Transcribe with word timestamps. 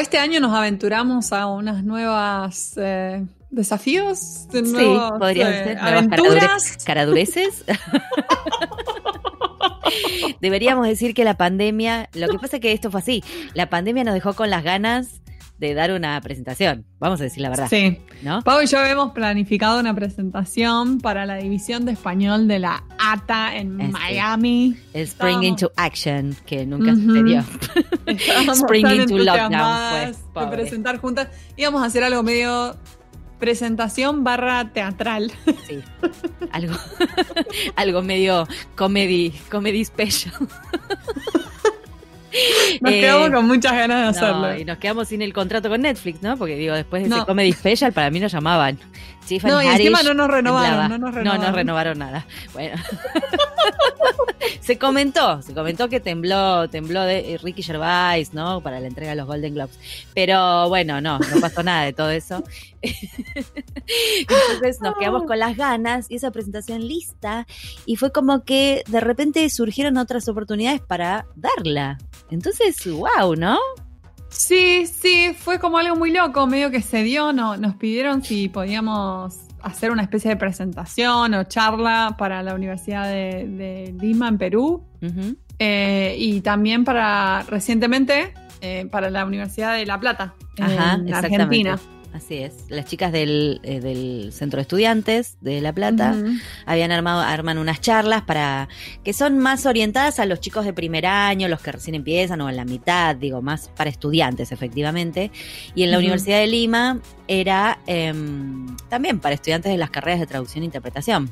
Este 0.00 0.18
año 0.18 0.40
nos 0.40 0.52
aventuramos 0.54 1.32
a 1.32 1.46
unas 1.46 1.84
nuevas 1.84 2.72
eh, 2.76 3.24
desafíos. 3.50 4.48
De 4.48 4.64
Sí, 4.64 4.72
nuevos, 4.72 5.12
podrían 5.18 5.52
eh, 5.52 5.64
ser 5.64 5.76
nuevas 5.82 5.92
aventuras. 5.92 6.78
caradure- 6.78 6.84
caradureces. 6.84 7.64
Deberíamos 10.40 10.86
decir 10.86 11.14
que 11.14 11.24
la 11.24 11.34
pandemia, 11.34 12.08
lo 12.14 12.28
que 12.28 12.38
pasa 12.38 12.56
es 12.56 12.62
que 12.62 12.72
esto 12.72 12.90
fue 12.90 13.00
así, 13.00 13.22
la 13.54 13.68
pandemia 13.68 14.04
nos 14.04 14.14
dejó 14.14 14.34
con 14.34 14.48
las 14.50 14.62
ganas 14.64 15.20
de 15.60 15.74
dar 15.74 15.92
una 15.92 16.18
presentación, 16.22 16.86
vamos 16.98 17.20
a 17.20 17.24
decir 17.24 17.42
la 17.42 17.50
verdad, 17.50 17.68
Sí. 17.68 17.98
¿no? 18.22 18.40
Pau 18.42 18.62
y 18.62 18.66
yo 18.66 18.78
habíamos 18.78 19.12
planificado 19.12 19.78
una 19.78 19.94
presentación 19.94 21.00
para 21.02 21.26
la 21.26 21.36
división 21.36 21.84
de 21.84 21.92
español 21.92 22.48
de 22.48 22.58
la 22.60 22.82
ATA 22.98 23.54
en 23.56 23.78
Este. 23.78 23.92
Miami. 23.92 24.76
El 24.94 25.02
Spring 25.02 25.28
Estábamos- 25.42 25.44
into 25.44 25.72
Action, 25.76 26.36
que 26.46 26.64
nunca 26.64 26.92
Ujú. 26.92 27.02
sucedió. 27.02 27.44
Estábamos 28.06 28.58
Spring 28.62 28.86
into 28.86 29.18
lockdown 29.18 30.14
fue, 30.32 30.44
de 30.44 30.50
presentar 30.50 30.96
juntas. 30.98 31.28
Íbamos 31.58 31.82
a 31.82 31.86
hacer 31.86 32.04
algo 32.04 32.22
medio 32.22 32.74
presentación 33.38 34.24
barra 34.24 34.72
teatral. 34.72 35.30
Sí. 35.68 35.80
Algo, 36.52 36.74
algo 37.76 38.02
medio 38.02 38.48
comedy, 38.76 39.32
comedy 39.50 39.84
special. 39.84 40.32
Nos 42.80 42.92
Eh, 42.92 43.00
quedamos 43.00 43.30
con 43.30 43.46
muchas 43.46 43.72
ganas 43.72 44.02
de 44.02 44.08
hacerlo. 44.20 44.56
Y 44.56 44.64
nos 44.64 44.78
quedamos 44.78 45.08
sin 45.08 45.22
el 45.22 45.32
contrato 45.32 45.68
con 45.68 45.80
Netflix, 45.80 46.22
¿no? 46.22 46.36
Porque 46.36 46.56
digo, 46.56 46.74
después 46.74 47.02
de 47.08 47.14
ese. 47.14 47.26
Comedy 47.26 47.52
Special, 47.52 47.92
para 47.92 48.10
mí 48.10 48.20
nos 48.20 48.32
llamaban. 48.32 48.78
No, 49.38 49.62
y 49.62 49.66
encima 49.66 50.02
no 50.02 50.14
nos 50.14 50.28
renovaron, 50.28 50.88
no 50.88 50.98
nos 50.98 51.10
No, 51.10 51.16
renovaron. 51.18 51.46
no 51.46 51.52
renovaron 51.52 51.98
nada. 51.98 52.26
Bueno. 52.52 52.76
se 54.60 54.78
comentó, 54.78 55.42
se 55.42 55.54
comentó 55.54 55.88
que 55.88 56.00
tembló, 56.00 56.68
tembló 56.68 57.02
de 57.02 57.34
eh, 57.34 57.38
Ricky 57.38 57.62
Gervais, 57.62 58.34
¿no? 58.34 58.60
Para 58.60 58.80
la 58.80 58.86
entrega 58.86 59.10
de 59.10 59.16
los 59.16 59.26
Golden 59.26 59.54
Globes. 59.54 59.78
Pero 60.14 60.68
bueno, 60.68 61.00
no, 61.00 61.18
no 61.18 61.40
pasó 61.40 61.62
nada 61.62 61.84
de 61.84 61.92
todo 61.92 62.10
eso. 62.10 62.42
Entonces 62.82 64.80
nos 64.80 64.96
quedamos 64.96 65.24
con 65.24 65.38
las 65.38 65.56
ganas 65.56 66.10
y 66.10 66.16
esa 66.16 66.30
presentación 66.30 66.86
lista 66.86 67.46
y 67.86 67.96
fue 67.96 68.12
como 68.12 68.44
que 68.44 68.82
de 68.88 69.00
repente 69.00 69.48
surgieron 69.50 69.96
otras 69.96 70.28
oportunidades 70.28 70.80
para 70.80 71.26
darla. 71.36 71.98
Entonces, 72.30 72.76
wow, 72.86 73.34
¿no? 73.36 73.58
Sí, 74.30 74.86
sí, 74.86 75.34
fue 75.36 75.58
como 75.58 75.78
algo 75.78 75.96
muy 75.96 76.12
loco, 76.12 76.46
medio 76.46 76.70
que 76.70 76.82
se 76.82 77.02
dio, 77.02 77.32
no, 77.32 77.56
nos 77.56 77.74
pidieron 77.74 78.22
si 78.22 78.48
podíamos 78.48 79.36
hacer 79.62 79.90
una 79.90 80.02
especie 80.02 80.30
de 80.30 80.36
presentación 80.36 81.34
o 81.34 81.44
charla 81.44 82.14
para 82.18 82.42
la 82.42 82.54
Universidad 82.54 83.04
de, 83.08 83.46
de 83.46 83.94
Lima 84.00 84.28
en 84.28 84.38
Perú 84.38 84.82
eh, 85.58 86.14
y 86.18 86.40
también 86.40 86.84
para 86.84 87.42
recientemente 87.42 88.32
eh, 88.60 88.86
para 88.90 89.10
la 89.10 89.24
Universidad 89.24 89.74
de 89.74 89.84
La 89.84 90.00
Plata 90.00 90.34
Ajá, 90.58 90.94
en 90.94 91.08
exactamente. 91.08 91.16
Argentina. 91.16 91.80
Así 92.12 92.38
es. 92.38 92.64
Las 92.68 92.86
chicas 92.86 93.12
del, 93.12 93.60
eh, 93.62 93.78
del 93.78 94.32
Centro 94.32 94.58
de 94.58 94.62
Estudiantes 94.62 95.36
de 95.40 95.60
La 95.60 95.72
Plata 95.72 96.16
habían 96.66 96.90
armado, 96.90 97.20
arman 97.20 97.56
unas 97.58 97.80
charlas 97.80 98.22
para 98.22 98.68
que 99.04 99.12
son 99.12 99.38
más 99.38 99.64
orientadas 99.64 100.18
a 100.18 100.26
los 100.26 100.40
chicos 100.40 100.64
de 100.64 100.72
primer 100.72 101.06
año, 101.06 101.46
los 101.46 101.60
que 101.60 101.70
recién 101.70 101.94
empiezan 101.94 102.40
o 102.40 102.48
en 102.50 102.56
la 102.56 102.64
mitad, 102.64 103.14
digo, 103.14 103.42
más 103.42 103.68
para 103.76 103.90
estudiantes 103.90 104.50
efectivamente. 104.50 105.30
Y 105.74 105.84
en 105.84 105.92
la. 105.92 106.00
Universidad 106.00 106.38
de 106.38 106.46
Lima 106.46 106.98
era 107.28 107.78
em, 107.86 108.74
también 108.88 109.20
para 109.20 109.34
estudiantes 109.34 109.70
de 109.70 109.76
las 109.76 109.90
carreras 109.90 110.18
de 110.18 110.26
traducción 110.26 110.62
e 110.62 110.64
interpretación. 110.64 111.30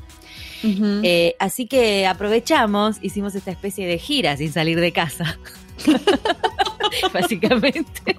Eh, 0.63 1.35
así 1.39 1.67
que 1.67 2.05
aprovechamos, 2.05 2.97
hicimos 3.01 3.33
esta 3.33 3.49
especie 3.49 3.87
de 3.87 3.97
gira 3.97 4.37
sin 4.37 4.51
salir 4.53 4.79
de 4.79 4.91
casa. 4.91 5.39
Básicamente. 7.13 8.17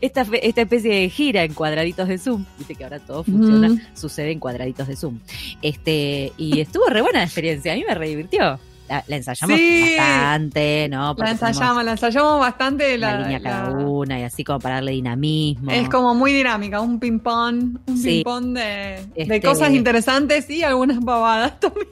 Esta, 0.00 0.26
esta 0.42 0.60
especie 0.62 0.94
de 0.94 1.08
gira 1.10 1.44
en 1.44 1.54
cuadraditos 1.54 2.08
de 2.08 2.18
Zoom. 2.18 2.44
Viste 2.58 2.74
que 2.74 2.84
ahora 2.84 2.98
todo 3.00 3.24
funciona, 3.24 3.90
sucede 3.94 4.32
en 4.32 4.38
cuadraditos 4.40 4.88
de 4.88 4.96
Zoom. 4.96 5.18
Este, 5.62 6.32
y 6.36 6.60
estuvo 6.60 6.86
re 6.86 7.02
buena 7.02 7.18
la 7.20 7.24
experiencia, 7.24 7.72
a 7.72 7.76
mí 7.76 7.84
me 7.86 7.94
re 7.94 8.08
divirtió. 8.08 8.58
La, 8.88 9.04
la 9.06 9.16
ensayamos 9.16 9.56
Sí. 9.56 9.94
bastante, 9.96 10.88
¿no? 10.90 11.08
la 11.10 11.14
Porque 11.14 11.30
ensayamos, 11.30 11.84
la 11.84 11.92
ensayamos 11.92 12.40
bastante. 12.40 12.96
una 12.96 13.12
La, 13.12 13.20
línea 13.20 13.38
la- 13.38 13.50
cada 13.50 13.70
una 13.78 14.18
y 14.18 14.22
así 14.24 14.42
como 14.42 14.58
para 14.58 14.76
darle 14.76 14.90
dinamismo. 14.90 15.70
Es 15.70 15.88
como 15.88 16.12
muy 16.16 16.32
dinámica, 16.32 16.80
un 16.80 16.98
ping-pong, 16.98 17.78
un 17.86 17.96
Sí. 17.96 18.24
ping-pong 18.24 18.46
de, 18.54 18.60
de 18.62 19.06
Este- 19.14 19.40
cosas 19.42 19.70
interesantes 19.70 20.50
y 20.50 20.64
algunas 20.64 21.04
pavadas 21.04 21.60
también. 21.60 21.86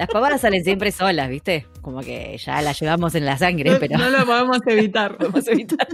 Las 0.00 0.08
pavadas 0.08 0.40
salen 0.40 0.64
siempre 0.64 0.92
solas, 0.92 1.28
¿viste? 1.28 1.66
Como 1.82 2.00
que 2.00 2.38
ya 2.38 2.62
las 2.62 2.80
llevamos 2.80 3.14
en 3.14 3.26
la 3.26 3.36
sangre, 3.36 3.76
pero... 3.78 3.98
No 3.98 4.08
lo 4.08 4.24
podemos 4.24 4.58
evitar. 4.66 5.14
podemos 5.18 5.46
evitar. 5.46 5.86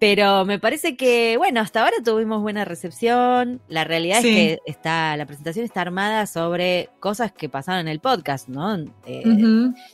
Pero 0.00 0.44
me 0.44 0.58
parece 0.58 0.96
que, 0.96 1.36
bueno, 1.36 1.60
hasta 1.60 1.82
ahora 1.84 1.96
tuvimos 2.04 2.42
buena 2.42 2.64
recepción. 2.64 3.60
La 3.68 3.84
realidad 3.84 4.22
Sí. 4.22 4.28
es 4.28 4.34
que 4.34 4.58
está, 4.66 5.16
la 5.16 5.24
presentación 5.24 5.64
está 5.64 5.82
armada 5.82 6.26
sobre 6.26 6.88
cosas 6.98 7.30
que 7.30 7.48
pasaron 7.48 7.82
en 7.82 7.88
el 7.88 8.00
podcast, 8.00 8.48
¿no? 8.48 8.76
Eh. 9.06 9.22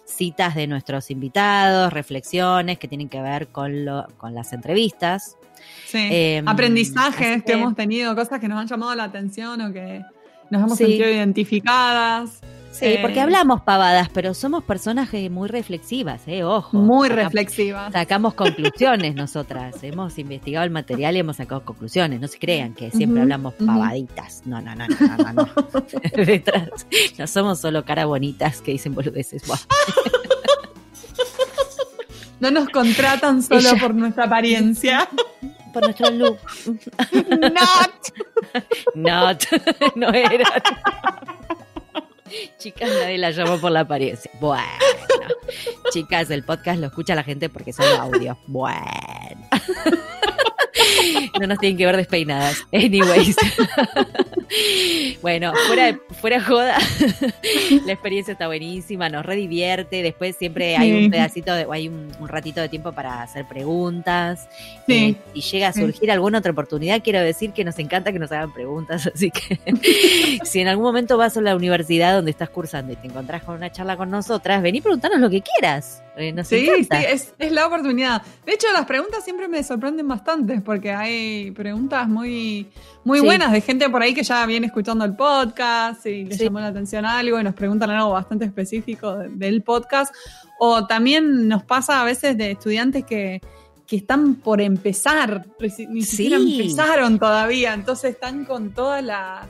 Citas 0.07 0.55
de 0.55 0.67
nuestros 0.67 1.11
invitados, 1.11 1.93
reflexiones 1.93 2.79
que 2.79 2.89
tienen 2.89 3.11
que 3.11 3.21
ver 3.21 3.49
con, 3.49 3.85
lo, 3.85 4.07
con 4.17 4.35
las 4.35 4.55
entrevistas. 4.55 5.37
Sí. 5.87 6.09
Em, 6.11 6.49
Aprendizajes 6.49 7.43
que, 7.43 7.45
que- 7.45 7.53
hemos 7.53 7.75
tenido, 7.75 8.15
cosas 8.17 8.41
que 8.41 8.49
nos 8.49 8.59
han 8.59 8.69
llamado 8.69 8.95
la 8.95 9.05
atención 9.05 9.61
o 9.61 9.71
que 9.71 10.01
nos 10.51 10.63
hemos 10.63 10.79
Sí. 10.79 10.85
sentido 10.87 11.11
identificadas. 11.11 12.41
Sí, 12.73 12.87
Eh, 12.87 12.99
porque 13.03 13.21
hablamos 13.21 13.61
pavadas, 13.63 14.09
pero 14.09 14.33
somos 14.33 14.65
personas 14.65 15.13
eh, 15.13 15.29
muy 15.29 15.49
reflexivas, 15.49 16.23
¿eh? 16.27 16.43
Ojo. 16.43 16.77
Muy 16.79 17.09
reflexivas. 17.11 17.93
Sacamos 17.93 18.33
conclusiones 18.35 19.15
nosotras. 19.15 19.77
Hemos 19.83 20.19
investigado 20.19 20.65
el 20.65 20.71
material 20.71 21.15
y 21.17 21.19
hemos 21.21 21.37
sacado 21.37 21.65
conclusiones. 21.65 22.19
No 22.21 22.29
se 22.29 22.39
crean 22.39 22.73
que 22.75 22.91
siempre 22.91 23.21
hablamos 23.23 23.55
pavaditas. 23.55 24.43
No, 24.47 24.61
no, 24.63 24.75
no, 24.75 24.87
no, 24.89 25.17
no, 25.19 25.33
no. 25.33 25.33
no. 25.33 25.49
Detrás. 26.25 26.87
No 27.19 27.27
somos 27.27 27.61
solo 27.61 27.85
cara 27.85 28.07
bonitas 28.07 28.63
que 28.63 28.73
dicen 28.73 28.95
boludeces. 28.95 29.43
No 32.41 32.51
nos 32.51 32.69
contratan 32.71 33.43
solo 33.43 33.61
Ella- 33.61 33.77
por 33.81 33.95
nuestra 33.95 34.25
apariencia. 34.25 35.09
Por 35.73 35.85
nuestro 35.85 36.11
look. 36.11 36.39
Not. 37.31 37.93
Not. 38.95 39.45
No 39.95 40.09
era. 40.13 40.45
Chicas, 42.59 42.89
nadie 42.89 43.19
la 43.19 43.31
llamó 43.31 43.61
por 43.61 43.73
la 43.73 43.81
apariencia. 43.81 44.31
Bueno. 44.41 44.63
Chicas, 45.91 46.31
el 46.31 46.45
podcast 46.45 46.81
lo 46.81 46.87
escucha 46.87 47.15
la 47.15 47.25
gente 47.25 47.49
porque 47.49 47.73
son 47.73 47.87
audio. 47.99 48.39
Bueno. 48.47 49.49
No 51.41 51.47
nos 51.47 51.59
tienen 51.59 51.77
que 51.79 51.87
ver 51.87 51.97
despeinadas. 51.97 52.63
Anyways. 52.73 53.37
Bueno, 55.23 55.53
fuera, 55.67 55.99
fuera 56.21 56.41
joda, 56.43 56.77
la 57.87 57.93
experiencia 57.93 58.33
está 58.33 58.49
buenísima, 58.49 59.09
nos 59.09 59.25
redivierte. 59.25 60.03
Después 60.03 60.37
siempre 60.37 60.77
hay 60.77 60.91
Sí. 60.93 61.05
un 61.05 61.11
pedacito, 61.11 61.55
de, 61.55 61.65
o 61.65 61.73
hay 61.73 61.89
un, 61.89 62.09
un 62.21 62.29
ratito 62.29 62.61
de 62.61 62.69
tiempo 62.69 62.93
para 62.93 63.23
hacer 63.23 63.47
preguntas. 63.47 64.49
Sí. 64.87 65.17
Eh, 65.35 65.41
si 65.41 65.41
llega 65.53 65.69
a 65.69 65.73
Sí. 65.73 65.81
surgir 65.81 66.11
alguna 66.11 66.39
otra 66.39 66.53
oportunidad, 66.53 67.03
quiero 67.03 67.21
decir 67.21 67.53
que 67.53 67.65
nos 67.65 67.79
encanta 67.79 68.13
que 68.13 68.19
nos 68.19 68.31
hagan 68.33 68.53
preguntas. 68.53 69.07
Así 69.15 69.31
que 69.31 69.59
si 70.45 70.61
en 70.61 70.69
algún 70.69 70.85
momento 70.85 71.17
vas 71.17 71.37
a 71.37 71.41
la 71.41 71.57
universidad 71.57 72.15
donde 72.15 72.31
estás 72.31 72.51
cursando 72.51 72.93
y 72.93 72.97
te 72.97 73.07
encontrás 73.07 73.43
con 73.45 73.55
una 73.57 73.73
charla 73.73 73.97
con 73.97 74.11
nosotras, 74.11 74.61
vení 74.63 74.79
y 74.79 74.81
preguntanos 74.83 75.19
lo 75.21 75.31
que 75.31 75.41
quieras. 75.43 76.03
Eh, 76.17 76.31
nos 76.33 76.47
Sí, 76.49 76.67
sí, 76.67 76.89
es, 77.09 77.33
es 77.39 77.53
la 77.53 77.67
oportunidad. 77.67 78.21
De 78.45 78.53
hecho, 78.53 78.67
las 78.75 78.85
preguntas 78.85 79.25
siempre 79.25 79.49
me 79.49 79.63
sorprenden 79.65 80.07
bastante 80.07 80.61
porque 80.61 80.93
hay 80.93 81.51
preguntas 81.53 82.07
muy, 82.07 82.69
muy 83.03 83.21
Sí. 83.21 83.25
buenas 83.25 83.51
de 83.51 83.61
gente 83.63 83.89
por 83.89 84.03
ahí 84.03 84.13
que 84.13 84.23
ya 84.23 84.45
viene 84.45 84.67
escuchando 84.67 85.05
el 85.07 85.17
podcast 85.17 86.05
y 86.07 86.25
le 86.27 86.37
Sí. 86.37 86.45
llamó 86.45 86.61
la 86.61 86.67
atención 86.67 87.07
algo 87.07 87.41
y 87.41 87.45
nos 87.45 87.55
preguntan 87.55 87.89
algo 87.91 88.11
bastante 88.11 88.45
específico 88.45 89.17
de- 89.17 89.31
del 89.31 89.63
podcast. 89.63 90.15
O 90.59 90.87
también 90.87 91.49
nos 91.49 91.63
pasa 91.65 92.01
a 92.03 92.05
veces 92.05 92.37
de 92.37 92.51
estudiantes 92.53 93.05
que, 93.07 93.41
que 93.87 93.97
están 93.97 94.35
por 94.37 94.61
empezar, 94.61 95.47
ni 95.89 96.03
Sí. 96.03 96.17
siquiera 96.17 96.37
empezaron 96.37 97.19
todavía, 97.19 97.73
entonces 97.75 98.13
están 98.13 98.45
con 98.45 98.73
todas 98.73 99.03
las... 99.03 99.47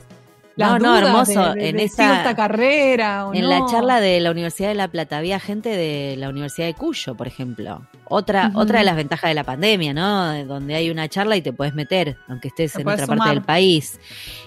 las 0.55 0.69
No, 0.69 0.79
no, 0.79 0.97
hermoso. 0.97 1.53
de- 1.53 1.61
de- 1.61 1.69
En 1.69 1.77
de 1.77 1.83
esta- 1.83 2.35
carrera 2.35 3.27
o 3.27 3.33
En 3.33 3.41
no. 3.41 3.49
la 3.49 3.65
charla 3.65 3.99
de 3.99 4.19
la 4.19 4.31
Universidad 4.31 4.69
de 4.69 4.75
La 4.75 4.87
Plata 4.87 5.17
había 5.17 5.39
gente 5.39 5.69
de 5.69 6.15
la 6.17 6.29
Universidad 6.29 6.67
de 6.67 6.73
Cuyo, 6.75 7.15
por 7.15 7.27
ejemplo. 7.27 7.81
Otra, 8.05 8.51
otra 8.53 8.79
de 8.79 8.85
las 8.85 8.95
ventajas 8.95 9.29
de 9.29 9.33
la 9.33 9.43
pandemia, 9.43 9.93
¿no? 9.93 10.29
De 10.29 10.45
Donde 10.45 10.75
hay 10.75 10.89
una 10.91 11.07
charla 11.09 11.35
y 11.35 11.41
te 11.41 11.53
puedes 11.53 11.73
meter, 11.73 12.17
aunque 12.27 12.49
estés 12.49 12.73
Te 12.73 12.81
en 12.81 12.87
otra 12.87 13.07
parte 13.07 13.29
del 13.29 13.41
país. 13.41 13.99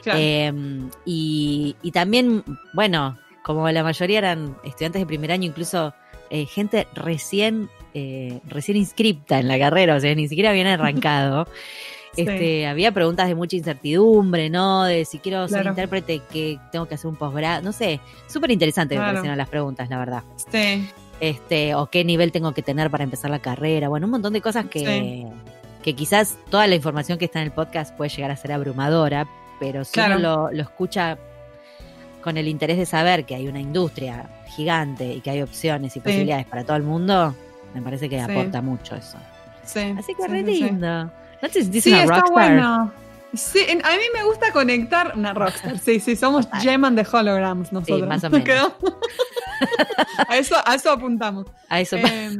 Claro. 0.02 0.18
Eh, 0.22 0.52
y, 1.04 1.74
y 1.82 1.90
también, 1.90 2.44
bueno, 2.72 3.18
como 3.44 3.68
la 3.70 3.82
mayoría 3.82 4.18
eran 4.18 4.56
estudiantes 4.64 5.00
de 5.02 5.06
primer 5.06 5.32
año, 5.32 5.46
incluso 5.46 5.94
eh, 6.30 6.46
gente 6.46 6.86
recién, 6.94 7.68
eh, 7.94 8.40
recién 8.46 8.76
inscripta 8.76 9.38
en 9.38 9.48
la 9.48 9.58
carrera, 9.58 9.96
o 9.96 10.00
sea, 10.00 10.14
ni 10.14 10.28
siquiera 10.28 10.50
habían 10.50 10.66
arrancado. 10.68 11.48
Sí. 12.16 12.22
Este, 12.22 12.66
había 12.66 12.90
preguntas 12.92 13.28
de 13.28 13.34
mucha 13.34 13.56
incertidumbre, 13.56 14.50
¿no? 14.50 14.84
De 14.84 15.04
si 15.04 15.18
quiero 15.18 15.46
ser 15.48 15.58
Claro. 15.62 15.70
intérprete, 15.70 16.22
que 16.32 16.58
tengo 16.72 16.86
que 16.86 16.94
hacer 16.96 17.06
un 17.08 17.16
posgrado, 17.16 17.62
no 17.62 17.72
sé, 17.72 18.00
súper 18.26 18.50
interesante 18.50 18.94
me 18.94 19.00
Claro. 19.00 19.12
parecieron 19.12 19.38
las 19.38 19.48
preguntas, 19.48 19.88
la 19.90 19.98
verdad. 19.98 20.22
Sí. 20.50 20.88
Este, 21.20 21.74
o 21.74 21.86
qué 21.86 22.04
nivel 22.04 22.32
tengo 22.32 22.52
que 22.52 22.62
tener 22.62 22.90
para 22.90 23.04
empezar 23.04 23.30
la 23.30 23.38
carrera, 23.38 23.88
bueno, 23.88 24.06
un 24.06 24.10
montón 24.12 24.32
de 24.32 24.40
cosas 24.40 24.66
que, 24.66 25.26
que 25.82 25.94
quizás 25.94 26.36
toda 26.50 26.66
la 26.66 26.74
información 26.74 27.18
que 27.18 27.26
está 27.26 27.40
en 27.40 27.46
el 27.46 27.52
podcast 27.52 27.94
puede 27.96 28.10
llegar 28.10 28.30
a 28.30 28.36
ser 28.36 28.52
abrumadora, 28.52 29.26
pero 29.60 29.84
si 29.84 29.92
Claro. 29.92 30.16
uno 30.16 30.36
lo, 30.48 30.52
lo 30.52 30.62
escucha 30.62 31.16
con 32.22 32.36
el 32.36 32.48
interés 32.48 32.76
de 32.76 32.86
saber 32.86 33.24
que 33.24 33.34
hay 33.34 33.46
una 33.46 33.60
industria 33.60 34.28
gigante 34.48 35.12
y 35.14 35.20
que 35.20 35.30
hay 35.30 35.42
opciones 35.42 35.96
y 35.96 36.00
posibilidades 36.00 36.44
para 36.46 36.64
todo 36.64 36.76
el 36.76 36.82
mundo, 36.82 37.34
me 37.74 37.82
parece 37.82 38.08
que 38.08 38.16
Sí. 38.22 38.30
aporta 38.30 38.60
mucho 38.62 38.96
eso. 38.96 39.16
Sí, 39.64 39.94
Así 39.98 40.12
que 40.14 40.26
re 40.28 40.42
lindo. 40.42 41.10
¿No 41.42 41.48
te 41.48 41.62
sentís 41.62 41.84
Sí, 41.84 41.92
está 41.92 42.06
rockstar? 42.06 42.32
bueno. 42.32 42.92
Sí, 43.34 43.60
a 43.60 43.90
mí 43.96 44.02
me 44.14 44.22
gusta 44.24 44.50
conectar. 44.52 45.12
Una 45.16 45.34
rockstar. 45.34 45.78
Sí, 45.84 46.00
sí, 46.00 46.16
somos. 46.16 46.48
Gem 46.60 46.84
and 46.84 46.98
the 46.98 47.06
Holograms 47.16 47.72
nosotros. 47.72 48.08
más 48.08 48.24
o 48.24 48.30
menos. 48.30 48.44
¿Quedó? 48.46 48.74
a, 50.28 50.36
eso, 50.36 50.54
a 50.64 50.74
eso 50.74 50.90
apuntamos. 50.90 51.46
A 51.68 51.80
eso 51.80 51.96
Eh, 51.96 52.36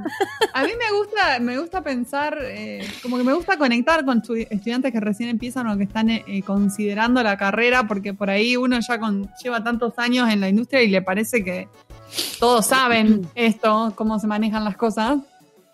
a 0.54 0.62
mí 0.62 0.70
me 0.78 0.96
gusta, 0.96 1.40
me 1.40 1.58
gusta 1.58 1.82
pensar, 1.82 2.38
eh, 2.40 2.88
como 3.02 3.16
que 3.18 3.24
me 3.24 3.32
gusta 3.32 3.56
conectar 3.58 4.04
con 4.04 4.22
estu- 4.22 4.46
estudiantes 4.48 4.92
que 4.92 5.00
recién 5.00 5.28
empiezan 5.30 5.66
o 5.66 5.76
que 5.76 5.82
están 5.82 6.08
eh, 6.10 6.42
considerando 6.46 7.20
la 7.24 7.36
carrera, 7.36 7.88
porque 7.88 8.14
por 8.14 8.30
ahí 8.30 8.56
uno 8.56 8.78
ya 8.78 9.00
con, 9.00 9.28
lleva 9.42 9.64
tantos 9.64 9.94
años 9.98 10.30
en 10.30 10.40
la 10.40 10.48
industria 10.48 10.80
y 10.82 10.88
le 10.88 11.02
parece 11.02 11.42
que 11.42 11.68
todos 12.38 12.66
saben 12.66 13.28
esto, 13.34 13.92
cómo 13.96 14.20
se 14.20 14.28
manejan 14.28 14.62
las 14.64 14.76
cosas. 14.76 15.18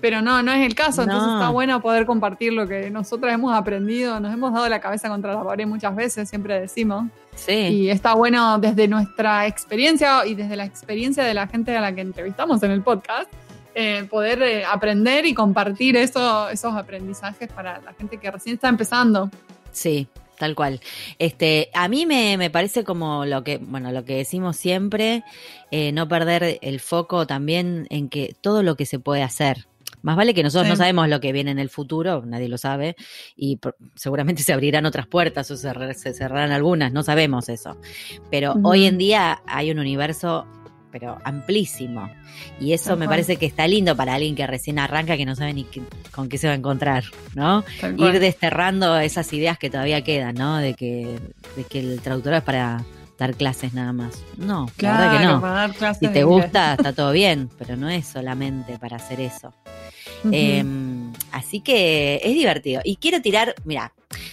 Pero 0.03 0.21
no, 0.21 0.43
no 0.43 0.53
es 0.53 0.67
el 0.67 0.75
caso, 0.75 1.03
entonces 1.03 1.29
No. 1.29 1.35
está 1.39 1.49
bueno 1.51 1.81
poder 1.81 2.05
compartir 2.05 2.53
lo 2.53 2.67
que 2.67 2.91
nosotros 2.91 3.33
hemos 3.33 3.55
aprendido, 3.57 4.19
nos 4.21 4.35
hemos 4.35 4.53
dado 4.53 4.69
la 4.69 4.81
cabeza 4.81 5.09
contra 5.09 5.33
la 5.33 5.43
pared 5.45 5.67
muchas 5.67 5.95
veces, 5.97 6.29
siempre 6.29 6.61
decimos, 6.61 7.05
sí. 7.37 7.53
y 7.53 7.89
está 7.89 8.13
bueno 8.15 8.59
desde 8.59 8.89
nuestra 8.89 9.47
experiencia 9.47 10.27
y 10.27 10.35
desde 10.35 10.57
la 10.57 10.65
experiencia 10.65 11.23
de 11.23 11.33
la 11.35 11.47
gente 11.47 11.75
a 11.77 11.81
la 11.81 11.95
que 11.95 12.01
entrevistamos 12.01 12.63
en 12.65 12.73
el 12.73 12.83
podcast, 12.83 13.31
eh, 13.75 14.05
poder 14.11 14.43
eh, 14.43 14.65
aprender 14.65 15.25
y 15.25 15.33
compartir 15.35 15.97
eso, 15.97 16.51
esos 16.51 16.75
aprendizajes 16.75 17.49
para 17.53 17.81
la 17.81 17.93
gente 17.95 18.19
que 18.19 18.29
recién 18.31 18.57
está 18.57 18.69
empezando. 18.69 19.31
Sí, 19.71 20.09
tal 20.37 20.55
cual. 20.57 20.81
Este, 21.21 21.71
a 21.75 21.87
mí 21.87 22.07
me, 22.07 22.37
me 22.37 22.51
parece 22.51 22.83
como 22.83 23.25
lo 23.25 23.45
que, 23.45 23.59
bueno, 23.59 23.93
lo 23.93 24.05
que 24.05 24.17
decimos 24.17 24.57
siempre, 24.57 25.23
eh, 25.71 25.93
no 25.93 26.09
perder 26.09 26.59
el 26.61 26.81
foco 26.81 27.27
también 27.27 27.87
en 27.89 28.09
que 28.09 28.35
todo 28.41 28.65
lo 28.65 28.75
que 28.75 28.85
se 28.85 28.99
puede 28.99 29.23
hacer. 29.23 29.67
Más 30.03 30.17
vale 30.17 30.35
que 30.35 30.43
nosotros 30.43 30.67
Sí. 30.67 30.71
no 30.71 30.77
sabemos 30.77 31.09
lo 31.09 31.21
que 31.21 31.33
viene 31.33 31.51
en 31.53 31.59
el 31.59 31.69
futuro, 31.71 32.23
nadie 32.27 32.49
lo 32.49 32.59
sabe, 32.59 32.97
y 33.37 33.59
seguramente 33.95 34.43
se 34.43 34.53
abrirán 34.53 34.85
otras 34.87 35.07
puertas 35.07 35.51
o 35.51 35.57
se, 35.57 35.69
cerrar- 35.69 35.95
se 35.95 36.13
cerrarán 36.15 36.53
algunas, 36.53 36.93
no 36.93 37.03
sabemos 37.03 37.49
eso. 37.49 37.77
Pero 38.31 38.55
hoy 38.65 38.87
en 38.87 38.99
día 38.99 39.43
hay 39.47 39.71
un 39.71 39.79
universo, 39.79 40.47
pero 40.91 41.19
amplísimo. 41.25 42.11
Y 42.61 42.73
eso 42.75 42.97
me 42.97 43.07
parece 43.09 43.37
que 43.37 43.47
está 43.47 43.67
lindo 43.67 43.97
para 43.97 44.15
alguien 44.15 44.35
que 44.35 44.47
recién 44.47 44.79
arranca, 44.79 45.17
que 45.17 45.25
no 45.25 45.35
sabe 45.35 45.55
ni 45.55 45.65
qué- 45.65 45.83
con 46.11 46.29
qué 46.29 46.37
se 46.37 46.49
va 46.49 46.53
a 46.53 46.57
encontrar, 46.57 47.05
¿no? 47.35 47.65
Ir 47.97 48.21
desterrando 48.21 48.99
esas 48.99 49.33
ideas 49.33 49.57
que 49.59 49.71
todavía 49.71 50.03
quedan, 50.05 50.35
¿no? 50.35 50.59
De 50.59 50.75
que, 50.75 51.19
de 51.57 51.65
que 51.65 51.81
el 51.81 52.01
traductor 52.01 52.35
es 52.35 52.43
para 52.43 52.85
dar 53.19 53.35
clases 53.35 53.73
nada 53.73 53.93
más. 53.93 54.23
No, 54.37 54.69
la 54.79 54.91
verdad 54.93 55.13
que 55.13 55.17
Claro, 55.19 55.35
no. 55.37 55.41
para 55.41 55.53
dar 55.55 55.73
clases 55.75 56.09
Si 56.09 56.13
te 56.13 56.25
gusta, 56.25 56.75
está 56.75 56.93
todo 56.95 57.13
bien, 57.13 57.49
pero 57.57 57.77
no 57.77 57.89
es 57.89 58.07
solamente 58.07 58.79
para 58.79 58.97
hacer 58.97 59.21
eso. 59.21 59.55
Eh, 60.31 60.65
así 61.33 61.61
que 61.61 62.21
es 62.23 62.35
divertido. 62.35 62.81
Y 62.85 62.97
quiero 62.97 63.21
tirar, 63.21 63.55
mira, 63.65 63.93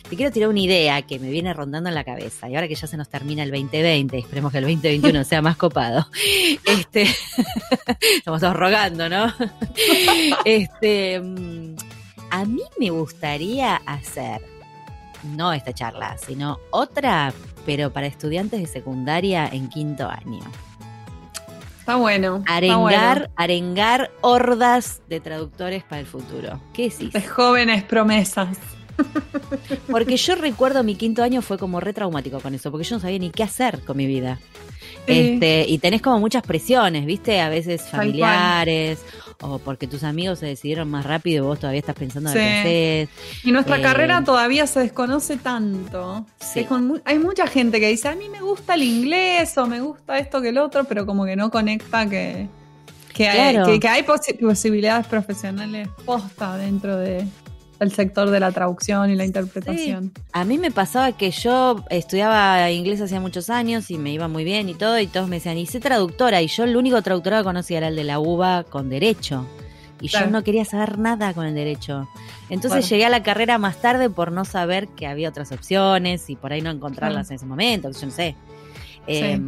te 0.10 0.16
quiero 0.16 0.32
tirar 0.32 0.50
una 0.50 0.60
idea 0.60 1.02
que 1.02 1.20
me 1.20 1.30
viene 1.30 1.54
rondando 1.54 1.90
en 1.90 1.96
la 1.96 2.04
cabeza. 2.04 2.50
Y 2.50 2.56
ahora 2.56 2.68
que 2.68 2.76
ya 2.76 2.88
se 2.88 2.98
nos 2.98 3.10
termina 3.10 3.44
el 3.44 3.52
2020, 3.52 4.18
esperemos 4.18 4.52
que 4.52 4.58
el 4.58 4.66
2021 4.66 5.24
sea 5.24 5.42
más 5.42 5.58
copado. 5.58 6.08
Este, 6.66 7.04
estamos 8.18 8.42
todos 8.42 8.56
rogando, 8.56 9.10
¿no? 9.10 9.34
Este, 10.46 11.16
a 12.30 12.46
mí 12.46 12.62
me 12.80 12.90
gustaría 12.90 13.76
hacer, 13.78 14.42
no 15.24 15.54
esta 15.54 15.74
charla, 15.74 16.18
sino 16.18 16.60
otra, 16.72 17.34
pero 17.66 17.92
para 17.92 18.08
estudiantes 18.08 18.60
de 18.60 18.68
secundaria 18.68 19.48
en 19.48 19.70
quinto 19.70 20.08
año. 20.08 20.42
Está 21.90 21.98
bueno. 21.98 22.38
está 22.38 22.56
Arengar, 22.56 23.18
bueno. 23.18 23.34
arengar 23.36 24.12
hordas 24.22 25.02
de 25.10 25.20
traductores 25.20 25.84
para 25.84 26.00
el 26.00 26.06
futuro. 26.06 26.62
¿Qué 26.72 26.84
decís? 26.84 27.12
De 27.14 27.22
jóvenes 27.24 27.82
promesas. 27.84 28.60
Porque 29.90 30.16
yo 30.16 30.36
recuerdo 30.36 30.84
mi 30.84 30.94
quinto 30.94 31.24
año 31.24 31.42
fue 31.42 31.58
como 31.58 31.80
re 31.80 31.92
traumático 31.94 32.42
con 32.42 32.54
eso, 32.54 32.70
porque 32.70 32.86
yo 32.86 32.98
no 32.98 33.00
sabía 33.00 33.18
ni 33.18 33.32
qué 33.32 33.42
hacer 33.42 33.80
con 33.86 33.98
mi 33.98 34.06
vida. 34.06 34.38
Sí. 35.08 35.32
Este, 35.34 35.66
y 35.68 35.78
tenés 35.80 36.02
como 36.02 36.20
muchas 36.20 36.44
presiones, 36.44 37.06
¿viste? 37.06 37.42
A 37.42 37.50
veces 37.50 37.82
familiares, 37.90 39.00
o 39.42 39.58
porque 39.60 39.88
tus 39.88 40.04
amigos 40.04 40.40
se 40.40 40.46
decidieron 40.46 40.90
más 40.90 41.06
rápido 41.06 41.44
y 41.46 41.48
vos 41.48 41.60
todavía 41.60 41.80
estás 41.80 41.96
pensando 41.96 42.30
en 42.30 42.36
Sí. 42.36 42.40
qué. 42.40 43.08
Y 43.44 43.52
nuestra 43.52 43.78
Eh, 43.80 43.82
carrera 43.82 44.24
todavía 44.24 44.68
se 44.68 44.82
desconoce 44.82 45.38
tanto. 45.38 46.26
Sí. 46.40 46.64
Con 46.66 47.02
hay 47.06 47.18
mucha 47.20 47.48
gente 47.48 47.80
que 47.80 47.88
dice, 47.88 48.08
a 48.10 48.16
mí 48.16 48.30
me 48.30 48.42
gusta 48.42 48.76
el 48.76 48.84
inglés 48.84 49.58
o 49.58 49.66
me 49.66 49.82
gusta 49.82 50.20
esto 50.20 50.42
que 50.42 50.50
el 50.50 50.58
otro, 50.58 50.84
pero 50.84 51.06
como 51.06 51.26
que 51.26 51.36
no 51.36 51.50
conecta 51.50 52.08
que, 52.10 52.48
que, 53.14 53.28
hay, 53.30 53.54
Claro. 53.56 53.72
que, 53.72 53.80
que 53.80 53.88
hay 53.88 54.04
posi- 54.04 54.38
posibilidades 54.40 55.08
profesionales 55.08 55.88
posta 56.06 56.56
dentro 56.58 56.98
de, 56.98 57.26
del 57.80 57.92
sector 57.92 58.30
de 58.30 58.40
la 58.40 58.52
traducción 58.52 59.10
y 59.10 59.16
la 59.16 59.26
interpretación. 59.26 60.12
A 60.34 60.44
mí 60.44 60.58
me 60.58 60.72
pasaba 60.72 61.12
que 61.14 61.32
yo 61.32 61.84
estudiaba 61.90 62.70
inglés 62.72 63.02
hacía 63.02 63.20
muchos 63.20 63.50
años 63.50 63.90
y 63.90 63.98
me 63.98 64.12
iba 64.12 64.28
muy 64.28 64.44
bien 64.44 64.70
y 64.70 64.74
todo, 64.74 65.00
y 65.00 65.08
todos 65.08 65.30
me 65.30 65.38
decían, 65.38 65.58
y 65.58 65.66
sé 65.66 65.80
traductora, 65.80 66.42
y 66.42 66.48
yo 66.48 66.66
el 66.66 66.76
único 66.76 67.02
traductora 67.02 67.38
que 67.40 67.44
conocía 67.46 67.78
era 67.78 67.88
el 67.88 67.96
de 67.96 68.04
la 68.04 68.20
UBA 68.20 68.64
con 68.66 68.90
derecho. 68.90 69.46
Y 70.02 70.08
Claro. 70.10 70.28
yo 70.28 70.32
no 70.32 70.44
quería 70.44 70.64
saber 70.64 70.98
nada 70.98 71.34
con 71.34 71.46
el 71.46 71.54
derecho. 71.56 72.08
Entonces 72.50 72.88
llegué 72.90 73.06
a 73.06 73.10
la 73.10 73.22
carrera 73.22 73.58
más 73.58 73.82
tarde 73.82 74.10
por 74.10 74.32
no 74.32 74.46
saber 74.46 74.88
que 74.88 75.08
había 75.08 75.30
otras 75.30 75.52
opciones 75.52 76.30
y 76.30 76.36
por 76.36 76.54
ahí 76.54 76.62
no 76.62 76.70
encontrarlas 76.70 77.30
en 77.32 77.36
ese 77.36 77.46
momento, 77.46 77.92
yo 77.92 78.06
no 78.06 78.12
sé. 78.12 78.36
Eh, 79.10 79.40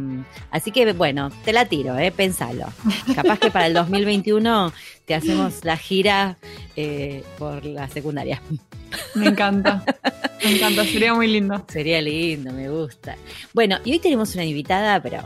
así 0.50 0.72
que 0.72 0.92
bueno, 0.92 1.30
te 1.44 1.52
la 1.52 1.66
tiro, 1.66 1.96
eh, 1.96 2.10
pensalo. 2.10 2.66
Capaz 3.14 3.38
que 3.38 3.50
para 3.50 3.66
el 3.66 3.74
2021 3.74 4.72
te 5.04 5.14
hacemos 5.14 5.64
la 5.64 5.76
gira 5.76 6.36
eh, 6.74 7.22
por 7.38 7.64
la 7.64 7.88
secundaria. 7.88 8.42
Me 9.14 9.28
encanta. 9.28 9.84
me 10.44 10.56
encanta, 10.56 10.84
sería 10.84 11.14
muy 11.14 11.28
lindo. 11.28 11.64
Sería 11.68 12.02
lindo, 12.02 12.52
me 12.52 12.68
gusta. 12.68 13.16
Bueno, 13.54 13.78
y 13.84 13.92
hoy 13.92 13.98
tenemos 14.00 14.34
una 14.34 14.44
invitada, 14.44 15.00
pero. 15.00 15.20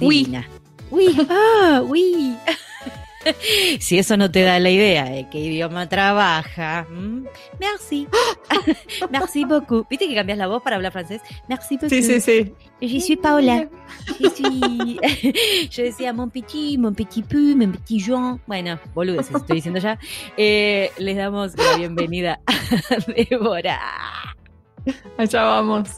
Uy. 0.00 0.24
Divina. 0.24 0.48
Uy, 0.90 1.16
ah, 1.30 1.82
uy. 1.86 2.36
Si 3.80 3.98
eso 3.98 4.16
no 4.16 4.30
te 4.30 4.42
da 4.42 4.60
la 4.60 4.70
idea 4.70 5.04
de 5.06 5.28
qué 5.28 5.38
idioma 5.38 5.88
trabaja. 5.88 6.86
¿m? 6.88 7.28
Merci. 7.58 8.06
Merci 9.10 9.44
beaucoup. 9.44 9.88
¿Viste 9.88 10.08
que 10.08 10.14
cambias 10.14 10.38
la 10.38 10.46
voz 10.46 10.62
para 10.62 10.76
hablar 10.76 10.92
francés? 10.92 11.20
Merci 11.48 11.76
beaucoup. 11.76 11.90
Sí, 11.90 12.02
sí, 12.02 12.20
sí. 12.20 12.54
Je 12.82 12.98
suis 13.00 13.16
Paola. 13.16 13.68
Je 14.20 14.28
suis... 14.28 14.98
Yo 15.70 15.82
decía 15.82 16.12
mon 16.12 16.28
petit, 16.28 16.76
mon 16.76 16.92
petit 16.92 17.22
peu, 17.22 17.54
mon 17.54 17.72
petit 17.72 17.98
Jean. 17.98 18.38
Bueno, 18.46 18.78
boludeces, 18.94 19.34
estoy 19.34 19.56
diciendo 19.56 19.80
ya. 19.80 19.98
Eh, 20.36 20.90
les 20.98 21.16
damos 21.16 21.56
la 21.56 21.78
bienvenida 21.78 22.38
a 22.46 22.96
Débora. 23.06 23.80
Allá 25.16 25.42
vamos. 25.42 25.88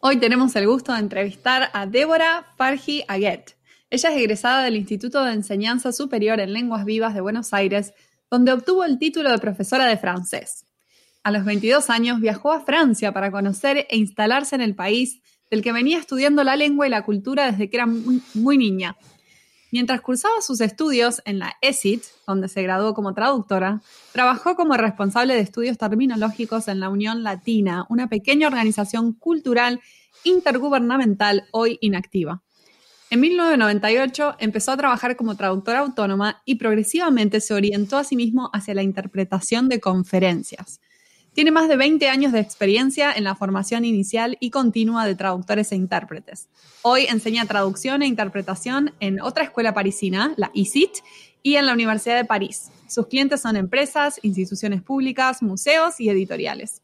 Hoy 0.00 0.16
tenemos 0.16 0.56
el 0.56 0.66
gusto 0.66 0.94
de 0.94 1.00
entrevistar 1.00 1.68
a 1.74 1.84
Débora 1.84 2.46
Farji 2.56 3.04
Aguet. 3.06 3.54
Ella 3.90 4.08
es 4.08 4.16
egresada 4.16 4.64
del 4.64 4.76
Instituto 4.76 5.22
de 5.24 5.34
Enseñanza 5.34 5.92
Superior 5.92 6.40
en 6.40 6.54
Lenguas 6.54 6.86
Vivas 6.86 7.12
de 7.12 7.20
Buenos 7.20 7.52
Aires, 7.52 7.92
donde 8.30 8.52
obtuvo 8.52 8.84
el 8.84 8.98
título 8.98 9.30
de 9.30 9.38
profesora 9.38 9.86
de 9.86 9.96
francés. 9.96 10.66
A 11.22 11.30
los 11.30 11.44
22 11.44 11.90
años 11.90 12.20
viajó 12.20 12.52
a 12.52 12.60
Francia 12.60 13.12
para 13.12 13.30
conocer 13.30 13.86
e 13.90 13.96
instalarse 13.96 14.54
en 14.54 14.62
el 14.62 14.74
país 14.74 15.20
del 15.50 15.62
que 15.62 15.72
venía 15.72 15.98
estudiando 15.98 16.44
la 16.44 16.56
lengua 16.56 16.86
y 16.86 16.90
la 16.90 17.04
cultura 17.04 17.50
desde 17.50 17.68
que 17.68 17.76
era 17.76 17.86
muy, 17.86 18.22
muy 18.34 18.56
niña. 18.56 18.96
Mientras 19.72 20.00
cursaba 20.00 20.40
sus 20.40 20.60
estudios 20.60 21.22
en 21.24 21.38
la 21.38 21.54
ESIT, 21.60 22.02
donde 22.26 22.48
se 22.48 22.62
graduó 22.62 22.94
como 22.94 23.14
traductora, 23.14 23.82
trabajó 24.12 24.56
como 24.56 24.76
responsable 24.76 25.34
de 25.34 25.40
estudios 25.40 25.78
terminológicos 25.78 26.66
en 26.68 26.80
la 26.80 26.88
Unión 26.88 27.22
Latina, 27.22 27.86
una 27.88 28.08
pequeña 28.08 28.48
organización 28.48 29.12
cultural 29.12 29.80
intergubernamental 30.24 31.44
hoy 31.52 31.78
inactiva. 31.80 32.42
En 33.12 33.18
1998 33.18 34.36
empezó 34.38 34.70
a 34.70 34.76
trabajar 34.76 35.16
como 35.16 35.36
traductora 35.36 35.80
autónoma 35.80 36.42
y 36.44 36.54
progresivamente 36.54 37.40
se 37.40 37.54
orientó 37.54 37.98
a 37.98 38.04
sí 38.04 38.14
mismo 38.14 38.50
hacia 38.52 38.72
la 38.72 38.84
interpretación 38.84 39.68
de 39.68 39.80
conferencias. 39.80 40.80
Tiene 41.32 41.50
más 41.50 41.68
de 41.68 41.76
20 41.76 42.08
años 42.08 42.30
de 42.32 42.38
experiencia 42.38 43.12
en 43.12 43.24
la 43.24 43.34
formación 43.34 43.84
inicial 43.84 44.36
y 44.38 44.50
continua 44.50 45.06
de 45.06 45.16
traductores 45.16 45.72
e 45.72 45.76
intérpretes. 45.76 46.48
Hoy 46.82 47.06
enseña 47.08 47.46
traducción 47.46 48.02
e 48.02 48.06
interpretación 48.06 48.94
en 49.00 49.20
otra 49.20 49.42
escuela 49.42 49.74
parisina, 49.74 50.32
la 50.36 50.52
ICIT, 50.54 50.98
y 51.42 51.56
en 51.56 51.66
la 51.66 51.72
Universidad 51.72 52.16
de 52.16 52.24
París. 52.24 52.70
Sus 52.86 53.08
clientes 53.08 53.40
son 53.40 53.56
empresas, 53.56 54.20
instituciones 54.22 54.82
públicas, 54.82 55.42
museos 55.42 55.98
y 55.98 56.10
editoriales. 56.10 56.82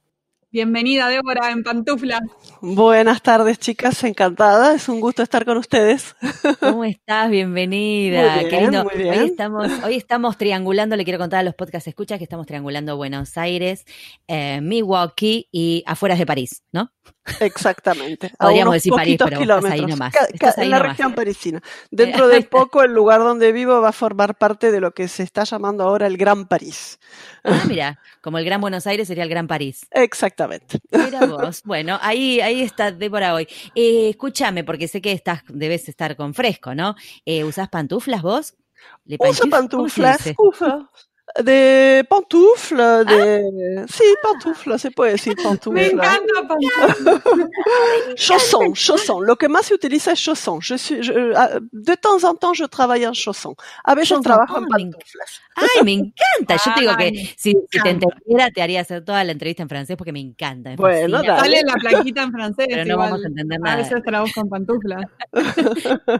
Bienvenida, 0.52 1.08
Débora, 1.08 1.50
en 1.50 1.62
pantufla. 1.64 2.20
Buenas 2.62 3.20
tardes, 3.20 3.58
chicas, 3.58 4.02
encantada. 4.04 4.74
Es 4.74 4.88
un 4.88 5.00
gusto 5.00 5.22
estar 5.22 5.44
con 5.44 5.58
ustedes. 5.58 6.14
¿Cómo 6.60 6.84
estás? 6.84 7.28
Bienvenida. 7.30 8.36
Muy 8.36 8.44
bien, 8.48 8.70
muy 8.84 8.94
bien. 8.96 9.18
Hoy 9.20 9.26
estamos, 9.26 9.72
hoy 9.84 9.96
estamos 9.96 10.38
triangulando, 10.38 10.96
le 10.96 11.04
quiero 11.04 11.18
contar 11.18 11.40
a 11.40 11.42
los 11.42 11.54
podcast 11.56 11.88
escuchas 11.88 12.18
que 12.18 12.24
estamos 12.24 12.46
triangulando 12.46 12.96
Buenos 12.96 13.36
Aires, 13.36 13.84
eh, 14.28 14.60
Milwaukee 14.62 15.48
y 15.50 15.82
afueras 15.84 16.18
de 16.18 16.24
París, 16.26 16.62
¿no? 16.72 16.90
Exactamente. 17.40 18.32
Podríamos 18.38 18.60
a 18.66 18.68
unos 18.70 18.74
decir 18.74 18.92
París, 18.92 19.18
poquitos 19.18 19.28
pero 19.28 19.40
kilómetros. 19.40 19.72
estás 19.74 19.84
ahí 19.84 19.90
nomás. 19.90 20.12
Ca- 20.12 20.20
ca- 20.26 20.32
Estás 20.32 20.58
ahí 20.58 20.64
en 20.64 20.70
la 20.70 20.78
nomás. 20.78 20.96
región 20.96 21.14
parisina. 21.14 21.62
Dentro 21.90 22.28
de 22.28 22.42
poco, 22.50 22.82
el 22.82 22.92
lugar 22.92 23.20
donde 23.20 23.52
vivo 23.52 23.80
va 23.80 23.88
a 23.90 23.92
formar 23.92 24.36
parte 24.38 24.70
de 24.72 24.80
lo 24.80 24.92
que 24.92 25.08
se 25.08 25.22
está 25.24 25.44
llamando 25.44 25.84
ahora 25.84 26.06
el 26.06 26.16
Gran 26.16 26.46
París. 26.46 26.98
Ah, 27.44 27.62
mira, 27.68 28.00
como 28.22 28.38
el 28.38 28.44
Gran 28.44 28.60
Buenos 28.60 28.86
Aires 28.86 29.06
sería 29.08 29.24
el 29.24 29.30
Gran 29.30 29.46
París. 29.48 29.86
Exactamente. 29.90 30.35
Mira 30.92 31.26
vos. 31.26 31.62
Bueno, 31.64 31.98
ahí, 32.02 32.40
ahí 32.40 32.62
está 32.62 32.92
Débora 32.92 33.34
hoy. 33.34 33.48
Eh, 33.74 34.10
escúchame, 34.10 34.64
porque 34.64 34.88
sé 34.88 35.00
que 35.00 35.12
estás, 35.12 35.42
debes 35.48 35.88
estar 35.88 36.16
con 36.16 36.34
fresco, 36.34 36.74
¿no? 36.74 36.94
Eh, 37.24 37.44
¿Usás 37.44 37.68
pantuflas 37.68 38.22
vos? 38.22 38.54
¿Le 39.04 39.16
Uso 39.18 39.48
panchuf? 39.48 39.98
¿Cómo 40.36 40.88
se 41.44 41.44
pantuflas. 41.44 41.44
de 41.44 42.06
pantufla, 42.08 42.98
Ah. 43.00 43.04
de... 43.04 43.84
Sí, 43.88 44.04
pantufla, 44.22 44.78
se 44.78 44.90
puede 44.90 45.12
decir 45.12 45.34
Me 45.36 45.42
pantufla. 45.44 45.82
encanta 45.86 46.48
pantufla. 46.48 47.20
Chausson, 48.16 48.72
chausson. 48.74 49.26
Lo 49.26 49.36
que 49.36 49.48
más 49.48 49.66
se 49.66 49.74
utiliza 49.74 50.12
es 50.12 50.20
chausson. 50.22 50.60
Je 50.60 50.78
suis, 50.78 51.06
je- 51.06 51.32
ah, 51.36 51.58
de 51.72 51.96
temps 51.96 52.24
en 52.24 52.36
temps, 52.36 52.56
je 52.58 52.66
travaille 52.68 53.04
en 53.04 53.12
chausson. 53.12 53.54
A 53.84 53.94
veces 53.94 54.20
trabajo 54.20 54.58
en 54.58 54.64
ah, 54.64 54.66
me 54.76 54.84
pantuflas. 54.84 55.40
Ay, 55.56 55.82
me 55.84 55.92
encanta. 55.92 56.56
Yo 56.64 56.74
te 56.74 56.80
digo 56.80 56.96
que 56.96 57.10
si, 57.36 57.52
si 57.70 57.82
te 57.82 57.88
entendiera, 57.90 58.50
te 58.50 58.62
haría 58.62 58.80
hacer 58.80 59.04
toda 59.04 59.24
la 59.24 59.32
entrevista 59.32 59.62
en 59.62 59.68
francés 59.68 59.96
porque 59.96 60.12
me 60.12 60.20
encanta. 60.20 60.70
me 60.70 60.76
Bueno. 60.76 61.22
Sale 61.22 61.62
la 61.64 61.74
plaquita 61.74 62.22
en 62.22 62.32
francés. 62.32 62.66
Pero 62.68 62.84
no 62.84 62.92
igual. 62.92 63.10
vamos 63.10 63.24
a 63.24 63.28
entender 63.28 63.58
A 63.62 63.64
nada. 63.64 63.76
veces 63.76 64.02
traduzco 64.04 64.40
en 64.40 64.48
pantufla. 64.48 65.10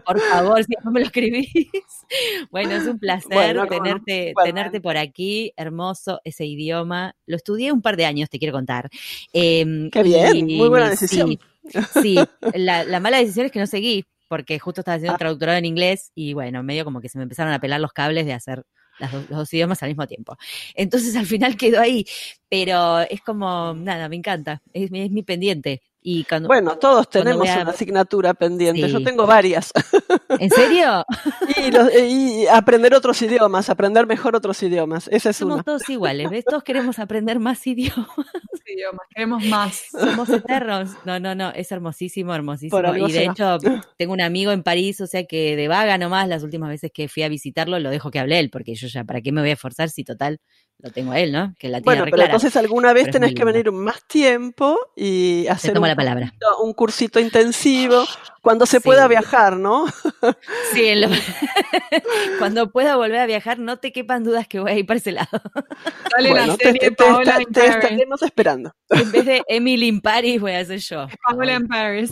Por 0.05 0.19
favor, 0.19 0.63
si 0.63 0.73
no 0.83 0.91
me 0.91 0.99
lo 1.01 1.05
escribís. 1.05 1.47
Bueno, 2.51 2.71
es 2.71 2.87
un 2.87 2.97
placer 2.99 3.27
Bueno, 3.33 3.67
tenerte, 3.67 4.33
tenerte 4.43 4.79
por 4.79 4.95
aquí. 4.97 5.06
Hermoso 5.55 6.19
ese 6.23 6.45
idioma. 6.45 7.15
Lo 7.25 7.35
estudié 7.37 7.71
un 7.71 7.81
par 7.81 7.97
de 7.97 8.05
años, 8.05 8.29
te 8.29 8.39
quiero 8.39 8.53
contar. 8.53 8.89
Em, 9.33 9.89
Qué 9.89 10.03
bien, 10.03 10.49
y- 10.49 10.57
muy 10.57 10.69
buena 10.69 10.89
decisión. 10.89 11.29
Sí, 11.29 11.79
sí. 12.01 12.15
La, 12.55 12.83
la 12.83 12.99
mala 12.99 13.17
decisión 13.17 13.45
es 13.45 13.51
que 13.51 13.59
no 13.59 13.67
seguí, 13.67 14.05
porque 14.27 14.57
justo 14.59 14.81
estaba 14.81 14.95
haciendo 14.95 15.15
Ah. 15.15 15.17
traductorado 15.17 15.57
en 15.57 15.65
inglés 15.65 16.11
y 16.15 16.33
bueno, 16.33 16.63
medio 16.63 16.85
como 16.85 17.01
que 17.01 17.09
se 17.09 17.17
me 17.17 17.23
empezaron 17.23 17.51
a 17.53 17.59
pelar 17.59 17.79
los 17.81 17.91
cables 17.91 18.25
de 18.25 18.33
hacer 18.33 18.63
las 18.99 19.13
los 19.13 19.29
dos 19.29 19.53
idiomas 19.53 19.83
al 19.83 19.89
mismo 19.89 20.07
tiempo. 20.07 20.37
Entonces 20.73 21.15
al 21.15 21.25
final 21.27 21.55
quedó 21.57 21.79
ahí, 21.81 22.05
pero 22.49 23.01
es 23.01 23.21
como, 23.21 23.73
nada, 23.75 24.09
me 24.09 24.15
encanta, 24.15 24.61
es 24.73 24.89
mi 24.91 25.23
pendiente. 25.23 25.81
Y 26.09 26.23
cuando, 26.23 26.47
Bueno, 26.47 26.77
todos 26.77 27.05
Cuando 27.07 27.31
tenemos 27.31 27.49
una 27.49 27.71
asignatura 27.71 28.33
pendiente. 28.33 28.87
Yo 28.89 29.03
tengo 29.03 29.27
varias. 29.27 29.73
¿En 30.39 30.49
serio? 30.49 31.03
y, 31.67 31.69
los- 31.69 31.93
y 31.93 32.47
aprender 32.47 32.93
otros 32.93 33.21
idiomas, 33.21 33.69
aprender 33.69 34.07
mejor 34.07 34.33
otros 34.33 34.63
idiomas. 34.63 35.09
Esa 35.11 35.31
es 35.31 35.35
Somos 35.35 35.55
una. 35.55 35.63
todos 35.63 35.89
iguales, 35.89 36.29
¿ves? 36.29 36.45
Todos 36.45 36.63
queremos 36.63 36.97
aprender 36.99 37.39
más 37.39 37.67
idiomas. 37.67 38.07
idiomas, 38.65 39.01
queremos 39.13 39.43
más. 39.47 39.81
Somos 39.91 40.29
eternos. 40.29 40.91
No, 41.03 41.19
no, 41.19 41.35
no, 41.35 41.49
es 41.49 41.69
hermosísimo, 41.73 42.33
hermosísimo. 42.33 42.95
Y 43.05 43.11
de 43.11 43.25
hecho, 43.25 43.57
tengo 43.97 44.13
un 44.13 44.21
amigo 44.21 44.53
en 44.53 44.63
París, 44.63 45.01
o 45.01 45.07
sea 45.07 45.25
que 45.25 45.57
de 45.57 45.67
vaga 45.67 45.97
nomás, 45.97 46.29
las 46.29 46.41
últimas 46.41 46.69
veces 46.69 46.89
que 46.93 47.09
fui 47.09 47.23
a 47.23 47.27
visitarlo, 47.27 47.79
lo 47.79 47.89
dejo 47.89 48.11
que 48.11 48.19
hable 48.19 48.39
él, 48.39 48.49
porque 48.49 48.75
yo 48.75 48.87
ya, 48.87 49.03
¿para 49.03 49.19
qué 49.19 49.33
me 49.33 49.41
voy 49.41 49.49
a 49.49 49.53
esforzar 49.53 49.89
si 49.89 50.05
total 50.05 50.39
lo 50.79 50.91
tengo 50.91 51.11
a 51.11 51.19
él, 51.19 51.31
¿no? 51.31 51.55
Que 51.57 51.69
la 51.69 51.81
tiene 51.81 51.85
Bueno, 52.01 52.05
pero 52.11 52.23
entonces 52.23 52.55
alguna 52.55 52.93
vez 52.93 53.09
tenés 53.09 53.33
que 53.33 53.43
venir 53.43 53.71
más 53.71 54.03
tiempo 54.07 54.77
y 54.95 55.47
hacer 55.47 55.73
tomo 55.73 55.85
un, 55.85 55.89
la 55.89 55.95
palabra. 55.95 56.27
cursito- 56.27 56.63
un 56.63 56.73
cursito 56.73 57.19
intensivo 57.19 58.03
cuando 58.43 58.65
se 58.67 58.77
Sí. 58.77 58.83
pueda 58.83 59.07
viajar, 59.07 59.57
¿no? 59.57 59.85
Sí, 60.73 60.85
en 60.85 61.01
lo- 61.01 61.07
cuando 62.39 62.69
pueda 62.71 62.95
volver 62.95 63.19
a 63.19 63.25
viajar, 63.25 63.57
no 63.59 63.77
te 63.77 63.91
quepan 63.91 64.23
dudas 64.23 64.47
que 64.47 64.59
voy 64.59 64.71
a 64.71 64.75
ir 64.75 64.85
para 64.85 64.97
ese 64.99 65.11
lado. 65.13 65.27
Sale 66.11 66.29
la 66.29 66.35
Bueno, 66.35 66.57
te, 66.57 66.65
serie 66.65 66.79
te- 66.79 66.91
te 66.91 66.95
Paola 66.95 67.39
te 67.51 67.65
estaremos 67.67 68.21
esperando. 68.21 68.71
En 68.89 69.11
vez 69.11 69.25
de 69.25 69.43
Emily 69.47 69.87
in 69.87 70.01
Paris, 70.01 70.39
voy 70.39 70.51
a 70.53 70.63
ser 70.63 70.79
yo. 70.79 71.07
Paola 71.27 71.53
en 71.53 71.67
Paris. 71.67 72.11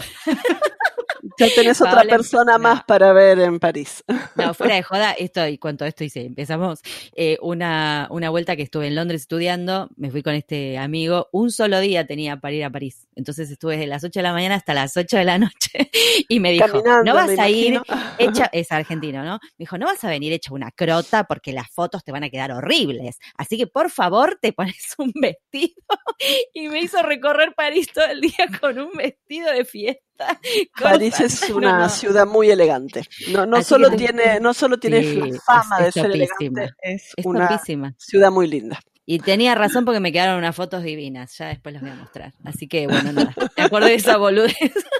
Ya 1.40 1.48
tenés 1.54 1.82
otra 1.82 2.04
persona 2.04 2.54
no. 2.54 2.60
más 2.60 2.84
para 2.84 3.12
ver 3.12 3.40
en 3.40 3.60
París. 3.60 4.04
No, 4.36 4.54
fuera 4.54 4.76
de 4.76 4.84
joda, 4.84 5.12
esto 5.14 5.46
y 5.48 5.58
cuanto 5.58 5.84
a 5.84 5.88
esto 5.88 6.04
hice, 6.04 6.22
empezamos 6.26 6.82
eh, 7.16 7.38
una, 7.42 8.08
una 8.12 8.30
vuelta 8.30 8.55
que 8.56 8.64
estuve 8.64 8.88
en 8.88 8.96
Londres 8.96 9.22
estudiando, 9.22 9.90
me 9.96 10.12
fui 10.12 10.24
con 10.24 10.34
este 10.34 10.78
amigo, 10.78 11.30
un 11.32 11.52
solo 11.52 11.80
día 11.80 12.06
tenía 12.06 12.38
para 12.38 12.54
ir 12.54 12.64
a 12.64 12.70
París, 12.70 13.08
entonces 13.16 13.50
estuve 13.50 13.74
desde 13.74 13.88
las 13.88 14.04
8 14.04 14.20
de 14.20 14.24
la 14.24 14.34
mañana 14.34 14.56
hasta 14.56 14.74
las 14.74 14.96
8 14.96 15.18
de 15.18 15.26
la 15.26 15.38
noche 15.38 15.90
y 16.30 16.40
me 16.40 16.52
dijo, 16.52 16.68
Caminando, 16.68 17.04
no 17.04 17.16
vas 17.16 17.38
a 17.38 17.50
ir 17.50 17.74
imagino. 17.74 17.84
hecha, 18.18 18.50
es 18.54 18.72
argentino, 18.72 19.24
¿no? 19.24 19.40
Me 19.58 19.64
dijo, 19.64 19.78
no 19.78 19.86
vas 19.86 20.04
a 20.04 20.10
venir 20.10 20.34
hecha 20.34 20.54
una 20.54 20.72
crota 20.72 21.26
porque 21.26 21.54
las 21.54 21.70
fotos 21.70 22.04
te 22.04 22.12
van 22.12 22.24
a 22.24 22.30
quedar 22.30 22.52
horribles, 22.52 23.18
así 23.38 23.58
que 23.58 23.68
por 23.68 23.90
favor 23.90 24.38
te 24.42 24.54
pones 24.54 24.96
un 24.98 25.12
vestido 25.14 25.76
y 26.54 26.68
me 26.70 26.82
hizo 26.82 27.02
recorrer 27.02 27.54
París 27.56 27.88
todo 27.94 28.06
el 28.06 28.22
día 28.22 28.48
con 28.60 28.80
un 28.80 28.92
vestido 28.94 29.52
de 29.52 29.66
fiesta. 29.66 30.05
París 30.82 31.20
es 31.20 31.50
una 31.50 31.80
no. 31.80 31.90
ciudad 31.90 32.26
muy 32.28 32.50
elegante. 32.50 33.04
No, 33.32 33.46
no 33.46 33.62
solo 33.64 33.90
que- 33.92 33.98
tiene, 33.98 34.40
no 34.40 34.54
solo 34.54 34.78
tiene 34.80 35.02
Sí, 35.02 35.20
fama 35.46 35.78
es- 35.80 35.86
de 35.86 35.92
ser 35.92 36.12
topísima. 36.12 36.62
elegante, 36.62 36.76
es, 36.82 37.14
Es 37.18 37.26
una 37.26 37.48
topísima. 37.48 37.94
ciudad 37.98 38.32
muy 38.32 38.48
linda. 38.48 38.80
Y 39.08 39.20
tenía 39.20 39.54
razón 39.54 39.86
porque 39.86 40.00
me 40.00 40.12
quedaron 40.12 40.40
unas 40.40 40.56
fotos 40.56 40.82
divinas. 40.82 41.38
Ya 41.38 41.50
después 41.50 41.74
las 41.74 41.84
voy 41.84 41.92
a 41.92 41.96
mostrar. 41.96 42.34
Así 42.44 42.68
que, 42.68 42.88
bueno, 42.88 43.12
nada. 43.14 43.36
Me 43.56 43.64
acuerdo 43.64 43.88
de 43.88 43.94
esa 43.96 44.18
boludez. 44.18 44.56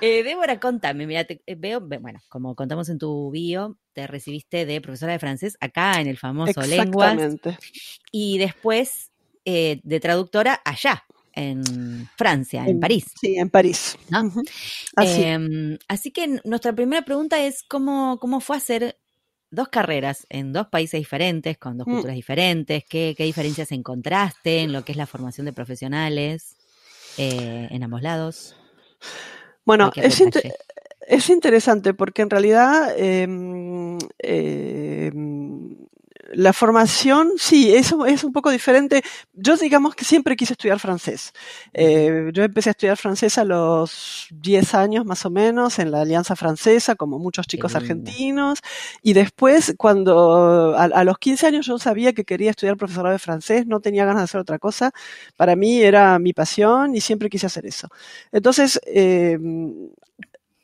Eh, 0.00 0.22
Débora, 0.22 0.60
contame. 0.60 1.06
Mira, 1.06 1.24
te- 1.24 1.42
eh, 1.46 1.54
veo, 1.56 1.80
ve- 1.80 1.96
bueno, 1.98 2.20
como 2.28 2.54
contamos 2.54 2.90
en 2.90 2.98
tu 2.98 3.30
bio, 3.30 3.78
te 3.94 4.06
recibiste 4.06 4.66
de 4.66 4.80
profesora 4.82 5.12
de 5.12 5.18
francés 5.18 5.56
acá 5.60 5.98
en 6.00 6.08
el 6.08 6.18
famoso 6.18 6.60
Lenguas. 6.60 7.14
Exactamente. 7.14 7.58
Y 8.12 8.36
después 8.38 9.12
eh, 9.46 9.80
de 9.82 10.00
traductora 10.00 10.60
allá, 10.64 11.04
en 11.34 12.08
Francia, 12.16 12.64
en, 12.66 12.80
París. 12.80 13.06
Sí, 13.20 13.36
en 13.36 13.50
París. 13.50 13.96
¿no? 14.10 14.24
Ujú. 14.24 14.42
Así. 14.96 15.22
Em, 15.22 15.78
así 15.88 16.10
que 16.10 16.40
nuestra 16.44 16.72
primera 16.74 17.04
pregunta 17.04 17.44
es 17.44 17.62
cómo, 17.68 18.18
cómo 18.20 18.40
fue 18.40 18.56
hacer 18.56 18.96
dos 19.50 19.68
carreras 19.68 20.26
en 20.30 20.52
dos 20.52 20.66
países 20.68 20.98
diferentes, 21.00 21.58
con 21.58 21.78
dos 21.78 21.86
Mm. 21.86 21.90
culturas 21.92 22.16
diferentes, 22.16 22.84
qué, 22.88 23.14
qué 23.16 23.24
diferencias 23.24 23.70
encontraste 23.72 24.60
en 24.62 24.72
lo 24.72 24.84
que 24.84 24.92
es 24.92 24.98
la 24.98 25.06
formación 25.06 25.44
de 25.46 25.52
profesionales 25.52 26.56
eh, 27.18 27.68
en 27.70 27.82
ambos 27.82 28.02
lados. 28.02 28.56
bueno, 29.64 29.90
es, 29.96 30.20
es 31.06 31.30
interesante 31.30 31.94
porque 31.94 32.22
en 32.22 32.30
realidad 32.30 32.92
em, 32.98 33.98
em, 34.18 35.83
la 36.36 36.52
formación, 36.52 37.32
sí, 37.36 37.74
eso 37.74 38.06
es 38.06 38.24
un 38.24 38.32
poco 38.32 38.50
diferente. 38.50 39.02
Yo 39.32 39.56
digamos 39.56 39.94
que 39.94 40.04
siempre 40.04 40.36
quise 40.36 40.54
estudiar 40.54 40.78
francés. 40.78 41.32
Eh, 41.72 42.30
yo 42.32 42.42
empecé 42.44 42.70
a 42.70 42.72
estudiar 42.72 42.96
francés 42.96 43.38
a 43.38 43.44
los 43.44 44.26
10 44.30 44.74
años 44.74 45.04
más 45.04 45.24
o 45.26 45.30
menos 45.30 45.78
en 45.78 45.90
la 45.90 46.02
Alianza 46.02 46.36
Francesa, 46.36 46.94
como 46.96 47.18
muchos 47.18 47.46
chicos 47.46 47.74
argentinos. 47.74 48.60
Y 49.02 49.12
después, 49.12 49.74
cuando 49.76 50.76
a, 50.76 50.84
a 50.84 51.04
los 51.04 51.18
15 51.18 51.46
años 51.46 51.66
yo 51.66 51.78
sabía 51.78 52.12
que 52.12 52.24
quería 52.24 52.50
estudiar 52.50 52.76
profesorado 52.76 53.12
de 53.12 53.18
francés, 53.18 53.66
no 53.66 53.80
tenía 53.80 54.04
ganas 54.04 54.20
de 54.20 54.24
hacer 54.24 54.40
otra 54.40 54.58
cosa. 54.58 54.92
Para 55.36 55.56
mí 55.56 55.80
era 55.82 56.18
mi 56.18 56.32
pasión 56.32 56.94
y 56.94 57.00
siempre 57.00 57.28
quise 57.30 57.46
hacer 57.46 57.66
eso. 57.66 57.88
Entonces, 58.32 58.80
eh, 58.86 59.38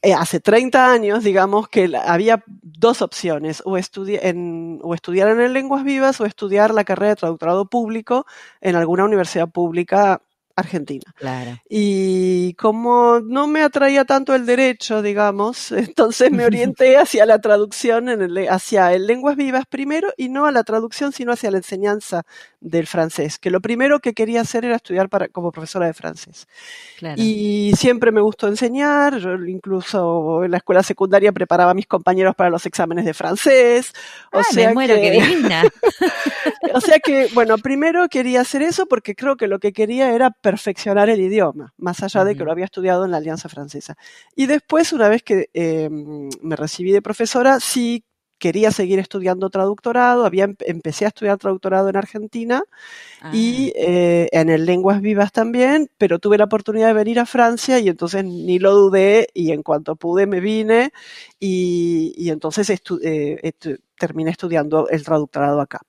eh, 0.03 0.15
hace 0.15 0.41
30 0.41 0.93
años, 0.93 1.25
digamos, 1.25 1.69
que 1.69 1.93
había 2.05 2.43
dos 2.47 3.03
opciones, 3.03 3.63
o, 3.67 3.77
en, 3.77 4.81
o 4.83 4.95
estudiar 4.95 5.29
en 5.29 5.53
Lenguas 5.53 5.85
Vivas 5.85 6.21
o 6.21 6.27
estudiar 6.27 6.73
la 6.73 6.85
carrera 6.85 7.11
de 7.11 7.17
traductorado 7.17 7.69
público 7.69 8.27
en 8.61 8.77
alguna 8.77 9.05
universidad 9.05 9.49
pública 9.51 10.23
argentina. 10.57 11.15
Claro. 11.17 11.59
Y 11.69 12.55
como 12.55 13.21
no 13.21 13.47
me 13.47 13.63
atraía 13.63 14.05
tanto 14.05 14.35
el 14.35 14.47
derecho, 14.47 15.03
digamos, 15.03 15.73
entonces 15.73 16.31
me 16.31 16.45
orienté 16.45 16.97
hacia 16.99 17.27
la 17.27 17.39
traducción, 17.41 18.09
en 18.09 18.23
el, 18.23 18.49
hacia 18.49 18.93
el 18.93 19.07
lenguas 19.07 19.37
vivas 19.37 19.65
primero 19.67 20.13
y 20.17 20.29
no 20.29 20.47
a 20.47 20.53
la 20.53 20.65
traducción, 20.65 21.13
sino 21.13 21.33
hacia 21.33 21.51
la 21.51 21.59
enseñanza 21.59 22.23
del 22.61 22.87
francés, 22.87 23.39
que 23.39 23.51
lo 23.51 23.61
primero 23.61 24.01
que 24.01 24.13
quería 24.13 24.43
hacer 24.43 24.65
era 24.65 24.77
estudiar 24.77 25.09
para, 25.09 25.29
como 25.29 25.51
profesora 25.51 25.87
de 25.87 25.95
francés. 25.95 26.47
Claro. 26.99 27.17
Y 27.21 27.73
siempre 27.77 28.13
me 28.13 28.21
gustó 28.21 28.49
enseñar, 28.49 29.19
yo 29.19 29.35
incluso 29.47 30.45
en 30.45 30.51
la 30.51 30.59
escuela 30.59 30.83
secundaria 30.83 31.33
preparaba 31.33 31.71
a 31.71 31.75
mis 31.75 31.87
compañeros 31.87 32.35
para 32.35 32.51
los 32.51 32.67
exámenes 32.67 33.05
de 33.05 33.15
francés. 33.15 33.93
O 34.33 34.39
Ah, 34.41 34.45
sea 34.45 34.69
me 34.69 34.75
muero, 34.75 34.95
que, 34.95 35.01
qué 35.01 35.11
divina. 35.11 35.63
o 36.75 36.81
sea 36.81 36.99
que, 36.99 37.29
bueno, 37.35 37.59
primero 37.59 38.09
quería 38.09 38.41
hacer 38.43 38.63
eso 38.63 38.87
porque 38.87 39.15
creo 39.15 39.37
que 39.37 39.47
lo 39.47 39.59
que 39.59 39.73
quería 39.73 40.15
era 40.15 40.31
perfeccionar 40.41 41.11
el 41.11 41.21
idioma, 41.21 41.75
más 41.79 42.03
allá 42.03 42.25
de 42.25 42.37
que 42.37 42.45
lo 42.45 42.53
había 42.53 42.65
estudiado 42.67 43.05
en 43.05 43.11
la 43.13 43.19
Alianza 43.19 43.49
Francesa. 43.49 43.97
Y 44.37 44.47
después, 44.47 44.93
una 44.93 45.09
vez 45.09 45.23
que 45.23 45.51
eh, 45.55 45.89
me 45.91 46.57
recibí 46.57 46.93
de 46.93 47.03
profesora, 47.03 47.61
sí 47.61 48.05
quería 48.39 48.71
seguir 48.71 48.99
estudiando 48.99 49.51
traductorado, 49.51 50.25
había, 50.25 50.45
em, 50.45 50.57
empecé 50.61 51.05
a 51.05 51.09
estudiar 51.09 51.37
traductorado 51.39 51.89
en 51.91 51.97
Argentina 51.97 52.63
y 53.31 53.73
Ah, 53.73 53.75
eh, 53.77 54.29
en 54.33 54.49
el 54.51 54.67
Lenguas 54.67 55.01
Vivas 55.01 55.33
también, 55.33 55.89
pero 55.99 56.19
tuve 56.19 56.39
la 56.39 56.45
oportunidad 56.45 56.89
de 56.89 56.95
venir 56.95 57.21
a 57.21 57.27
Francia 57.27 57.79
y 57.79 57.89
entonces 57.89 58.25
ni 58.25 58.59
lo 58.59 58.73
dudé 58.75 59.29
y 59.35 59.53
en 59.53 59.63
cuanto 59.63 59.97
pude 59.97 60.27
me 60.27 60.41
vine 60.41 60.93
y, 61.39 62.13
y 62.17 62.31
entonces 62.31 62.69
estu- 62.71 63.01
eh, 63.05 63.39
estu- 63.43 63.79
terminé 64.01 64.33
estudiando 64.33 64.89
el 64.91 65.05
traductorado 65.05 65.61
acá. 65.63 65.81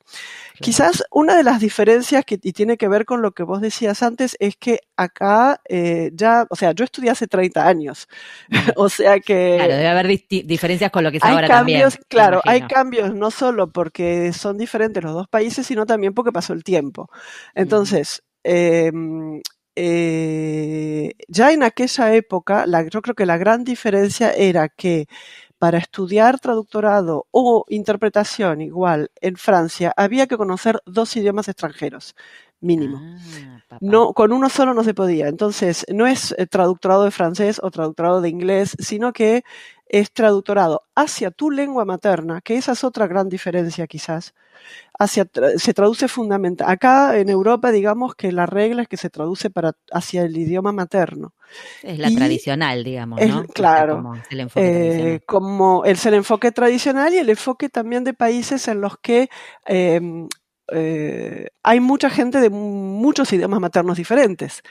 Quizás 0.60 1.04
una 1.12 1.36
de 1.38 1.44
las 1.44 1.60
diferencias 1.62 2.26
que 2.26 2.40
y 2.42 2.54
tiene 2.54 2.78
que 2.78 2.88
ver 2.88 3.06
con 3.06 3.22
lo 3.22 3.32
que 3.34 3.44
vos 3.44 3.62
decías 3.62 4.04
antes 4.04 4.38
es 4.40 4.56
que 4.58 4.82
acá 4.98 5.62
eh, 5.70 6.12
ya, 6.16 6.46
o 6.50 6.56
sea, 6.56 6.74
yo 6.74 6.86
estudié 6.86 7.12
hace 7.12 7.28
30 7.28 7.68
años, 7.68 8.08
o 8.78 8.90
sea 8.90 9.20
que 9.20 9.38
Claro, 9.56 9.74
debe 9.76 9.88
haber 9.88 10.08
diferencias 10.46 10.92
con 10.92 11.04
lo 11.04 11.12
que 11.12 11.18
es 11.18 11.26
hay 11.26 11.40
ahora 11.40 11.50
cambios, 11.50 11.98
también. 11.98 12.00
claro, 12.08 12.42
hay 12.46 12.64
cambios 12.64 13.14
no 13.14 13.30
solo 13.32 13.72
porque 13.72 14.34
son 14.34 14.58
diferentes 14.58 15.04
los 15.04 15.14
dos 15.14 15.28
países, 15.28 15.68
sino 15.68 15.86
también 15.86 16.14
porque 16.14 16.32
pasó 16.32 16.54
el 16.54 16.64
tiempo. 16.64 17.10
Entonces, 17.56 18.24
eh, 18.44 18.92
eh, 19.76 21.14
ya 21.28 21.52
en 21.54 21.64
aquella 21.64 22.14
época, 22.16 22.66
la- 22.68 22.88
yo 22.88 23.02
creo 23.02 23.16
que 23.16 23.26
la 23.26 23.38
gran 23.38 23.64
diferencia 23.64 24.32
era 24.34 24.68
que 24.70 25.08
para 25.62 25.78
estudiar 25.78 26.40
traductorado 26.40 27.28
o 27.30 27.66
interpretación 27.70 28.62
igual 28.62 29.12
en 29.22 29.36
Francia 29.36 29.94
había 29.96 30.26
que 30.26 30.36
conocer 30.36 30.82
dos 30.88 31.16
idiomas 31.16 31.50
extranjeros, 31.50 32.16
mínimo. 32.62 33.00
Ah. 33.02 33.78
No, 33.80 34.14
con 34.14 34.34
uno 34.34 34.50
solo 34.50 34.74
no 34.74 34.84
se 34.84 34.94
podía. 34.94 35.28
Entonces, 35.28 35.86
no 35.90 36.06
es 36.06 36.36
eh, 36.38 36.46
traductorado 36.46 37.04
de 37.06 37.12
francés 37.12 37.60
o 37.64 37.72
traductorado 37.72 38.22
de 38.22 38.30
inglés, 38.30 38.76
sino 38.80 39.14
que 39.14 39.44
es 39.88 40.12
traductorado 40.12 40.84
hacia 40.96 41.32
tu 41.32 41.52
lengua 41.52 41.84
materna, 41.86 42.42
que 42.42 42.56
esa 42.58 42.74
es 42.74 42.84
otra 42.84 43.08
gran 43.08 43.30
diferencia 43.30 43.88
quizás. 43.88 44.34
Hacia, 45.00 45.28
se 45.58 45.74
traduce 45.74 46.08
fundamental. 46.08 46.70
Acá 46.70 47.18
en 47.18 47.30
Europa, 47.30 47.72
digamos 47.72 48.14
que 48.16 48.32
la 48.32 48.46
regla 48.46 48.84
es 48.84 48.88
que 48.88 48.98
se 48.98 49.10
traduce 49.10 49.50
para, 49.50 49.74
hacia 49.92 50.22
el 50.24 50.38
idioma 50.38 50.72
materno. 50.72 51.34
Es 51.82 51.98
la 51.98 52.10
y 52.10 52.16
tradicional, 52.16 52.84
digamos, 52.84 53.22
es- 53.22 53.30
¿no? 53.30 53.44
Claro, 53.48 53.96
como 53.98 54.16
es 54.16 54.24
el 54.30 54.40
enfoque 54.42 54.66
Eh, 55.16 55.20
como 55.26 55.86
es 55.86 56.06
el 56.06 56.14
enfoque 56.14 56.52
tradicional 56.52 57.14
y 57.14 57.18
el 57.18 57.30
enfoque 57.30 57.70
también 57.70 58.04
de 58.04 58.14
países 58.14 58.68
en 58.68 58.82
los 58.82 58.98
que 58.98 59.30
eh, 59.66 60.28
eh, 60.72 61.50
hay 61.64 61.80
mucha 61.80 62.10
gente 62.10 62.40
de 62.40 62.50
muchos 62.50 63.32
idiomas 63.34 63.60
maternos 63.60 63.98
diferentes, 63.98 64.62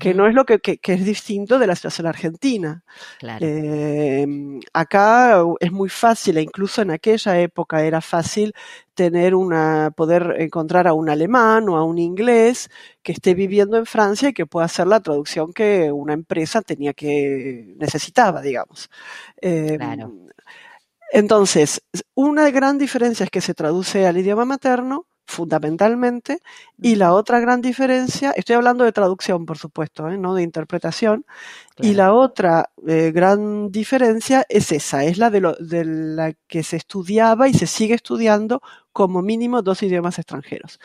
que 0.00 0.14
no 0.14 0.26
es 0.26 0.34
lo 0.34 0.44
que, 0.44 0.58
que- 0.58 0.78
que 0.78 0.94
es 0.94 1.04
distinto 1.04 1.58
de 1.58 1.66
la 1.66 1.74
situación 1.76 2.06
argentina. 2.06 2.82
Claro. 3.18 3.44
Eh, 3.46 4.26
acá 4.72 5.42
es 5.60 5.72
muy 5.72 5.88
fácil, 5.88 6.36
e 6.38 6.42
incluso 6.42 6.82
en 6.82 6.90
aquella 6.90 7.38
época 7.40 7.82
era 7.84 8.00
fácil 8.00 8.52
tener 8.94 9.34
una, 9.34 9.90
poder 9.96 10.36
encontrar 10.38 10.86
a 10.86 10.92
un 10.92 11.08
alemán 11.08 11.68
o 11.68 11.76
a 11.76 11.84
un 11.84 11.98
inglés 11.98 12.68
que 13.02 13.12
esté 13.12 13.34
viviendo 13.34 13.76
en 13.76 13.86
Francia 13.86 14.28
y 14.30 14.32
que 14.34 14.46
pueda 14.46 14.66
hacer 14.66 14.86
la 14.86 15.00
traducción 15.00 15.52
que 15.52 15.90
una 15.92 16.12
empresa 16.14 16.60
tenía 16.62 16.92
que, 16.92 17.74
necesitaba, 17.78 18.42
digamos. 18.42 18.90
Eh, 19.40 19.76
Claro. 19.78 20.12
Entonces, 21.12 21.82
una 22.14 22.50
gran 22.50 22.78
diferencia 22.78 23.24
es 23.24 23.30
que 23.30 23.40
se 23.40 23.54
traduce 23.54 24.06
al 24.06 24.16
idioma 24.18 24.44
materno, 24.44 25.06
fundamentalmente, 25.30 26.40
y 26.82 26.96
la 26.96 27.14
otra 27.14 27.40
gran 27.40 27.60
diferencia, 27.60 28.32
estoy 28.32 28.56
hablando 28.56 28.84
de 28.84 28.92
traducción, 28.92 29.46
por 29.46 29.58
supuesto, 29.58 30.08
¿eh? 30.08 30.18
no 30.18 30.34
de 30.34 30.42
interpretación, 30.42 31.24
y 31.78 31.94
la 31.94 32.12
otra 32.12 32.70
eh, 32.86 33.10
gran 33.14 33.70
diferencia 33.70 34.44
es 34.48 34.72
esa, 34.72 35.04
es 35.04 35.16
la 35.16 35.30
de, 35.30 35.40
lo, 35.40 35.54
de 35.54 35.84
la 35.84 36.32
que 36.46 36.62
se 36.62 36.76
estudiaba 36.76 37.48
y 37.48 37.54
se 37.54 37.66
sigue 37.66 37.94
estudiando 37.94 38.60
como 38.92 39.22
mínimo 39.22 39.62
dos 39.62 39.82
idiomas 39.82 40.18
extranjeros. 40.18 40.80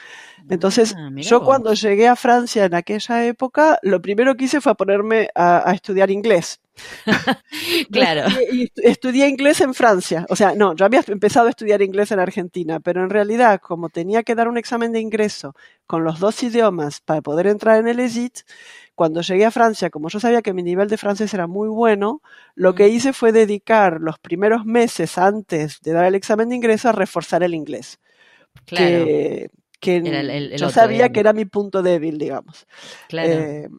Entonces, 0.49 0.93
Ah, 0.97 1.09
yo 1.15 1.39
vos. 1.39 1.47
cuando 1.47 1.73
llegué 1.73 2.07
a 2.07 2.15
Francia 2.15 2.65
en 2.65 2.75
aquella 2.75 3.25
época, 3.25 3.79
lo 3.81 4.01
primero 4.01 4.35
que 4.35 4.45
hice 4.45 4.61
fue 4.61 4.75
ponerme 4.75 5.29
a, 5.35 5.69
a 5.69 5.73
estudiar 5.73 6.11
inglés. 6.11 6.59
Claro. 7.91 8.23
y 8.51 8.65
estu- 8.67 8.81
estudié 8.83 9.27
inglés 9.27 9.61
en 9.61 9.73
Francia. 9.73 10.25
O 10.29 10.35
sea, 10.35 10.53
no, 10.55 10.75
yo 10.75 10.85
había 10.85 11.01
empezado 11.07 11.47
a 11.47 11.49
estudiar 11.49 11.81
inglés 11.81 12.11
en 12.11 12.19
Argentina, 12.19 12.79
pero 12.79 13.03
en 13.03 13.09
realidad, 13.09 13.59
como 13.61 13.89
tenía 13.89 14.23
que 14.23 14.35
dar 14.35 14.47
un 14.47 14.57
examen 14.57 14.91
de 14.91 14.99
ingreso 14.99 15.55
con 15.87 16.03
los 16.03 16.19
dos 16.19 16.41
idiomas 16.43 17.01
para 17.01 17.21
poder 17.21 17.47
entrar 17.47 17.79
en 17.79 17.87
el 17.87 17.99
EGIT, 17.99 18.39
cuando 18.95 19.21
llegué 19.21 19.45
a 19.45 19.51
Francia, 19.51 19.89
como 19.89 20.09
yo 20.09 20.19
sabía 20.19 20.41
que 20.41 20.53
mi 20.53 20.63
nivel 20.63 20.87
de 20.89 20.97
francés 20.97 21.33
era 21.33 21.47
muy 21.47 21.67
bueno, 21.69 22.21
lo 22.55 22.75
que 22.75 22.87
hice 22.89 23.13
fue 23.13 23.31
dedicar 23.31 23.99
los 24.01 24.19
primeros 24.19 24.65
meses 24.65 25.17
antes 25.17 25.81
de 25.81 25.91
dar 25.93 26.05
el 26.05 26.15
examen 26.15 26.49
de 26.49 26.55
ingreso 26.55 26.89
a 26.89 26.93
reforzar 26.93 27.43
el 27.43 27.53
inglés. 27.53 27.99
Claro, 28.65 29.05
Que, 29.05 29.49
que 29.79 29.97
Era 29.97 30.19
el- 30.21 30.29
el- 30.29 30.53
el 30.53 30.57
yo 30.59 30.69
sabía 30.69 31.09
que 31.09 31.19
era 31.19 31.33
mi 31.33 31.45
punto 31.45 31.81
débil, 31.83 32.17
digamos. 32.17 32.67
claro. 33.07 33.29
Eh, 33.29 33.69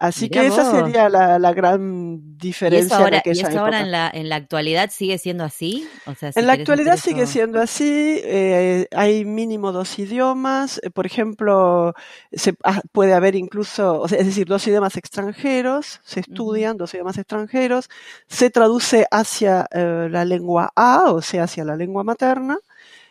así 0.00 0.28
Mirá 0.28 0.42
que 0.42 0.48
esa 0.48 0.64
sería 0.64 1.08
la, 1.08 1.38
la 1.38 1.52
gran 1.52 2.36
¿Y 2.72 2.84
diferencia 2.86 2.96
eso 2.96 2.96
ahora, 2.96 3.22
en 3.24 3.36
y 3.36 3.40
eso 3.40 3.60
ahora 3.60 3.80
en 3.80 3.90
la, 3.92 4.10
en 4.12 4.28
la 4.28 4.36
actualidad 4.36 4.90
sigue 4.90 5.18
siendo 5.18 5.44
así? 5.44 5.88
O 6.06 6.14
sea, 6.16 6.32
si 6.32 6.40
En 6.40 6.46
la 6.46 6.54
actualidad 6.54 6.96
sigue 6.96 7.26
siendo 7.26 7.60
así, 7.60 8.20
eh, 8.24 8.88
hay 8.92 9.24
mínimo 9.24 9.72
dos 9.72 9.98
idiomas, 9.98 10.80
eh, 10.82 10.90
por 10.90 11.06
ejemplo, 11.06 11.94
se, 12.32 12.54
ah, 12.64 12.80
puede 12.92 13.14
haber 13.14 13.36
incluso, 13.36 14.00
o 14.00 14.08
sea, 14.08 14.18
es 14.18 14.26
decir, 14.26 14.46
dos 14.48 14.66
idiomas 14.66 14.96
extranjeros, 14.96 16.00
se 16.04 16.20
estudian 16.20 16.76
dos 16.78 16.94
idiomas 16.94 17.18
extranjeros, 17.18 17.88
se 18.26 18.50
traduce 18.50 19.06
hacia 19.10 19.66
eh, 19.72 20.08
la 20.10 20.24
lengua 20.24 20.72
A, 20.76 21.12
o 21.12 21.22
sea, 21.22 21.44
hacia 21.44 21.64
la 21.64 21.76
lengua 21.76 22.04
materna, 22.04 22.58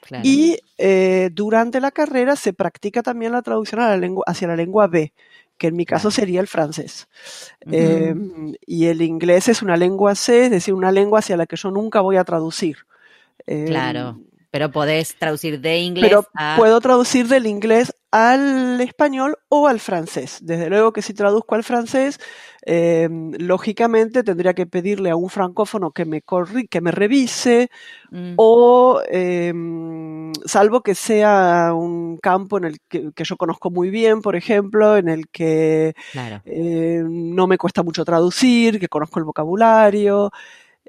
Claro. 0.01 0.23
y 0.25 0.57
eh, 0.77 1.29
durante 1.33 1.79
la 1.81 1.91
carrera 1.91 2.35
se 2.35 2.53
practica 2.53 3.03
también 3.03 3.33
la 3.33 3.41
traducción 3.41 3.81
a 3.81 3.89
la 3.89 3.97
lengua, 3.97 4.23
hacia 4.27 4.47
la 4.47 4.55
lengua 4.55 4.87
B, 4.87 5.13
que 5.59 5.67
en 5.67 5.75
mi 5.75 5.85
caso 5.85 6.09
sería 6.09 6.41
el 6.41 6.47
francés. 6.47 7.07
Eh, 7.69 8.15
y 8.65 8.85
el 8.87 9.03
inglés 9.03 9.49
es 9.49 9.61
una 9.61 9.77
lengua 9.77 10.15
C, 10.15 10.45
es 10.45 10.51
decir, 10.51 10.73
una 10.73 10.91
lengua 10.91 11.19
hacia 11.19 11.37
la 11.37 11.45
que 11.45 11.57
yo 11.57 11.69
nunca 11.69 12.01
voy 12.01 12.15
a 12.15 12.23
traducir. 12.23 12.77
Eh, 13.45 13.65
Claro. 13.67 14.19
Pero 14.51 14.71
podés 14.71 15.15
traducir 15.15 15.61
de 15.61 15.77
inglés 15.77 16.09
Pero 16.09 16.25
a... 16.33 16.55
puedo 16.57 16.81
traducir 16.81 17.27
del 17.27 17.45
inglés 17.45 17.93
al 18.09 18.81
español 18.81 19.37
o 19.47 19.67
al 19.67 19.79
francés. 19.79 20.39
Desde 20.41 20.69
luego 20.69 20.91
que 20.91 21.03
si 21.03 21.13
traduzco 21.13 21.53
al 21.53 21.63
francés, 21.63 22.19
eh, 22.71 23.09
lógicamente 23.39 24.21
tendría 24.21 24.53
que 24.53 24.67
pedirle 24.67 25.09
a 25.09 25.15
un 25.15 25.29
francófono 25.29 25.89
que 25.89 26.05
me, 26.05 26.21
corri 26.21 26.67
que 26.67 26.81
me 26.81 26.91
revise 26.91 27.71
Mm, 28.11 28.33
o, 28.37 29.01
eh, 29.11 29.53
salvo 30.45 30.81
que 30.81 30.95
sea 30.95 31.73
un 31.75 32.17
campo 32.17 32.57
en 32.57 32.65
el 32.65 32.79
que, 32.87 33.11
que 33.13 33.23
yo 33.23 33.37
conozco 33.37 33.69
muy 33.69 33.89
bien, 33.89 34.21
por 34.21 34.35
ejemplo, 34.35 34.97
en 34.97 35.09
el 35.09 35.27
que 35.29 35.93
claro. 36.11 36.41
eh, 36.45 37.03
no 37.07 37.45
me 37.45 37.57
cuesta 37.57 37.83
mucho 37.83 38.03
traducir, 38.03 38.79
que 38.79 38.87
conozco 38.87 39.19
el 39.19 39.25
vocabulario. 39.25 40.31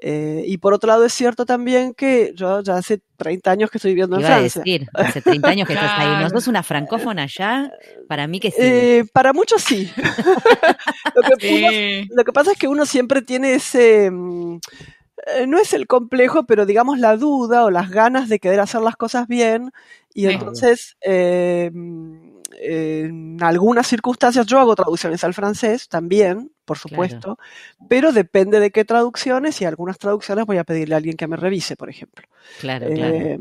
Eh, 0.01 0.43
y 0.47 0.57
por 0.57 0.73
otro 0.73 0.87
lado 0.87 1.05
es 1.05 1.13
cierto 1.13 1.45
también 1.45 1.93
que 1.93 2.33
yo 2.35 2.61
ya 2.63 2.75
hace 2.77 3.01
30 3.17 3.51
años 3.51 3.69
que 3.69 3.77
estoy 3.77 3.91
viviendo 3.91 4.15
en 4.15 4.21
Iba 4.21 4.29
a 4.29 4.37
Francia. 4.39 4.61
decir, 4.65 4.87
hace 4.95 5.21
30 5.21 5.47
años 5.49 5.67
que 5.67 5.73
estás 5.73 5.91
ahí. 5.95 6.23
¿No 6.23 6.29
sos 6.31 6.47
una 6.47 6.63
francófona 6.63 7.27
ya? 7.27 7.71
Para 8.07 8.25
mí 8.27 8.39
que 8.39 8.49
sí. 8.51 8.57
Eh, 8.59 9.05
para 9.13 9.31
muchos 9.31 9.61
sí. 9.61 9.91
lo, 11.15 11.37
que 11.37 12.07
uno- 12.07 12.15
lo 12.17 12.23
que 12.23 12.33
pasa 12.33 12.51
es 12.53 12.57
que 12.57 12.67
uno 12.67 12.85
siempre 12.85 13.21
tiene 13.21 13.53
ese, 13.53 14.09
mm, 14.11 14.55
eh, 15.37 15.47
no 15.47 15.59
es 15.59 15.73
el 15.73 15.85
complejo, 15.87 16.45
pero 16.45 16.65
digamos 16.65 16.97
la 16.99 17.15
duda 17.17 17.63
o 17.65 17.69
las 17.71 17.89
ganas 17.91 18.27
de 18.27 18.39
querer 18.39 18.59
hacer 18.59 18.81
las 18.81 18.95
cosas 18.95 19.27
bien. 19.27 19.71
Y 20.13 20.25
Sí. 20.25 20.33
entonces, 20.33 20.97
eh, 21.01 21.69
mm, 21.73 22.30
en 22.63 23.41
algunas 23.41 23.87
circunstancias 23.87 24.45
yo 24.45 24.59
hago 24.59 24.75
traducciones 24.75 25.23
al 25.23 25.33
francés 25.33 25.89
también, 25.89 26.51
por 26.65 26.77
supuesto, 26.77 27.39
pero 27.89 28.11
depende 28.11 28.59
de 28.59 28.69
qué 28.71 28.85
traducciones 28.85 29.59
y 29.61 29.65
algunas 29.65 29.97
traducciones 29.97 30.45
voy 30.45 30.57
a 30.57 30.63
pedirle 30.63 30.93
a 30.95 30.97
alguien 30.97 31.17
que 31.17 31.27
me 31.27 31.37
revise, 31.37 31.75
por 31.75 31.89
ejemplo. 31.89 32.27
claro, 32.59 32.87
claro. 32.93 33.15
Eh, 33.15 33.37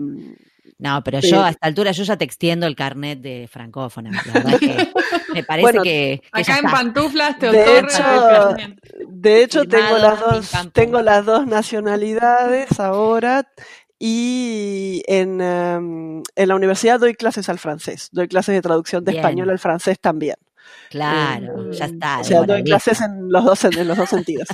No, 0.78 1.02
pero 1.04 1.18
pero- 1.20 1.28
yo 1.30 1.44
a 1.44 1.50
esta 1.50 1.66
altura 1.66 1.92
yo 1.92 2.04
ya 2.04 2.16
te 2.16 2.24
extiendo 2.24 2.66
el 2.66 2.74
carnet 2.74 3.20
de 3.20 3.46
francófona. 3.52 4.10
La 4.24 4.32
verdad 4.32 4.58
que 4.58 4.88
me 5.34 5.44
parece 5.44 5.62
Bueno, 5.62 5.82
que, 5.82 6.22
Acá 6.32 6.52
en 6.58 6.64
está. 6.64 6.70
pantuflas 6.70 7.38
te 7.38 7.50
De 7.50 7.78
hecho, 7.78 7.82
el 7.82 8.56
carnet. 8.56 8.80
De 9.06 9.42
hecho, 9.42 9.64
tengo 9.66 9.98
las 9.98 10.18
dos, 10.20 10.50
tengo 10.72 11.02
las 11.02 11.26
dos 11.26 11.46
nacionalidades 11.46 12.80
ahora 12.80 13.46
y 14.02 15.02
en, 15.06 15.40
em, 15.42 16.22
en 16.34 16.48
la 16.48 16.56
universidad 16.56 16.98
doy 16.98 17.14
clases 17.14 17.48
al 17.50 17.58
francés, 17.58 18.08
doy 18.12 18.26
clases 18.28 18.54
de 18.54 18.62
traducción 18.62 19.04
de 19.04 19.12
Bien. 19.12 19.22
español 19.24 19.50
al 19.50 19.58
francés 19.58 20.00
también. 20.00 20.36
Claro, 20.88 21.70
ya 21.70 21.86
Mm. 21.86 21.92
está. 21.94 22.18
o 22.20 22.24
sea, 22.24 22.42
doy 22.42 22.64
clases 22.64 23.00
en 23.00 23.30
los 23.30 23.44
dos, 23.44 23.64
en 23.64 23.86
los 23.86 23.96
dos 23.96 24.08
sentidos. 24.10 24.48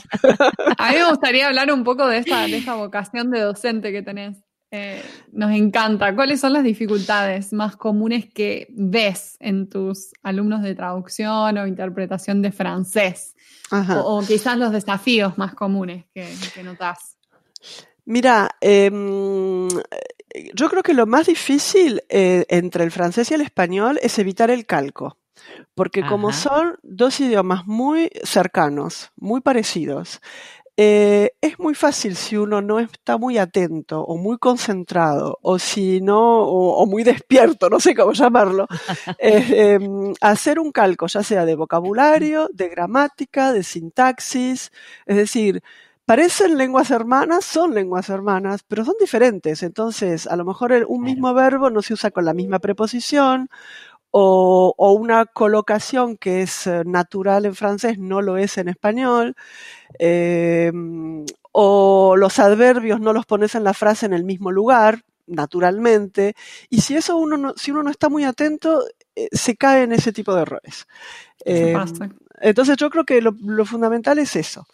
A 0.78 0.90
mí 0.90 0.96
me 0.96 1.08
gustaría 1.10 1.46
hablar 1.46 1.72
un 1.72 1.84
poco 1.84 2.06
de 2.08 2.18
esta, 2.18 2.42
de 2.46 2.56
esta 2.58 2.74
vocación 2.76 3.30
de 3.30 3.40
docente 3.40 3.92
que 3.92 4.02
tenés. 4.02 4.38
Eh, 4.72 5.00
nos 5.32 5.52
encanta. 5.52 6.14
¿Cuáles 6.16 6.40
son 6.40 6.52
las 6.52 6.64
dificultades 6.64 7.52
más 7.52 7.76
comunes 7.76 8.26
que 8.34 8.66
ves 8.70 9.36
en 9.38 9.68
tus 9.68 10.10
alumnos 10.24 10.62
de 10.62 10.74
traducción 10.74 11.56
o 11.56 11.66
interpretación 11.68 12.42
de 12.42 12.50
francés? 12.50 13.34
Ajá. 13.70 14.00
O, 14.02 14.18
o 14.18 14.26
quizás 14.26 14.58
los 14.58 14.72
desafíos 14.72 15.38
más 15.38 15.54
comunes 15.54 16.04
que, 16.12 16.28
que 16.54 16.62
notás. 16.64 17.16
Mira, 18.06 18.50
em, 18.60 19.68
yo 20.54 20.68
creo 20.68 20.82
que 20.82 20.94
lo 20.94 21.06
más 21.06 21.26
difícil 21.26 22.02
eh, 22.08 22.46
entre 22.48 22.84
el 22.84 22.90
francés 22.90 23.30
y 23.30 23.34
el 23.34 23.40
español 23.40 23.98
es 24.02 24.18
evitar 24.18 24.50
el 24.50 24.64
calco. 24.64 25.18
Porque 25.74 26.04
como 26.04 26.32
son 26.32 26.76
dos 26.82 27.20
idiomas 27.20 27.66
muy 27.66 28.10
cercanos, 28.24 29.12
muy 29.16 29.42
parecidos, 29.42 30.20
eh, 30.78 31.32
es 31.40 31.58
muy 31.58 31.74
fácil 31.74 32.16
si 32.16 32.36
uno 32.36 32.60
no 32.60 32.80
está 32.80 33.16
muy 33.16 33.38
atento 33.38 34.02
o 34.02 34.18
muy 34.18 34.36
concentrado 34.38 35.38
o 35.40 35.58
si 35.58 36.00
no, 36.00 36.42
o, 36.42 36.82
o 36.82 36.86
muy 36.86 37.02
despierto, 37.02 37.70
no 37.70 37.80
sé 37.80 37.94
cómo 37.94 38.12
llamarlo, 38.12 38.66
eh, 39.18 39.76
em, 39.80 40.12
hacer 40.20 40.58
un 40.58 40.72
calco, 40.72 41.06
ya 41.06 41.22
sea 41.22 41.44
de 41.44 41.54
vocabulario, 41.54 42.48
de 42.52 42.68
gramática, 42.68 43.52
de 43.52 43.62
sintaxis, 43.62 44.70
es 45.06 45.16
decir, 45.16 45.62
parecen 46.06 46.58
lenguas 46.58 46.90
hermanas, 46.92 47.44
son 47.46 47.74
lenguas 47.74 48.08
hermanas, 48.10 48.62
pero 48.68 48.84
son 48.86 48.96
diferentes. 49.00 49.62
Entonces, 49.64 50.26
a 50.28 50.36
lo 50.36 50.44
mejor 50.46 50.72
un 50.88 51.02
mismo 51.04 51.34
verbo 51.34 51.70
no 51.70 51.82
se 51.82 51.94
usa 51.94 52.12
con 52.12 52.24
la 52.26 52.34
misma 52.34 52.60
preposición 52.60 53.50
o, 54.12 54.74
o 54.78 54.92
una 54.94 55.26
colocación 55.26 56.16
que 56.18 56.42
es 56.42 56.66
eh, 56.68 56.82
natural 56.86 57.46
en 57.46 57.54
francés 57.56 57.98
no 57.98 58.22
lo 58.22 58.38
es 58.38 58.58
en 58.58 58.68
español. 58.68 59.36
eh, 59.98 60.72
o 61.52 62.16
los 62.16 62.38
adverbios 62.38 63.00
no 63.00 63.12
los 63.12 63.26
pones 63.26 63.54
en 63.54 63.64
la 63.64 63.74
frase 63.74 64.06
en 64.06 64.12
el 64.12 64.24
mismo 64.24 64.52
lugar, 64.52 65.02
naturalmente. 65.26 66.34
Y 66.70 66.82
si 66.82 66.96
eso 66.96 67.16
uno 67.16 67.36
no, 67.36 67.54
si 67.56 67.70
uno 67.70 67.82
no 67.82 67.90
está 67.90 68.08
muy 68.08 68.24
atento, 68.24 68.84
eh, 69.14 69.28
se 69.32 69.56
cae 69.56 69.84
en 69.84 69.92
ese 69.92 70.12
tipo 70.12 70.34
de 70.34 70.42
errores. 70.42 70.86
Eh, 71.44 71.72
pasa. 71.72 72.10
entonces 72.40 72.76
yo 72.76 72.90
creo 72.90 73.04
que 73.04 73.20
lo, 73.22 73.32
lo 73.40 73.64
fundamental 73.64 74.18
es 74.18 74.36
eso. 74.36 74.66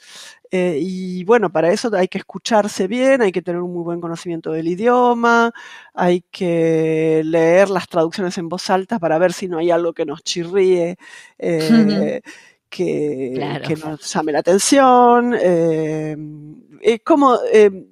Eh, 0.55 0.79
y 0.81 1.25
bueno, 1.25 1.51
para 1.51 1.73
eso 1.73 1.91
hay 1.97 2.09
que 2.09 2.19
escucharse 2.19 2.87
bien, 2.87 3.23
hay 3.23 3.33
que 3.33 3.41
tener 3.43 3.62
un 3.62 3.73
muy 3.73 3.83
buen 3.85 4.01
conocimiento 4.03 4.53
del 4.53 4.69
idioma, 4.69 5.51
hay 5.95 6.23
que 6.31 7.23
leer 7.25 7.71
las 7.71 7.88
traducciones 7.88 8.37
en 8.38 8.49
voz 8.51 8.69
alta 8.71 8.99
para 8.99 9.19
ver 9.19 9.33
si 9.33 9.49
no 9.49 9.59
hay 9.59 9.71
algo 9.71 9.95
que 9.95 10.05
nos 10.05 10.23
chirríe, 10.23 10.97
eh, 11.38 12.21
que, 12.69 13.33
Claro. 13.35 13.65
que 13.67 13.77
nos 13.77 14.12
llame 14.12 14.33
la 14.33 14.41
atención. 14.41 15.35
eh, 15.41 16.17
es 16.83 17.01
como 17.05 17.38
eh, 17.53 17.87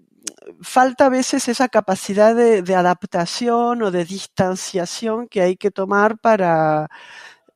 falta 0.62 1.06
a 1.06 1.08
veces 1.10 1.48
esa 1.48 1.68
capacidad 1.68 2.34
de, 2.34 2.62
de 2.62 2.74
adaptación 2.74 3.82
o 3.82 3.90
de 3.90 4.04
distanciación 4.04 5.28
que 5.28 5.42
hay 5.42 5.56
que 5.56 5.70
tomar 5.70 6.18
para, 6.18 6.88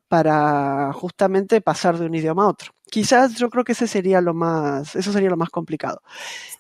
para 0.09 0.93
justamente 0.95 1.61
pasar 1.62 1.99
de 1.99 2.07
un 2.07 2.14
idioma 2.17 2.45
a 2.45 2.49
otro. 2.49 2.73
Quizás 2.90 3.35
yo 3.37 3.51
creo 3.51 3.64
que 3.64 3.73
ese 3.73 3.88
sería 3.88 4.20
lo 4.20 4.35
más, 4.35 4.94
eso 4.94 5.11
sería 5.12 5.29
lo 5.31 5.37
más 5.37 5.49
complicado. 5.51 6.01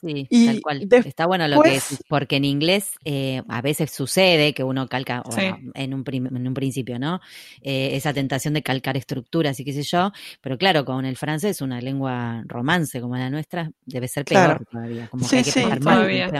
Sí, 0.00 0.26
Y 0.30 0.46
tal 0.46 0.60
cual. 0.62 0.78
después- 0.80 1.06
Está 1.06 1.26
bueno 1.26 1.46
lo 1.46 1.62
que 1.62 1.70
decís, 1.74 1.98
porque 2.08 2.36
en 2.36 2.44
inglés 2.44 2.90
eh, 3.04 3.42
a 3.48 3.62
veces 3.62 3.90
sucede 3.92 4.52
que 4.52 4.64
uno 4.64 4.88
calca, 4.88 5.22
Sí. 5.30 5.42
bueno, 5.42 5.58
en, 5.74 5.94
un 5.94 6.04
en 6.06 6.48
un 6.48 6.54
principio, 6.54 6.98
¿no? 6.98 7.20
Eh, 7.62 7.90
esa 7.94 8.12
tentación 8.12 8.52
de 8.54 8.62
calcar 8.62 8.96
estructuras 8.96 9.60
y 9.60 9.64
qué 9.64 9.72
sé 9.72 9.82
yo, 9.82 10.10
pero 10.40 10.58
claro, 10.58 10.84
con 10.84 11.04
el 11.04 11.16
francés, 11.16 11.60
una 11.60 11.80
lengua 11.80 12.42
romance 12.46 13.00
como 13.00 13.16
la 13.16 13.30
nuestra, 13.30 13.70
debe 13.86 14.08
ser 14.08 14.24
peor 14.24 14.44
Claro. 14.44 14.64
todavía, 14.70 15.06
como 15.08 15.24
Sí, 15.24 15.30
que 15.30 15.36
hay 15.36 15.44
que 15.44 15.50
sí, 15.52 15.60
prestar 15.60 15.80
más 15.82 15.94
todavía. 15.96 16.30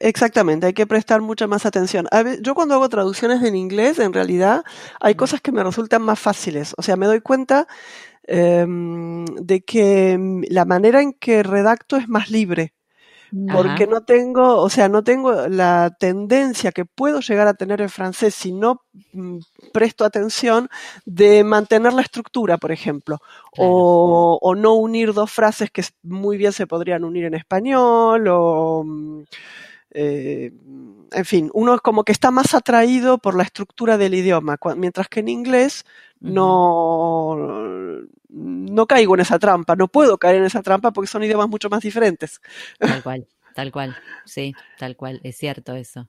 Exactamente, 0.00 0.66
hay 0.68 0.72
que 0.74 0.86
prestar 0.86 1.20
mucha 1.20 1.46
más 1.46 1.66
atención. 1.66 2.06
A 2.12 2.24
yo 2.40 2.54
cuando 2.54 2.74
hago 2.74 2.88
traducciones 2.88 3.42
en 3.42 3.56
inglés, 3.56 3.98
en 3.98 4.12
realidad, 4.12 4.64
hay 5.00 5.14
Mm. 5.14 5.18
cosas 5.18 5.40
que 5.40 5.52
me 5.52 5.62
resultan 5.62 6.02
más 6.02 6.18
fáciles. 6.18 6.72
O 6.78 6.82
sea, 6.82 6.96
me 6.96 7.06
doy 7.06 7.20
cuenta 7.20 7.66
em, 8.26 9.24
de 9.26 9.62
que 9.64 10.16
mm, 10.18 10.44
la 10.50 10.64
manera 10.64 11.02
en 11.02 11.12
que 11.14 11.42
redacto 11.42 11.96
es 11.96 12.08
más 12.08 12.30
libre. 12.30 12.72
Ajá. 13.48 13.56
porque 13.58 13.86
no 13.88 14.02
tengo, 14.04 14.58
o 14.62 14.68
sea, 14.70 14.88
no 14.88 15.02
tengo 15.02 15.48
la 15.48 15.96
tendencia 15.98 16.70
que 16.70 16.84
puedo 16.84 17.18
llegar 17.20 17.48
a 17.48 17.54
tener 17.54 17.80
en 17.80 17.88
francés 17.88 18.32
si 18.34 18.52
no 18.52 18.82
mm, 19.12 19.38
presto 19.72 20.04
atención 20.04 20.68
de 21.04 21.42
mantener 21.42 21.92
la 21.94 22.02
estructura, 22.02 22.58
por 22.58 22.70
ejemplo, 22.70 23.18
Claro. 23.52 23.70
o, 23.72 24.38
o 24.40 24.54
no 24.54 24.74
unir 24.74 25.12
dos 25.14 25.32
frases 25.32 25.70
que 25.72 25.82
muy 26.02 26.36
bien 26.36 26.52
se 26.52 26.66
podrían 26.68 27.02
unir 27.04 27.24
en 27.24 27.34
español, 27.34 28.26
o 28.28 28.84
mm, 28.86 29.22
eh, 29.90 30.52
en 31.14 31.24
fin, 31.24 31.50
uno 31.54 31.74
es 31.74 31.80
como 31.80 32.04
que 32.04 32.12
está 32.12 32.30
más 32.30 32.54
atraído 32.54 33.18
por 33.18 33.34
la 33.36 33.42
estructura 33.44 33.96
del 33.98 34.14
idioma, 34.14 34.58
mientras 34.76 35.08
que 35.08 35.20
en 35.20 35.28
inglés 35.28 35.84
no, 36.20 37.36
no 38.28 38.86
caigo 38.86 39.14
en 39.14 39.20
esa 39.20 39.38
trampa, 39.38 39.76
no 39.76 39.88
puedo 39.88 40.18
caer 40.18 40.36
en 40.36 40.44
esa 40.44 40.62
trampa 40.62 40.92
porque 40.92 41.08
son 41.08 41.22
idiomas 41.22 41.48
mucho 41.48 41.68
más 41.70 41.82
diferentes. 41.82 42.40
Tal 42.78 43.02
cual, 43.02 43.26
tal 43.54 43.70
cual, 43.72 43.96
sí, 44.24 44.54
tal 44.78 44.96
cual, 44.96 45.20
es 45.22 45.36
cierto 45.36 45.74
eso. 45.74 46.08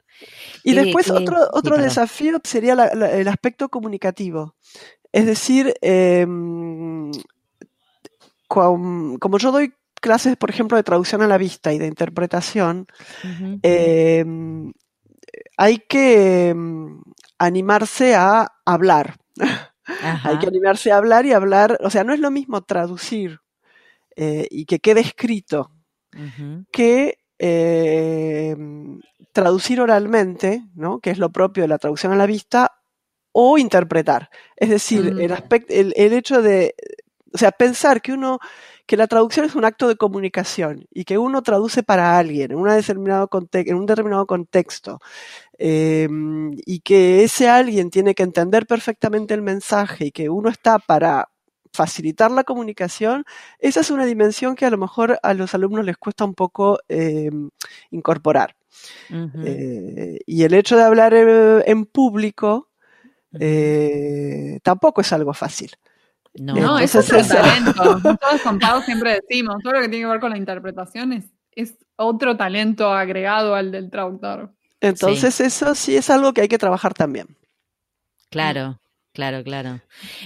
Y 0.63 0.74
¿Qué- 0.74 0.82
después 0.84 1.10
otro, 1.12 1.38
sí, 1.44 1.50
otro 1.54 1.78
desafío 1.78 2.39
sería 2.44 2.76
la- 2.76 2.94
la- 2.96 3.12
el 3.12 3.28
aspecto 3.28 3.70
comunicativo. 3.70 4.56
Es 5.12 5.26
decir, 5.26 5.74
eh, 5.82 6.26
cuam- 8.48 9.18
como 9.20 9.38
yo 9.38 9.52
doy 9.52 9.74
clases, 10.02 10.38
por 10.38 10.50
ejemplo, 10.50 10.78
de 10.78 10.84
traducción 10.84 11.22
a 11.22 11.28
la 11.28 11.38
vista 11.38 11.74
y 11.74 11.80
de 11.80 11.88
interpretación, 11.88 12.88
eh, 13.63 14.24
hay 15.58 15.80
que 15.80 16.54
mm, 16.56 17.02
animarse 17.39 18.15
a 18.15 18.52
hablar. 18.65 19.17
Ajá. 19.39 19.71
Hay 20.30 20.39
que 20.39 20.48
animarse 20.48 20.91
a 20.91 20.98
hablar 20.98 21.28
y 21.28 21.34
hablar, 21.34 21.78
o 21.84 21.91
sea, 21.91 22.04
no 22.04 22.12
es 22.12 22.19
lo 22.19 22.32
mismo 22.32 22.63
traducir 22.63 23.39
eh, 24.15 24.48
y 24.50 24.65
que 24.65 24.80
quede 24.80 25.02
escrito 25.02 25.71
que 26.71 27.19
eh, 27.38 28.56
traducir 29.32 29.82
oralmente, 29.82 30.63
¿no? 30.74 31.00
que 31.00 31.12
es 31.12 31.19
lo 31.19 31.32
propio 31.32 31.63
de 31.63 31.67
la 31.67 31.78
traducción 31.78 32.13
a 32.13 32.15
la 32.15 32.26
vista, 32.26 32.71
o 33.32 33.58
interpretar. 33.58 34.30
Es 34.56 34.69
decir, 34.69 35.13
Mm. 35.13 35.19
el, 35.19 35.32
aspecto, 35.34 35.74
el, 35.74 35.93
el 35.98 36.13
hecho 36.13 36.41
de, 36.41 36.74
o 37.34 37.38
sea, 37.38 37.52
pensar 37.52 38.02
que 38.02 38.13
uno, 38.13 38.39
que 38.86 38.98
la 38.98 39.08
traducción 39.08 39.45
es 39.45 39.56
un 39.56 39.65
acto 39.65 39.88
de 39.88 39.95
comunicación 39.95 40.86
y 40.91 41.06
que 41.06 41.17
uno 41.17 41.41
traduce 41.41 41.84
para 41.84 42.17
alguien 42.17 42.52
en, 42.52 42.58
una 42.58 42.76
determinado 42.76 43.30
en 43.54 43.76
un 43.76 43.86
determinado 43.86 44.26
contexto 44.28 45.00
eh, 45.58 46.08
y 46.65 46.80
que 46.82 47.24
ese 47.24 47.50
alguien 47.50 47.89
tiene 47.89 48.15
que 48.15 48.24
entender 48.24 48.67
perfectamente 48.67 49.34
el 49.34 49.41
mensaje 49.41 50.06
y 50.06 50.12
que 50.12 50.30
uno 50.30 50.50
está 50.50 50.80
para 50.80 51.30
facilitar 51.74 52.32
la 52.32 52.43
comunicación, 52.43 53.26
esa 53.60 53.82
es 53.82 53.91
una 53.91 54.06
dimensión 54.06 54.56
que 54.56 54.65
a 54.65 54.69
lo 54.69 54.78
mejor 54.78 55.19
a 55.21 55.34
los 55.34 55.54
alumnos 55.54 55.86
les 55.86 55.98
cuesta 55.98 56.26
un 56.26 56.34
poco 56.34 56.80
eh, 56.88 57.30
incorporar. 57.91 58.56
Eh, 59.10 60.19
y 60.26 60.43
el 60.43 60.54
hecho 60.54 60.76
de 60.78 60.84
hablar 60.84 61.13
eh, 61.13 61.63
en 61.65 61.86
público 61.86 62.69
eh, 63.39 64.60
tampoco 64.63 65.02
es 65.02 65.13
algo 65.13 65.34
fácil. 65.34 65.71
No, 66.38 66.54
No, 66.54 66.80
es 66.80 66.93
Entonces, 66.95 67.12
otro 67.12 67.19
eso- 67.19 67.36
talento. 67.36 68.17
Todos 68.21 68.41
contados 68.41 68.86
siempre 68.86 69.19
decimos, 69.21 69.56
todo 69.63 69.74
lo 69.74 69.82
que 69.82 69.89
tiene 69.89 70.06
que 70.06 70.12
ver 70.12 70.19
con 70.19 70.32
la 70.32 70.38
interpretación 70.38 71.13
es, 71.13 71.26
es 71.54 71.76
otro 71.95 72.36
talento 72.38 72.93
agregado 72.93 73.56
al 73.56 73.71
del 73.71 73.89
traductor. 73.89 74.52
Entonces 74.82 75.39
eso 75.39 75.74
sí 75.76 75.95
es 75.95 76.10
algo 76.10 76.34
que 76.34 76.41
hay 76.41 76.48
que 76.48 76.58
trabajar 76.58 76.93
también. 76.93 77.38
Claro, 78.30 78.80
claro, 79.15 79.43
claro. 79.43 79.82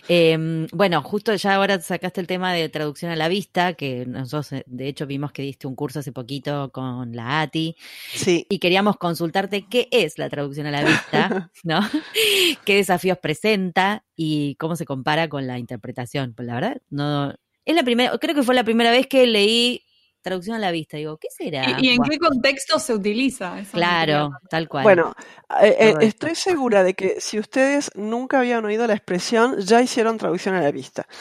Eh, 0.10 0.68
bueno, 0.74 1.02
justo 1.02 1.34
ya 1.36 1.56
ahora 1.56 1.80
sacaste 1.80 2.20
el 2.20 2.28
tema 2.28 2.52
de 2.52 2.68
traducción 2.68 3.12
a 3.12 3.16
la 3.16 3.30
vista, 3.30 3.74
que 3.76 4.06
nosotros 4.06 4.52
eh, 4.52 4.64
de 4.66 4.88
hecho 4.90 5.08
vimos 5.08 5.32
que 5.32 5.44
diste 5.44 5.68
un 5.68 5.76
curso 5.76 6.00
hace 6.00 6.12
poquito 6.12 6.72
con 6.74 7.16
la 7.16 7.40
ATI 7.42 7.78
Sí. 8.14 8.46
y 8.50 8.60
queríamos 8.60 8.98
consultarte 8.98 9.66
qué 9.70 9.88
es 9.92 10.18
la 10.18 10.30
traducción 10.30 10.68
a 10.68 10.72
la 10.72 10.84
vista, 10.84 11.52
¿no? 11.64 11.80
¿Qué 12.66 12.76
desafíos 12.76 13.18
presenta 13.20 14.04
y 14.16 14.56
cómo 14.56 14.76
se 14.76 14.86
compara 14.86 15.30
con 15.30 15.48
la 15.48 15.58
interpretación? 15.60 16.34
Pues 16.36 16.48
la 16.48 16.56
verdad, 16.56 16.82
no 16.90 17.34
es 17.66 17.76
la 17.76 17.84
primera, 17.84 18.18
creo 18.18 18.36
que 18.36 18.44
fue 18.44 18.56
la 18.56 18.64
primera 18.64 18.92
vez 18.92 19.08
que 19.08 19.28
leí 19.28 19.84
traducción 20.22 20.56
a 20.56 20.60
la 20.60 20.72
vista. 20.72 20.98
Digo, 20.98 21.18
¿qué 21.18 21.28
será? 21.36 21.78
¿Y, 21.80 21.88
y 21.88 21.90
en 21.90 22.04
qué 22.04 22.18
contexto 22.18 22.80
se 22.80 22.94
utiliza? 22.94 23.60
Eso 23.60 23.72
Claro, 23.74 24.32
tal 24.50 24.68
cual. 24.68 24.84
Bueno, 24.84 25.14
eh, 25.62 25.76
eh, 25.80 25.94
estoy 26.02 26.36
segura 26.36 26.84
de 26.84 26.94
que 26.94 27.20
si 27.20 27.40
ustedes 27.40 27.92
nunca 27.96 28.40
habían 28.40 28.66
oído 28.66 28.86
la 28.88 28.94
expresión, 28.94 29.60
ya 29.60 29.82
hicieron 29.82 30.18
traducción 30.18 30.56
a 30.56 30.62
la 30.62 30.72
vista. 30.72 31.08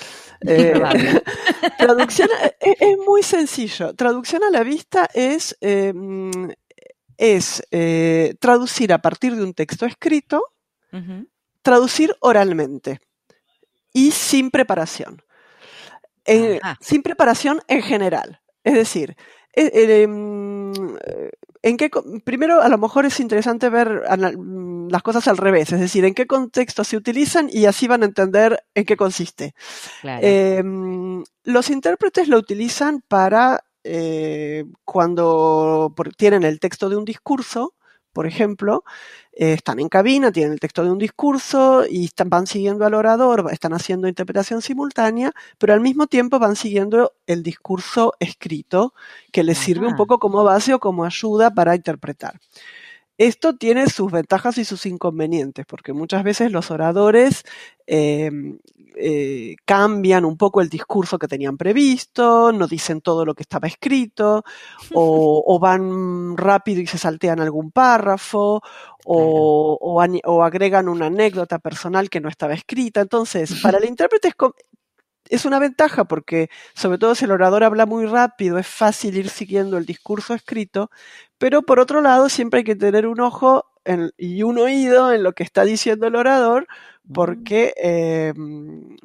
Eh, 0.47 0.73
traducción 1.79 2.29
a- 2.41 2.47
es, 2.61 2.77
es 2.81 2.97
muy 3.05 3.25
sencillo. 3.25 3.93
Traducción 3.95 4.45
a 4.45 4.51
la 4.51 4.63
vista 4.63 5.09
es, 5.13 5.57
eh, 5.61 5.93
mm, 5.93 6.51
es 7.17 7.61
eh, 7.73 8.35
traducir 8.39 8.93
a 8.93 8.99
partir 8.99 9.35
de 9.35 9.43
un 9.43 9.53
texto 9.53 9.85
escrito, 9.85 10.45
traducir 11.63 12.15
oralmente 12.21 13.01
y 13.93 14.13
sin 14.13 14.53
preparación. 14.53 15.23
Sin 16.81 17.03
preparación 17.03 17.61
en 17.67 17.83
general. 17.83 18.41
Es 18.65 18.75
decir, 18.75 19.17
eh, 19.55 19.71
eh, 19.75 20.07
mm, 20.07 20.73
eh, 21.05 21.31
en 21.63 21.77
qué, 21.77 21.91
primero 22.25 22.63
a 22.63 22.69
lo 22.69 22.79
mejor 22.79 23.07
es 23.07 23.19
interesante 23.21 23.69
ver 23.69 24.03
mm, 24.09 24.89
las 24.89 25.03
cosas 25.03 25.27
al 25.29 25.37
revés, 25.37 25.73
es 25.73 25.81
decir, 25.81 26.05
en 26.05 26.15
qué 26.15 26.27
contexto 26.27 26.85
se 26.85 26.97
utilizan 26.97 27.49
y 27.51 27.67
así 27.67 27.89
van 27.89 28.03
a 28.03 28.07
entender 28.07 28.65
en 28.75 28.85
qué 28.85 28.97
consiste. 28.97 29.55
Claro. 30.01 30.21
Eh, 30.23 30.63
mm, 30.63 31.25
los 31.45 31.71
intérpretes 31.71 32.29
lo 32.29 32.39
utilizan 32.39 33.03
para 33.07 33.65
eh, 33.85 34.65
cuando 34.85 35.95
tienen 36.17 36.43
el 36.43 36.61
texto 36.61 36.89
de 36.89 36.97
un 36.97 37.05
discurso, 37.05 37.75
por 38.13 38.27
ejemplo, 38.27 38.85
eh, 39.41 39.53
están 39.55 39.79
en 39.79 39.89
cabina, 39.89 40.33
tienen 40.33 40.53
el 40.55 40.61
texto 40.61 40.83
de 40.85 40.91
un 40.91 40.99
discurso 40.99 41.85
y 41.89 42.07
están- 42.07 42.29
van 42.29 42.47
siguiendo 42.49 42.85
al 42.85 42.95
orador, 42.95 43.49
están 43.53 43.73
haciendo 43.73 44.09
interpretación 44.09 44.61
simultánea, 44.63 45.33
pero 45.59 45.73
al 45.73 45.81
mismo 45.81 46.09
tiempo 46.09 46.39
van 46.41 46.57
siguiendo 46.57 47.13
el 47.27 47.43
discurso 47.45 48.15
escrito, 48.21 48.95
que 49.33 49.45
les 49.45 49.57
sirve 49.59 49.87
un 49.87 49.93
Ajá. 49.95 49.97
poco 49.99 50.19
como 50.19 50.43
base 50.45 50.75
o 50.75 50.81
como 50.81 51.05
ayuda 51.05 51.51
para 51.53 51.75
interpretar. 51.77 52.41
Esto 53.19 53.57
tiene 53.57 53.89
sus 53.89 54.13
ventajas 54.13 54.59
y 54.59 54.65
sus 54.65 54.87
inconvenientes, 54.87 55.67
porque 55.67 55.93
muchas 55.93 56.23
veces 56.23 56.53
los 56.53 56.71
oradores 56.71 57.45
eh, 57.87 58.31
eh, 58.97 59.57
cambian 59.65 60.25
un 60.25 60.37
poco 60.37 60.61
el 60.61 60.69
discurso 60.69 61.19
que 61.19 61.29
tenían 61.29 61.57
previsto, 61.57 62.53
no 62.53 62.67
dicen 62.67 63.01
todo 63.01 63.25
lo 63.25 63.35
que 63.35 63.43
estaba 63.43 63.69
escrito, 63.69 64.45
o, 64.93 65.43
o 65.47 65.59
van 65.59 66.37
rápido 66.37 66.81
y 66.81 66.87
se 66.87 66.99
saltean 66.99 67.41
algún 67.41 67.71
párrafo, 67.73 68.63
o, 69.05 70.01
o 70.25 70.43
agregan 70.43 70.89
una 70.89 71.07
anécdota 71.07 71.59
personal 71.59 72.11
que 72.11 72.21
no 72.21 72.29
estaba 72.29 72.55
escrita. 72.55 73.01
Entonces, 73.01 73.61
para 73.63 73.79
el 73.79 73.85
intérprete 73.85 74.29
es, 74.29 74.35
es 75.31 75.45
una 75.45 75.59
ventaja 75.59 76.05
porque, 76.05 76.49
sobre 76.75 76.99
todo 76.99 77.15
si 77.15 77.25
el 77.25 77.31
orador 77.33 77.65
habla 77.65 77.87
muy 77.87 78.07
rápido, 78.07 78.59
es 78.59 78.67
fácil 78.67 79.17
ir 79.17 79.29
siguiendo 79.31 79.77
el 79.79 79.87
discurso 79.87 80.35
escrito, 80.35 80.91
pero 81.39 81.63
por 81.63 81.81
otro 81.81 82.01
lado 82.03 82.29
siempre 82.29 82.59
hay 82.59 82.65
que 82.65 82.77
tener 82.77 83.07
un 83.07 83.21
ojo 83.21 83.65
en- 83.85 84.11
y 84.19 84.43
un 84.43 84.59
oído 84.59 85.13
en 85.13 85.23
lo 85.23 85.33
que 85.33 85.43
está 85.45 85.65
diciendo 85.65 86.07
el 86.07 86.17
orador, 86.17 86.67
porque 87.13 87.73
eh, 87.83 88.35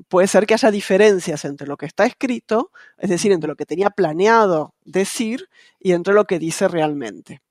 puede 0.09 0.27
ser 0.27 0.45
que 0.45 0.53
haya 0.55 0.71
diferencias 0.71 1.45
entre 1.45 1.67
lo 1.67 1.77
que 1.77 1.85
está 1.85 2.05
escrito, 2.05 2.71
es 2.97 3.09
decir, 3.09 3.31
entre 3.31 3.47
lo 3.47 3.55
que 3.55 3.65
tenía 3.65 3.89
planeado 3.91 4.73
decir 4.83 5.47
y 5.79 5.93
entre 5.93 6.13
lo 6.13 6.25
que 6.25 6.39
dice 6.39 6.67
realmente. 6.67 7.41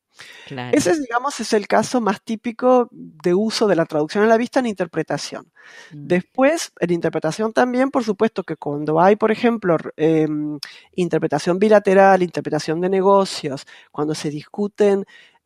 Claro. 0.46 0.76
Ese, 0.76 0.98
digamos, 0.98 1.38
es 1.40 1.52
el 1.52 1.66
caso 1.66 2.00
más 2.00 2.22
típico 2.22 2.88
de 2.90 3.34
uso 3.34 3.66
de 3.66 3.76
la 3.76 3.86
traducción 3.86 4.24
a 4.24 4.26
la 4.26 4.36
vista 4.36 4.60
en 4.60 4.66
interpretación. 4.66 5.52
Mm. 5.92 6.06
Después, 6.06 6.72
en 6.80 6.92
interpretación 6.92 7.52
también, 7.52 7.90
por 7.90 8.04
supuesto 8.04 8.42
que 8.42 8.56
cuando 8.56 9.00
hay, 9.00 9.16
por 9.16 9.30
ejemplo, 9.30 9.76
em, 9.96 10.58
interpretación 10.94 11.58
bilateral, 11.58 12.22
interpretación 12.22 12.80
de 12.80 12.88
negocios, 12.88 13.66
cuando 13.90 14.14
se 14.14 14.30
discuten 14.30 15.04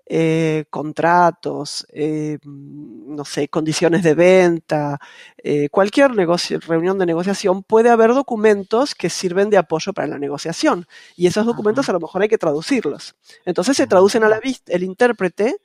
eh, 0.08 0.64
contratos, 0.70 1.86
eh, 1.92 2.38
no 2.44 3.24
sé, 3.24 3.48
condiciones 3.48 4.02
de 4.04 4.14
venta, 4.14 4.98
eh, 5.38 5.68
cualquier 5.68 6.12
negocio, 6.14 6.60
reunión 6.60 6.98
de 6.98 7.06
negociación, 7.06 7.62
puede 7.64 7.90
haber 7.90 8.14
documentos 8.14 8.94
que 8.94 9.10
sirven 9.10 9.50
de 9.50 9.58
apoyo 9.58 9.92
para 9.92 10.06
la 10.08 10.18
negociación. 10.18 10.86
Y 11.16 11.26
esos 11.26 11.44
documentos 11.44 11.86
Ajá. 11.86 11.92
a 11.92 11.94
lo 11.94 12.00
mejor 12.00 12.22
hay 12.22 12.28
que 12.28 12.38
traducirlos. 12.38 13.16
Entonces 13.44 13.76
se 13.76 13.86
traducen 13.86 14.22
a 14.22 14.28
la 14.28 14.38
vista, 14.40 14.72
el 14.72 14.84
intérprete 14.84 15.56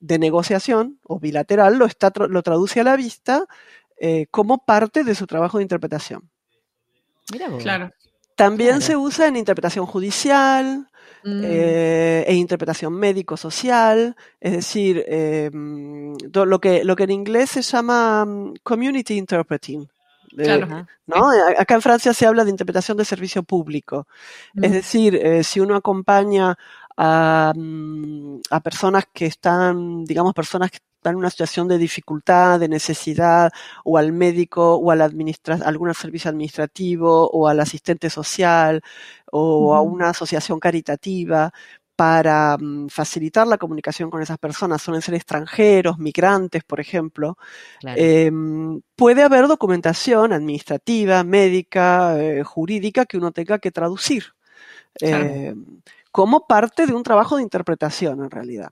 de 0.00 0.18
negociación 0.18 0.98
o 1.04 1.18
bilateral 1.18 1.76
lo, 1.78 1.86
está, 1.86 2.12
lo 2.16 2.42
traduce 2.42 2.80
a 2.80 2.84
la 2.84 2.96
vista 2.96 3.46
eh, 3.98 4.26
como 4.30 4.64
parte 4.64 5.04
de 5.04 5.14
su 5.14 5.26
trabajo 5.26 5.58
de 5.58 5.64
interpretación. 5.64 6.28
Vos. 7.50 7.62
Claro. 7.62 7.90
También 8.36 8.78
Claro. 8.78 8.82
se 8.82 8.96
usa 8.96 9.26
en 9.28 9.36
interpretación 9.36 9.86
judicial 9.86 10.88
Mm. 11.24 11.40
eh, 11.44 12.24
e 12.26 12.34
interpretación 12.34 12.92
médico-social, 12.94 14.16
es 14.40 14.52
decir, 14.52 15.04
eh, 15.06 15.50
do- 15.52 16.46
lo, 16.46 16.60
que, 16.60 16.84
lo 16.84 16.96
que 16.96 17.04
en 17.04 17.10
inglés 17.12 17.50
se 17.50 17.62
llama 17.62 18.24
mm, 18.24 18.54
community 18.62 19.16
interpreting. 19.16 19.86
Claro. 20.34 20.86
¿no? 21.06 21.28
Acá 21.58 21.74
en 21.74 21.82
Francia 21.82 22.14
se 22.14 22.26
habla 22.26 22.42
de 22.44 22.50
interpretación 22.50 22.96
de 22.96 23.04
servicio 23.04 23.42
público. 23.42 24.06
Es 24.54 24.70
Mm. 24.70 24.72
decir, 24.74 25.14
eh, 25.16 25.44
si 25.44 25.60
uno 25.60 25.76
acompaña 25.76 26.56
a, 27.04 27.52
a 28.50 28.60
personas 28.60 29.04
que 29.12 29.26
están, 29.26 30.04
digamos, 30.04 30.34
personas 30.34 30.70
que 30.70 30.76
están 30.76 31.14
en 31.14 31.18
una 31.18 31.30
situación 31.30 31.66
de 31.66 31.76
dificultad, 31.76 32.60
de 32.60 32.68
necesidad, 32.68 33.50
o 33.84 33.98
al 33.98 34.12
médico, 34.12 34.76
o 34.76 34.90
al 34.92 35.00
administra 35.02 35.58
algún 35.64 35.92
servicio 35.94 36.30
administrativo, 36.30 37.28
o 37.30 37.48
al 37.48 37.58
asistente 37.58 38.08
social, 38.08 38.82
o 39.32 39.74
a 39.74 39.80
una 39.82 40.10
asociación 40.10 40.60
caritativa, 40.60 41.52
para 41.96 42.56
mm, 42.58 42.88
facilitar 42.88 43.48
la 43.48 43.58
comunicación 43.58 44.08
con 44.08 44.22
esas 44.22 44.38
personas, 44.38 44.80
suelen 44.80 45.02
ser 45.02 45.14
extranjeros, 45.14 45.98
migrantes, 45.98 46.62
por 46.64 46.78
ejemplo, 46.78 47.36
Claro. 47.80 48.00
Em, 48.00 48.80
puede 48.94 49.24
haber 49.24 49.48
documentación 49.48 50.32
administrativa, 50.32 51.24
médica, 51.24 52.16
eh, 52.22 52.44
jurídica 52.44 53.06
que 53.06 53.18
uno 53.18 53.32
tenga 53.32 53.58
que 53.58 53.72
traducir 53.72 54.24
Claro. 54.94 55.24
em, 55.24 55.64
como 56.12 56.46
parte 56.46 56.86
de 56.86 56.92
un 56.94 57.02
trabajo 57.02 57.36
de 57.36 57.42
interpretación 57.42 58.22
en 58.22 58.30
realidad. 58.30 58.70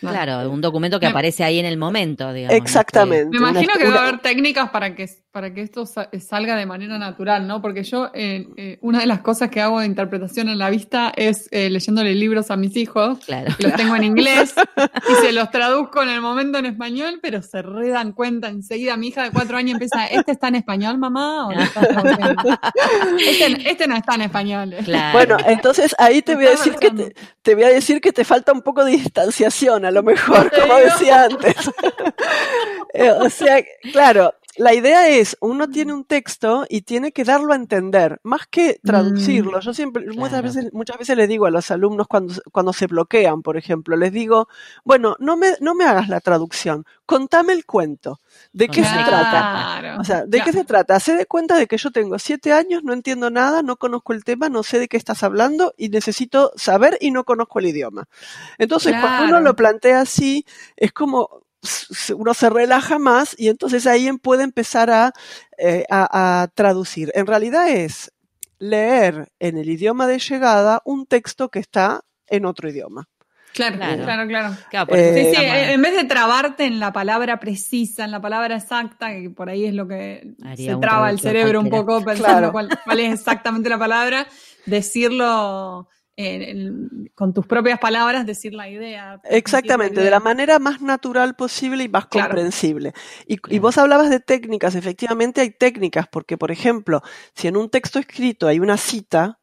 Claro, 0.00 0.50
un 0.50 0.60
documento 0.60 0.98
que 0.98 1.06
aparece 1.06 1.44
ahí 1.44 1.60
en 1.60 1.66
el 1.66 1.76
momento, 1.78 2.32
digamos. 2.32 2.56
Exactamente. 2.56 3.30
Me 3.30 3.38
una- 3.38 3.50
imagino 3.50 3.72
que 3.78 3.84
debe 3.84 3.98
haber 3.98 4.18
técnicas 4.20 4.70
para 4.70 4.94
que, 4.96 5.08
para 5.32 5.54
que 5.54 5.62
esto 5.62 5.86
sa- 5.86 6.10
salga 6.20 6.56
de 6.56 6.66
manera 6.66 6.98
natural, 6.98 7.46
¿no? 7.46 7.62
Porque 7.62 7.82
yo, 7.84 8.10
eh, 8.12 8.46
eh, 8.58 8.78
una 8.82 9.00
de 9.00 9.06
las 9.06 9.20
cosas 9.22 9.48
que 9.50 9.62
hago 9.62 9.80
de 9.80 9.86
interpretación 9.86 10.50
en 10.50 10.58
la 10.58 10.68
vista 10.68 11.10
es 11.16 11.48
eh, 11.52 11.70
leyéndole 11.70 12.14
libros 12.14 12.50
a 12.50 12.56
mis 12.56 12.76
hijos, 12.76 13.18
Claro. 13.24 13.54
que 13.56 13.64
los 13.66 13.74
tengo 13.76 13.96
en 13.96 14.04
inglés, 14.04 14.54
y 15.08 15.14
se 15.24 15.32
los 15.32 15.50
traduzco 15.50 16.02
en 16.02 16.10
el 16.10 16.20
momento 16.20 16.58
en 16.58 16.66
español, 16.66 17.18
pero 17.22 17.40
se 17.42 17.62
re 17.62 17.88
dan 17.88 18.12
cuenta 18.12 18.48
enseguida. 18.48 18.96
Mi 18.98 19.08
hija 19.08 19.22
de 19.22 19.30
cuatro 19.30 19.56
años 19.56 19.72
empieza, 19.72 20.04
¿este 20.06 20.32
está 20.32 20.48
en 20.48 20.56
español, 20.56 20.98
mamá? 20.98 21.48
¿O 21.48 21.52
estás 21.52 21.88
traduciendo?" 21.88 22.58
este, 23.18 23.70
este 23.70 23.86
no 23.88 23.96
está 23.96 24.14
en 24.16 24.22
español. 24.22 24.74
Claro. 24.84 25.12
Bueno, 25.18 25.36
entonces 25.46 25.94
ahí 25.98 26.20
te 26.20 26.34
voy 26.34 26.44
a 26.46 26.50
Está 26.52 26.64
decir 26.64 26.78
que 26.78 26.90
te, 26.90 27.14
te 27.40 27.54
voy 27.54 27.64
a 27.64 27.68
decir 27.68 28.00
que 28.02 28.12
te 28.12 28.24
falta 28.24 28.52
un 28.52 28.60
poco 28.60 28.84
de 28.84 28.92
distanciación, 28.92 29.86
a 29.86 29.90
lo 29.90 30.02
mejor, 30.02 30.50
como 30.50 30.76
digo. 30.76 30.88
decía 30.90 31.24
antes. 31.24 31.56
Eh, 32.94 33.10
o 33.10 33.30
sea, 33.30 33.56
claro, 33.90 34.34
la 34.56 34.74
idea 34.74 35.08
es, 35.08 35.36
uno 35.40 35.68
tiene 35.68 35.94
un 35.94 36.04
texto 36.04 36.66
y 36.68 36.82
tiene 36.82 37.12
que 37.12 37.24
darlo 37.24 37.54
a 37.54 37.56
entender, 37.56 38.20
más 38.22 38.46
que 38.46 38.78
traducirlo. 38.84 39.60
Yo 39.60 39.72
siempre, 39.72 40.04
muchas 40.14 40.42
veces, 40.42 40.72
muchas 40.72 40.98
veces 40.98 41.16
les 41.16 41.28
digo 41.28 41.46
a 41.46 41.50
los 41.50 41.70
alumnos 41.70 42.06
cuando, 42.06 42.34
cuando 42.52 42.72
se 42.74 42.86
bloquean, 42.86 43.40
por 43.40 43.56
ejemplo, 43.56 43.96
les 43.96 44.12
digo, 44.12 44.48
bueno, 44.84 45.16
no 45.18 45.36
me, 45.36 45.54
no 45.60 45.74
me 45.74 45.84
hagas 45.84 46.08
la 46.08 46.20
traducción, 46.20 46.84
contame 47.06 47.54
el 47.54 47.64
cuento. 47.64 48.20
¿De 48.52 48.68
qué 48.68 48.84
se 48.84 49.04
trata? 49.04 49.96
O 49.98 50.04
sea, 50.04 50.24
¿de 50.26 50.40
qué 50.42 50.52
se 50.52 50.64
trata? 50.64 50.96
Hacé 50.96 51.14
de 51.16 51.26
cuenta 51.26 51.56
de 51.56 51.66
que 51.66 51.78
yo 51.78 51.90
tengo 51.90 52.18
siete 52.18 52.52
años, 52.52 52.84
no 52.84 52.92
entiendo 52.92 53.30
nada, 53.30 53.62
no 53.62 53.76
conozco 53.76 54.12
el 54.12 54.24
tema, 54.24 54.48
no 54.48 54.62
sé 54.62 54.78
de 54.78 54.88
qué 54.88 54.96
estás 54.96 55.22
hablando 55.22 55.72
y 55.78 55.88
necesito 55.88 56.52
saber 56.56 56.98
y 57.00 57.10
no 57.10 57.24
conozco 57.24 57.58
el 57.58 57.66
idioma. 57.66 58.08
Entonces, 58.58 58.94
cuando 59.00 59.24
uno 59.24 59.40
lo 59.40 59.56
plantea 59.56 60.00
así, 60.00 60.44
es 60.76 60.92
como 60.92 61.41
uno 62.16 62.34
se 62.34 62.50
relaja 62.50 62.98
más 62.98 63.34
y 63.38 63.48
entonces 63.48 63.86
ahí 63.86 64.10
puede 64.18 64.44
empezar 64.44 64.90
a, 64.90 65.12
eh, 65.58 65.84
a, 65.90 66.42
a 66.42 66.48
traducir. 66.48 67.10
En 67.14 67.26
realidad 67.26 67.68
es 67.68 68.12
leer 68.58 69.28
en 69.38 69.58
el 69.58 69.68
idioma 69.68 70.06
de 70.06 70.18
llegada 70.18 70.82
un 70.84 71.06
texto 71.06 71.48
que 71.50 71.58
está 71.58 72.02
en 72.26 72.46
otro 72.46 72.68
idioma. 72.68 73.08
Claro, 73.52 73.76
Claro. 73.76 74.04
claro, 74.04 74.28
claro. 74.28 74.56
Claro, 74.70 74.86
por 74.86 74.98
eso 74.98 75.10
Eh, 75.10 75.24
Sí, 75.26 75.36
sí, 75.36 75.42
en 75.44 75.82
vez 75.82 75.94
de 75.94 76.04
trabarte 76.04 76.64
en 76.64 76.80
la 76.80 76.92
palabra 76.92 77.38
precisa, 77.38 78.04
en 78.04 78.10
la 78.10 78.20
palabra 78.20 78.56
exacta, 78.56 79.10
que 79.10 79.28
por 79.28 79.50
ahí 79.50 79.66
es 79.66 79.74
lo 79.74 79.86
que 79.86 80.34
Haría 80.42 80.74
se 80.74 80.80
traba 80.80 81.10
el 81.10 81.20
cerebro 81.20 81.60
un 81.60 81.68
poco 81.68 82.02
pensando 82.02 82.38
Claro. 82.38 82.52
cuál, 82.52 82.70
cuál 82.84 83.00
es 83.00 83.12
exactamente 83.12 83.68
la 83.68 83.78
palabra, 83.78 84.26
decirlo 84.64 85.86
con 87.14 87.32
tus 87.32 87.46
propias 87.46 87.78
palabras, 87.78 88.26
decir 88.26 88.54
la 88.54 88.68
idea. 88.68 89.20
Exactamente, 89.24 89.96
de 89.96 90.02
idea. 90.02 90.10
la 90.12 90.20
manera 90.20 90.58
más 90.58 90.80
natural 90.80 91.34
posible 91.34 91.84
y 91.84 91.88
más 91.88 92.06
Claro. 92.06 92.28
comprensible. 92.28 92.92
Y, 93.26 93.58
vos 93.58 93.78
hablabas 93.78 94.10
de 94.10 94.20
técnicas, 94.20 94.74
efectivamente 94.74 95.40
hay 95.40 95.50
técnicas, 95.50 96.06
porque 96.08 96.36
por 96.38 96.50
ejemplo, 96.50 97.02
si 97.34 97.48
en 97.48 97.56
un 97.56 97.70
texto 97.70 97.98
escrito 97.98 98.48
hay 98.48 98.60
una 98.60 98.76
cita, 98.76 99.38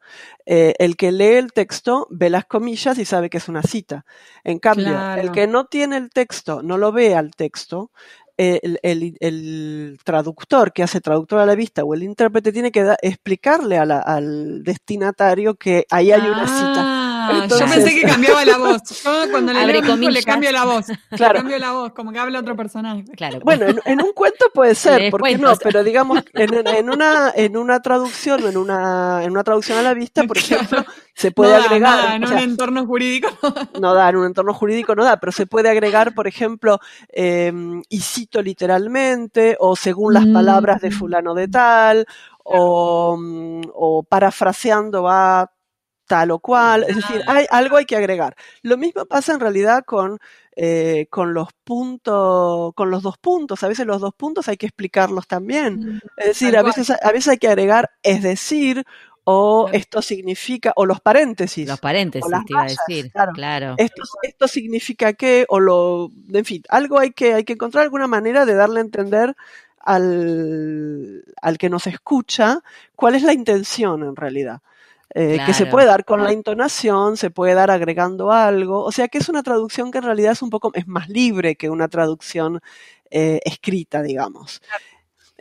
eh, 0.46 0.74
el 0.80 0.96
que 0.98 1.12
lee 1.12 1.36
el 1.36 1.54
texto 1.54 2.08
ve 2.10 2.30
las 2.30 2.46
comillas 2.46 2.98
y 2.98 3.06
sabe 3.06 3.30
que 3.30 3.38
es 3.38 3.48
una 3.48 3.62
cita. 3.62 4.06
En 4.44 4.60
cambio, 4.60 4.86
Claro. 4.90 5.22
el 5.22 5.32
que 5.32 5.46
no 5.48 5.66
tiene 5.66 5.98
el 5.98 6.10
texto, 6.10 6.64
no 6.64 6.78
lo 6.78 6.92
ve 6.92 7.16
al 7.16 7.32
texto, 7.36 7.92
el, 8.40 8.80
el- 8.84 9.18
el 9.20 10.00
traductor 10.04 10.72
que 10.74 10.84
hace 10.84 11.02
traductor 11.02 11.40
a 11.40 11.46
la 11.46 11.56
vista 11.56 11.84
o 11.84 11.94
el 11.94 12.04
intérprete 12.04 12.52
tiene 12.54 12.72
que 12.72 12.84
da- 12.84 12.98
explicarle 13.02 13.78
a 13.78 13.86
la- 13.86 14.00
al 14.00 14.64
destinatario 14.64 15.56
que 15.56 15.86
ahí 15.90 16.12
hay 16.12 16.30
una 16.30 16.48
cita. 16.48 16.90
Ah, 17.22 17.40
Entonces- 17.44 17.68
yo 17.68 17.74
pensé 17.76 17.96
que 18.00 18.08
cambiaba 18.08 18.46
la 18.46 18.58
voz. 18.58 18.82
Yo 19.04 19.32
cuando 19.32 19.52
le 19.54 19.66
leo 19.66 19.82
hijo 19.98 20.10
le 20.10 20.24
cambio 20.24 20.52
la 20.52 20.64
voz. 20.66 20.86
Claro. 21.10 21.34
Le 21.34 21.40
cambio 21.40 21.60
la 21.60 21.72
voz, 21.74 21.92
como 21.94 22.12
que 22.12 22.20
habla 22.20 22.40
otro 22.40 22.56
personaje. 22.56 23.04
Claro. 23.18 23.40
Bueno, 23.44 23.66
en, 23.68 23.80
en 23.86 24.02
un 24.02 24.14
cuento 24.14 24.46
puede 24.54 24.76
ser, 24.76 25.12
¿por 25.12 25.22
qué 25.24 25.38
no? 25.38 25.54
Pero 25.62 25.84
digamos, 25.84 26.24
en, 26.34 26.66
en 26.68 26.90
una, 26.90 27.32
en 27.36 27.58
una 27.58 27.82
traducción 27.82 28.44
o 28.44 28.48
en 28.48 28.58
una, 28.58 29.24
en 29.24 29.32
una 29.32 29.44
traducción 29.44 29.78
a 29.78 29.82
la 29.82 29.94
vista, 29.94 30.24
por 30.24 30.38
Claro. 30.38 30.64
ejemplo, 30.64 30.86
se 31.14 31.32
puede 31.32 31.52
no 31.54 31.60
da 31.60 31.66
agregar, 31.66 32.16
en 32.16 32.24
o 32.24 32.28
un 32.30 32.38
entorno 32.38 32.86
jurídico. 32.86 33.30
no 33.80 33.94
da, 33.94 34.10
en 34.10 34.16
un 34.18 34.26
entorno 34.28 34.54
jurídico 34.54 34.96
no 34.96 35.04
da, 35.04 35.20
pero 35.20 35.32
se 35.32 35.46
puede 35.46 35.70
agregar, 35.70 36.14
por 36.14 36.28
ejemplo, 36.28 36.80
eh, 37.12 37.52
y 37.90 38.00
cito 38.00 38.42
literalmente, 38.42 39.58
o 39.60 39.76
según 39.76 40.14
las 40.14 40.26
Mm. 40.26 40.34
palabras 40.34 40.82
de 40.82 40.92
fulano 40.92 41.34
de 41.34 41.48
tal, 41.48 42.06
o, 42.44 43.18
mm, 43.18 43.62
o 43.74 44.04
parafraseando 44.04 45.08
a 45.10 45.52
tal 46.10 46.32
o 46.32 46.40
cual, 46.40 46.84
es 46.88 46.96
decir, 46.96 47.22
hay, 47.28 47.46
algo 47.52 47.78
hay 47.78 47.86
que 47.86 47.96
agregar. 47.96 48.36
Lo 48.64 48.78
mismo 48.78 49.06
pasa 49.06 49.32
en 49.32 49.40
realidad 49.40 49.84
con, 49.86 50.18
eh, 50.56 51.06
con 51.12 51.36
los 51.36 51.50
puntos, 51.64 52.74
con 52.74 52.90
los 52.90 53.04
dos 53.04 53.20
puntos. 53.20 53.64
A 53.64 53.68
veces 53.68 53.86
los 53.86 54.02
dos 54.02 54.16
puntos 54.16 54.48
hay 54.48 54.58
que 54.58 54.66
explicarlos 54.66 55.28
también. 55.28 55.76
Mm, 55.76 56.00
Es 56.18 56.26
decir, 56.30 56.58
a 56.58 56.64
veces, 56.64 56.90
a 56.90 57.12
veces 57.12 57.28
hay 57.28 57.38
que 57.38 57.48
agregar 57.48 57.92
es 58.02 58.24
decir, 58.24 58.84
o 59.24 59.70
esto 59.72 60.02
significa, 60.02 60.74
o 60.76 60.88
los 60.88 61.00
paréntesis. 61.00 61.68
Los 61.68 61.80
paréntesis, 61.80 62.28
las 62.32 62.44
te 62.44 62.54
iba 62.54 62.62
a 62.64 62.66
decir. 62.66 63.12
claro. 63.12 63.34
Claro. 63.34 63.76
Esto, 63.78 64.02
esto 64.24 64.48
significa 64.48 65.14
que, 65.14 65.46
o 65.48 65.60
lo, 65.60 66.10
en 66.34 66.44
fin, 66.44 66.64
algo 66.70 66.98
hay 66.98 67.12
que, 67.12 67.36
hay 67.36 67.44
que 67.44 67.54
encontrar 67.54 67.84
alguna 67.84 68.08
manera 68.08 68.48
de 68.48 68.56
darle 68.56 68.80
a 68.80 68.84
entender 68.84 69.36
al, 69.80 71.24
al 71.40 71.58
que 71.60 71.70
nos 71.70 71.86
escucha 71.86 72.62
cuál 72.96 73.14
es 73.14 73.22
la 73.22 73.34
intención 73.34 74.02
en 74.02 74.16
realidad. 74.16 74.62
Eh, 75.16 75.40
Que 75.46 75.54
se 75.54 75.66
puede 75.66 75.88
dar 75.88 76.06
con 76.06 76.24
la 76.24 76.32
entonación, 76.32 77.18
se 77.18 77.32
puede 77.32 77.56
dar 77.56 77.72
agregando 77.72 78.32
algo, 78.32 78.84
o 78.84 78.92
sea 78.92 79.08
que 79.08 79.18
es 79.18 79.28
una 79.28 79.42
traducción 79.42 79.92
que 79.92 79.98
en 79.98 80.04
realidad 80.04 80.34
es 80.34 80.42
un 80.44 80.52
poco, 80.52 80.72
es 80.76 80.88
más 80.88 81.10
libre 81.10 81.56
que 81.56 81.70
una 81.70 81.88
traducción 81.88 82.62
eh, 83.10 83.40
escrita, 83.44 84.04
digamos. 84.04 84.62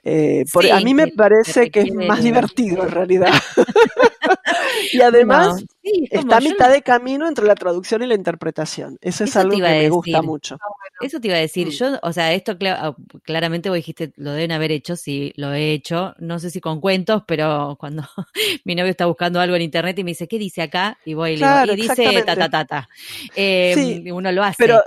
Eh, 0.04 0.44
por- 0.52 0.64
Sí, 0.64 0.70
a 0.70 0.80
mí 0.80 0.94
me 0.94 1.08
parece 1.08 1.70
que 1.70 1.70
que 1.70 1.80
es 1.88 1.94
más 1.94 2.22
divertido 2.22 2.82
en 2.84 2.90
realidad. 2.90 3.32
y 4.92 5.00
además, 5.00 5.48
No, 5.48 5.56
sí, 5.82 6.08
es 6.10 6.20
como 6.20 6.32
Está 6.32 6.36
a 6.36 6.40
mitad 6.40 6.70
de 6.72 6.82
camino 6.82 7.28
entre 7.28 7.46
la 7.46 7.54
traducción 7.54 8.02
y 8.02 8.06
la 8.06 8.14
interpretación. 8.14 8.98
Eso 9.00 9.24
es 9.24 9.30
Eso 9.30 9.40
algo 9.40 9.56
que 9.56 9.62
me 9.62 9.88
gusta 9.88 10.22
mucho. 10.22 10.58
Eso 11.00 11.20
te 11.20 11.28
iba 11.28 11.36
a 11.36 11.40
decir, 11.40 11.68
Mm. 11.68 11.70
yo, 11.70 11.98
o 12.02 12.12
sea, 12.12 12.32
esto 12.32 12.56
ah, 12.62 12.94
claramente 13.22 13.68
vos 13.68 13.76
dijiste, 13.76 14.12
lo 14.16 14.32
deben 14.32 14.52
haber 14.52 14.72
hecho, 14.72 14.96
sí, 14.96 15.32
lo 15.36 15.52
he 15.52 15.72
hecho, 15.72 16.14
no 16.18 16.38
sé 16.38 16.50
si 16.50 16.60
con 16.60 16.80
cuentos, 16.80 17.22
pero 17.26 17.76
cuando 17.78 18.02
mi 18.64 18.74
novio 18.74 18.90
está 18.90 19.06
buscando 19.06 19.40
algo 19.40 19.54
en 19.56 19.62
internet 19.62 19.98
y 19.98 20.04
me 20.04 20.10
dice, 20.12 20.26
¿qué 20.28 20.38
dice 20.38 20.62
acá? 20.62 20.98
Y 21.04 21.14
voy 21.14 21.32
y 21.32 21.36
le 21.36 21.46
digo, 21.46 21.72
y 21.72 21.76
dice 21.76 22.22
ta, 22.24 22.36
ta, 22.36 22.48
ta, 22.48 22.64
ta. 22.64 22.88
Eh, 23.36 23.72
Sí, 23.74 24.02
y 24.04 24.10
uno 24.10 24.32
lo 24.32 24.42
hace. 24.42 24.56
Pero 24.58 24.82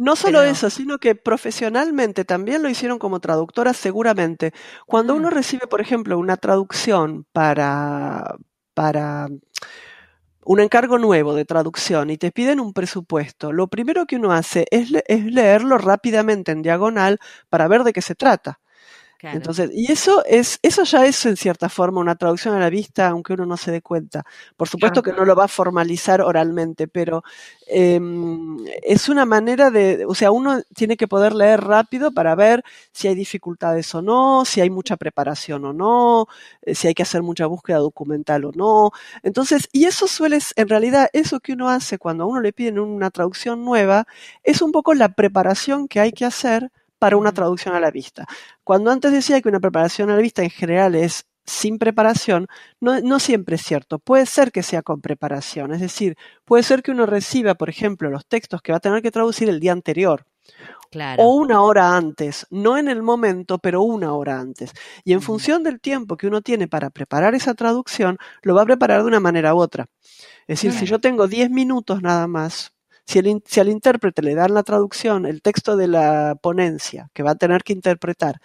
no 0.00 0.16
solo 0.16 0.38
Pero- 0.40 0.50
eso, 0.50 0.70
sino 0.70 0.98
que 0.98 1.14
profesionalmente 1.14 2.24
también 2.24 2.62
lo 2.62 2.68
hicieron 2.68 2.98
como 2.98 3.20
traductoras 3.20 3.76
seguramente. 3.76 4.52
Cuando 4.86 5.14
uno 5.14 5.30
recibe, 5.30 5.66
por 5.66 5.80
ejemplo, 5.80 6.18
una 6.18 6.36
traducción 6.36 7.26
para, 7.32 8.36
para 8.74 9.28
un 10.44 10.60
encargo 10.60 10.98
nuevo 10.98 11.34
de 11.34 11.44
traducción 11.44 12.10
y 12.10 12.16
te 12.16 12.32
piden 12.32 12.60
un 12.60 12.72
presupuesto, 12.72 13.52
lo 13.52 13.68
primero 13.68 14.06
que 14.06 14.16
uno 14.16 14.32
hace 14.32 14.66
es, 14.70 14.90
le- 14.90 15.04
es 15.06 15.24
leerlo 15.24 15.78
rápidamente 15.78 16.52
en 16.52 16.62
diagonal 16.62 17.18
para 17.50 17.68
ver 17.68 17.84
de 17.84 17.92
qué 17.92 18.02
se 18.02 18.14
trata. 18.14 18.58
Claro. 19.20 19.36
Entonces, 19.36 19.70
y 19.74 19.92
eso 19.92 20.24
es, 20.24 20.58
eso 20.62 20.82
ya 20.84 21.04
es 21.04 21.26
en 21.26 21.36
cierta 21.36 21.68
forma 21.68 22.00
una 22.00 22.14
traducción 22.16 22.54
a 22.54 22.58
la 22.58 22.70
vista, 22.70 23.08
aunque 23.08 23.34
uno 23.34 23.44
no 23.44 23.58
se 23.58 23.70
dé 23.70 23.82
cuenta. 23.82 24.24
Por 24.56 24.66
supuesto 24.66 25.02
que 25.02 25.12
no 25.12 25.26
lo 25.26 25.36
va 25.36 25.44
a 25.44 25.48
formalizar 25.48 26.22
oralmente, 26.22 26.88
pero 26.88 27.22
em, 27.66 28.56
es 28.82 29.10
una 29.10 29.26
manera 29.26 29.70
de, 29.70 30.06
o 30.08 30.14
sea, 30.14 30.30
uno 30.30 30.62
tiene 30.74 30.96
que 30.96 31.06
poder 31.06 31.34
leer 31.34 31.60
rápido 31.60 32.12
para 32.12 32.34
ver 32.34 32.64
si 32.92 33.08
hay 33.08 33.14
dificultades 33.14 33.94
o 33.94 34.00
no, 34.00 34.46
si 34.46 34.62
hay 34.62 34.70
mucha 34.70 34.96
preparación 34.96 35.66
o 35.66 35.74
no, 35.74 36.26
eh, 36.62 36.74
si 36.74 36.88
hay 36.88 36.94
que 36.94 37.02
hacer 37.02 37.22
mucha 37.22 37.44
búsqueda 37.44 37.76
documental 37.76 38.46
o 38.46 38.52
no. 38.54 38.90
Entonces, 39.22 39.68
y 39.70 39.84
eso 39.84 40.06
suele, 40.06 40.38
en 40.56 40.68
realidad, 40.70 41.10
eso 41.12 41.40
que 41.40 41.52
uno 41.52 41.68
hace 41.68 41.98
cuando 41.98 42.24
a 42.24 42.26
uno 42.26 42.40
le 42.40 42.54
piden 42.54 42.78
una 42.78 43.10
traducción 43.10 43.66
nueva, 43.66 44.06
es 44.44 44.62
un 44.62 44.72
poco 44.72 44.94
la 44.94 45.10
preparación 45.10 45.88
que 45.88 46.00
hay 46.00 46.12
que 46.12 46.24
hacer 46.24 46.70
para 47.00 47.16
una 47.16 47.32
traducción 47.32 47.74
a 47.74 47.80
la 47.80 47.90
vista. 47.90 48.26
Cuando 48.62 48.92
antes 48.92 49.10
decía 49.10 49.40
que 49.40 49.48
una 49.48 49.58
preparación 49.58 50.10
a 50.10 50.14
la 50.14 50.22
vista 50.22 50.42
en 50.44 50.50
general 50.50 50.94
es 50.94 51.26
sin 51.46 51.78
preparación, 51.78 52.46
no, 52.78 53.00
no 53.00 53.18
siempre 53.18 53.56
es 53.56 53.62
cierto. 53.62 53.98
Puede 53.98 54.26
ser 54.26 54.52
que 54.52 54.62
sea 54.62 54.82
con 54.82 55.00
preparación. 55.00 55.72
Es 55.72 55.80
decir, 55.80 56.16
puede 56.44 56.62
ser 56.62 56.82
que 56.82 56.90
uno 56.92 57.06
reciba, 57.06 57.54
por 57.54 57.70
ejemplo, 57.70 58.10
los 58.10 58.26
textos 58.26 58.60
que 58.62 58.72
va 58.72 58.78
a 58.78 58.80
tener 58.80 59.02
que 59.02 59.10
traducir 59.10 59.48
el 59.48 59.58
día 59.58 59.72
anterior 59.72 60.26
claro. 60.90 61.22
o 61.22 61.34
una 61.34 61.62
hora 61.62 61.96
antes, 61.96 62.46
no 62.50 62.76
en 62.76 62.88
el 62.88 63.02
momento, 63.02 63.58
pero 63.58 63.82
una 63.82 64.12
hora 64.12 64.38
antes. 64.38 64.72
Y 65.02 65.14
en 65.14 65.22
función 65.22 65.62
del 65.62 65.80
tiempo 65.80 66.18
que 66.18 66.26
uno 66.26 66.42
tiene 66.42 66.68
para 66.68 66.90
preparar 66.90 67.34
esa 67.34 67.54
traducción, 67.54 68.18
lo 68.42 68.54
va 68.54 68.62
a 68.62 68.66
preparar 68.66 69.00
de 69.00 69.08
una 69.08 69.20
manera 69.20 69.54
u 69.54 69.58
otra. 69.58 69.86
Es 70.46 70.60
decir, 70.60 70.72
si 70.72 70.84
yo 70.84 71.00
tengo 71.00 71.28
10 71.28 71.50
minutos 71.50 72.02
nada 72.02 72.26
más, 72.26 72.74
si, 73.10 73.18
el 73.18 73.26
in- 73.26 73.42
si 73.44 73.58
al 73.58 73.68
intérprete 73.68 74.22
le 74.22 74.36
dan 74.36 74.54
la 74.54 74.62
traducción, 74.62 75.26
el 75.26 75.42
texto 75.42 75.76
de 75.76 75.88
la 75.88 76.36
ponencia 76.40 77.10
que 77.12 77.24
va 77.24 77.32
a 77.32 77.34
tener 77.34 77.64
que 77.64 77.72
interpretar 77.72 78.40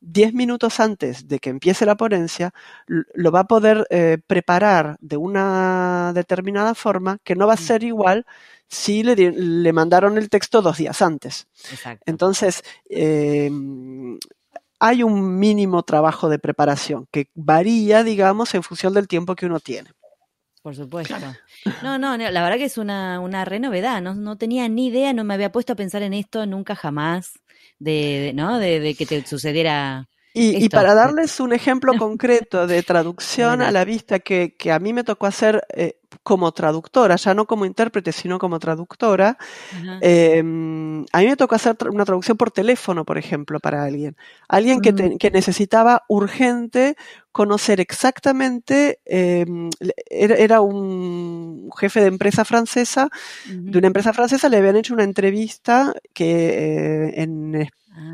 10 0.00 0.34
minutos 0.34 0.80
antes 0.80 1.28
de 1.28 1.38
que 1.38 1.50
empiece 1.50 1.86
la 1.86 1.96
ponencia, 1.96 2.52
lo 2.86 3.30
va 3.30 3.40
a 3.40 3.46
poder 3.46 3.86
eh, 3.90 4.18
preparar 4.26 4.96
de 5.00 5.16
una 5.16 6.12
determinada 6.14 6.74
forma 6.74 7.18
que 7.22 7.36
no 7.36 7.46
va 7.46 7.52
a 7.52 7.56
Mm. 7.56 7.66
ser 7.68 7.84
igual 7.84 8.26
si 8.68 9.02
le, 9.04 9.72
mandaron 9.72 10.18
el 10.18 10.28
texto 10.28 10.62
dos 10.62 10.78
días 10.78 11.00
antes. 11.00 11.46
Exacto. 11.70 12.02
Entonces, 12.06 12.62
eh, 12.90 13.50
hay 14.80 15.02
un 15.02 15.38
mínimo 15.38 15.82
trabajo 15.82 16.28
de 16.28 16.38
preparación 16.38 17.06
que 17.10 17.28
varía, 17.34 18.04
digamos, 18.04 18.54
en 18.54 18.62
función 18.62 18.94
del 18.94 19.08
tiempo 19.08 19.34
que 19.36 19.46
uno 19.46 19.60
tiene. 19.60 19.90
Por 20.62 20.74
supuesto. 20.74 21.14
No, 21.82 21.98
no, 21.98 22.18
no, 22.18 22.30
la 22.30 22.42
verdad 22.42 22.56
que 22.58 22.64
es 22.64 22.78
una, 22.78 23.20
una 23.20 23.44
re 23.44 23.60
novedad. 23.60 24.02
No, 24.02 24.14
no 24.14 24.36
tenía 24.36 24.68
ni 24.68 24.88
idea, 24.88 25.12
no 25.12 25.24
me 25.24 25.34
había 25.34 25.52
puesto 25.52 25.72
a 25.72 25.76
pensar 25.76 26.02
en 26.02 26.14
esto 26.14 26.44
nunca 26.46 26.74
jamás, 26.74 27.38
de, 27.78 27.92
de- 27.92 28.32
¿no? 28.34 28.58
De, 28.58 28.80
de 28.80 28.94
que 28.94 29.06
te 29.06 29.24
sucediera. 29.26 30.08
Y, 30.40 30.64
y 30.64 30.68
para 30.68 30.94
darles 30.94 31.40
un 31.40 31.52
ejemplo 31.52 31.94
concreto 31.96 32.66
de 32.66 32.82
traducción 32.82 33.62
a 33.62 33.70
la 33.72 33.84
vista 33.84 34.20
que, 34.20 34.54
que 34.56 34.72
a 34.72 34.78
mí 34.78 34.92
me 34.92 35.04
tocó 35.04 35.26
hacer 35.26 35.62
eh, 35.74 35.98
como 36.22 36.52
traductora, 36.52 37.16
ya 37.16 37.34
no 37.34 37.46
como 37.46 37.64
intérprete, 37.64 38.12
sino 38.12 38.38
como 38.38 38.58
traductora, 38.58 39.36
eh, 40.00 40.38
a 40.40 40.42
mí 41.20 41.26
me 41.26 41.36
tocó 41.36 41.54
hacer 41.56 41.76
una 41.90 42.04
traducción 42.04 42.36
por 42.36 42.50
teléfono, 42.50 43.04
por 43.04 43.18
ejemplo, 43.18 43.60
para 43.60 43.84
alguien. 43.84 44.16
Alguien 44.48 44.80
que, 44.80 44.92
te- 44.92 45.16
que 45.18 45.30
necesitaba 45.30 46.04
urgente 46.08 46.96
conocer 47.32 47.80
exactamente, 47.80 49.00
eh, 49.06 49.44
le- 49.80 49.94
era, 50.10 50.36
era 50.36 50.60
un 50.60 51.70
jefe 51.78 52.00
de 52.00 52.08
empresa 52.08 52.44
francesa, 52.44 53.08
de 53.66 53.78
una 53.78 53.88
empresa 53.88 54.12
francesa, 54.12 54.48
le 54.48 54.58
habían 54.58 54.76
hecho 54.76 54.94
una 54.94 55.04
entrevista 55.04 55.94
que, 56.14 57.06
eh, 57.08 57.22
en 57.22 57.68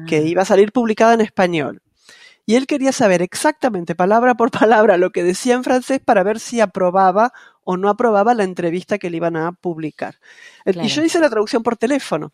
que 0.05 0.19
Ah, 0.19 0.21
iba 0.21 0.43
a 0.43 0.45
salir 0.47 0.73
publicada 0.73 1.15
en 1.15 1.21
español. 1.23 1.83
Y 2.47 2.57
él 2.57 2.67
quería 2.67 2.93
saber 2.93 3.23
exactamente, 3.23 3.95
palabra 3.95 4.35
por 4.35 4.51
palabra, 4.51 4.97
lo 4.99 5.11
que 5.11 5.23
decía 5.23 5.55
en 5.55 5.65
francés 5.65 6.01
para 6.05 6.23
ver 6.23 6.39
si 6.41 6.61
aprobaba 6.61 7.33
o 7.65 7.77
no 7.79 7.89
aprobaba 7.89 8.35
la 8.35 8.45
entrevista 8.45 8.99
que 8.99 9.09
le 9.09 9.17
iban 9.17 9.37
a 9.37 9.53
publicar. 9.53 10.17
Eh, 10.67 10.73
Claro. 10.73 10.87
Y 10.87 10.91
yo 10.91 11.03
hice 11.03 11.19
la 11.21 11.31
traducción 11.31 11.63
por 11.63 11.77
teléfono. 11.77 12.33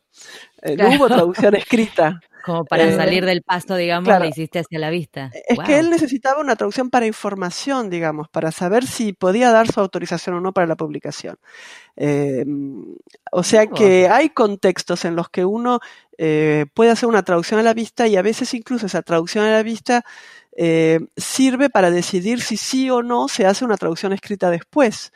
Eh, 0.62 0.74
Claro. 0.74 0.90
No 0.90 0.96
hubo 0.96 1.06
traducción 1.06 1.54
escrita. 1.54 2.20
Como 2.44 2.64
para 2.64 2.84
eh, 2.84 2.96
salir 2.96 3.24
del 3.24 3.42
pasto, 3.42 3.76
digamos, 3.76 4.06
claro. 4.06 4.24
la 4.24 4.30
hiciste 4.30 4.58
hacia 4.58 4.78
la 4.78 4.90
vista. 4.90 5.30
Es 5.48 5.58
que 5.58 5.78
él 5.78 5.90
necesitaba 5.90 6.40
una 6.40 6.56
traducción 6.56 6.90
para 6.90 7.06
información, 7.06 7.90
digamos, 7.90 8.28
para 8.28 8.52
saber 8.52 8.86
si 8.86 9.12
podía 9.12 9.50
dar 9.50 9.70
su 9.70 9.80
autorización 9.80 10.36
o 10.36 10.40
no 10.40 10.52
para 10.52 10.66
la 10.66 10.76
publicación. 10.76 11.36
Eh, 11.96 12.44
o 13.32 13.42
sea 13.42 13.66
que 13.66 14.08
hay 14.08 14.30
contextos 14.30 15.04
en 15.04 15.16
los 15.16 15.28
que 15.28 15.44
uno 15.44 15.80
eh, 16.16 16.66
puede 16.74 16.90
hacer 16.90 17.08
una 17.08 17.22
traducción 17.22 17.60
a 17.60 17.62
la 17.62 17.74
vista 17.74 18.06
y 18.06 18.16
a 18.16 18.22
veces 18.22 18.54
incluso 18.54 18.86
esa 18.86 19.02
traducción 19.02 19.44
a 19.44 19.50
la 19.50 19.62
vista 19.62 20.04
eh, 20.56 21.00
sirve 21.16 21.70
para 21.70 21.90
decidir 21.90 22.40
si 22.40 22.56
sí 22.56 22.90
o 22.90 23.02
no 23.02 23.28
se 23.28 23.46
hace 23.46 23.64
una 23.64 23.76
traducción 23.76 24.12
escrita 24.12 24.50
después. 24.50 25.12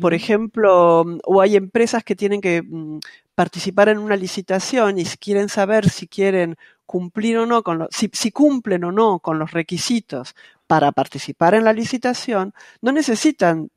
Por 0.00 0.14
ejemplo, 0.14 1.04
o 1.24 1.40
hay 1.40 1.56
empresas 1.56 2.04
que 2.04 2.14
tienen 2.14 2.40
que 2.40 2.62
mm, 2.62 3.00
participar 3.34 3.88
en 3.88 3.98
una 3.98 4.16
licitación 4.16 4.98
y 4.98 5.04
quieren 5.04 5.48
saber 5.48 5.88
si 5.88 6.06
quieren 6.06 6.56
cumplir 6.86 7.38
o 7.38 7.46
no 7.46 7.62
con 7.62 7.78
los, 7.78 7.88
si, 7.90 8.10
si 8.12 8.30
cumplen 8.30 8.84
o 8.84 8.92
no 8.92 9.18
con 9.18 9.38
los 9.38 9.52
requisitos 9.52 10.34
para 10.66 10.92
participar 10.92 11.54
en 11.54 11.64
la 11.64 11.72
licitación, 11.72 12.54
no 12.80 12.92
necesitan 12.92 13.70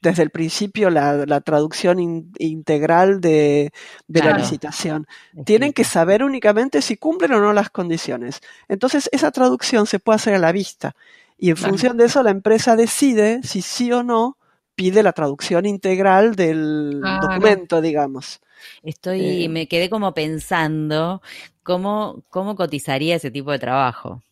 desde 0.00 0.22
el 0.22 0.30
principio 0.30 0.90
la, 0.90 1.26
la 1.26 1.40
traducción 1.40 1.98
in- 1.98 2.32
integral 2.38 3.20
de, 3.20 3.72
de 4.06 4.22
la 4.22 4.38
licitación. 4.38 5.08
Tienen 5.44 5.72
que 5.72 5.82
saber 5.82 6.22
únicamente 6.22 6.82
si 6.82 6.96
cumplen 6.96 7.32
o 7.32 7.40
no 7.40 7.52
las 7.52 7.70
condiciones. 7.70 8.40
Entonces, 8.68 9.10
esa 9.12 9.32
traducción 9.32 9.86
se 9.86 9.98
puede 9.98 10.16
hacer 10.16 10.34
a 10.34 10.38
la 10.38 10.52
vista. 10.52 10.94
Y 11.36 11.50
en 11.50 11.56
Claro. 11.56 11.72
función 11.72 11.96
de 11.96 12.04
eso, 12.04 12.22
la 12.22 12.30
empresa 12.30 12.76
decide 12.76 13.40
si 13.42 13.60
sí 13.60 13.90
o 13.90 14.04
no 14.04 14.37
pide 14.78 15.02
la 15.02 15.12
traducción 15.12 15.66
integral 15.66 16.36
del 16.36 17.00
documento, 17.20 17.80
digamos. 17.80 18.40
Estoy, 18.84 19.44
Eh, 19.44 19.48
me 19.48 19.66
quedé 19.66 19.90
como 19.90 20.14
pensando 20.14 21.20
cómo, 21.64 22.22
cómo 22.28 22.54
cotizaría 22.54 23.16
ese 23.16 23.32
tipo 23.32 23.50
de 23.50 23.58
trabajo. 23.58 24.22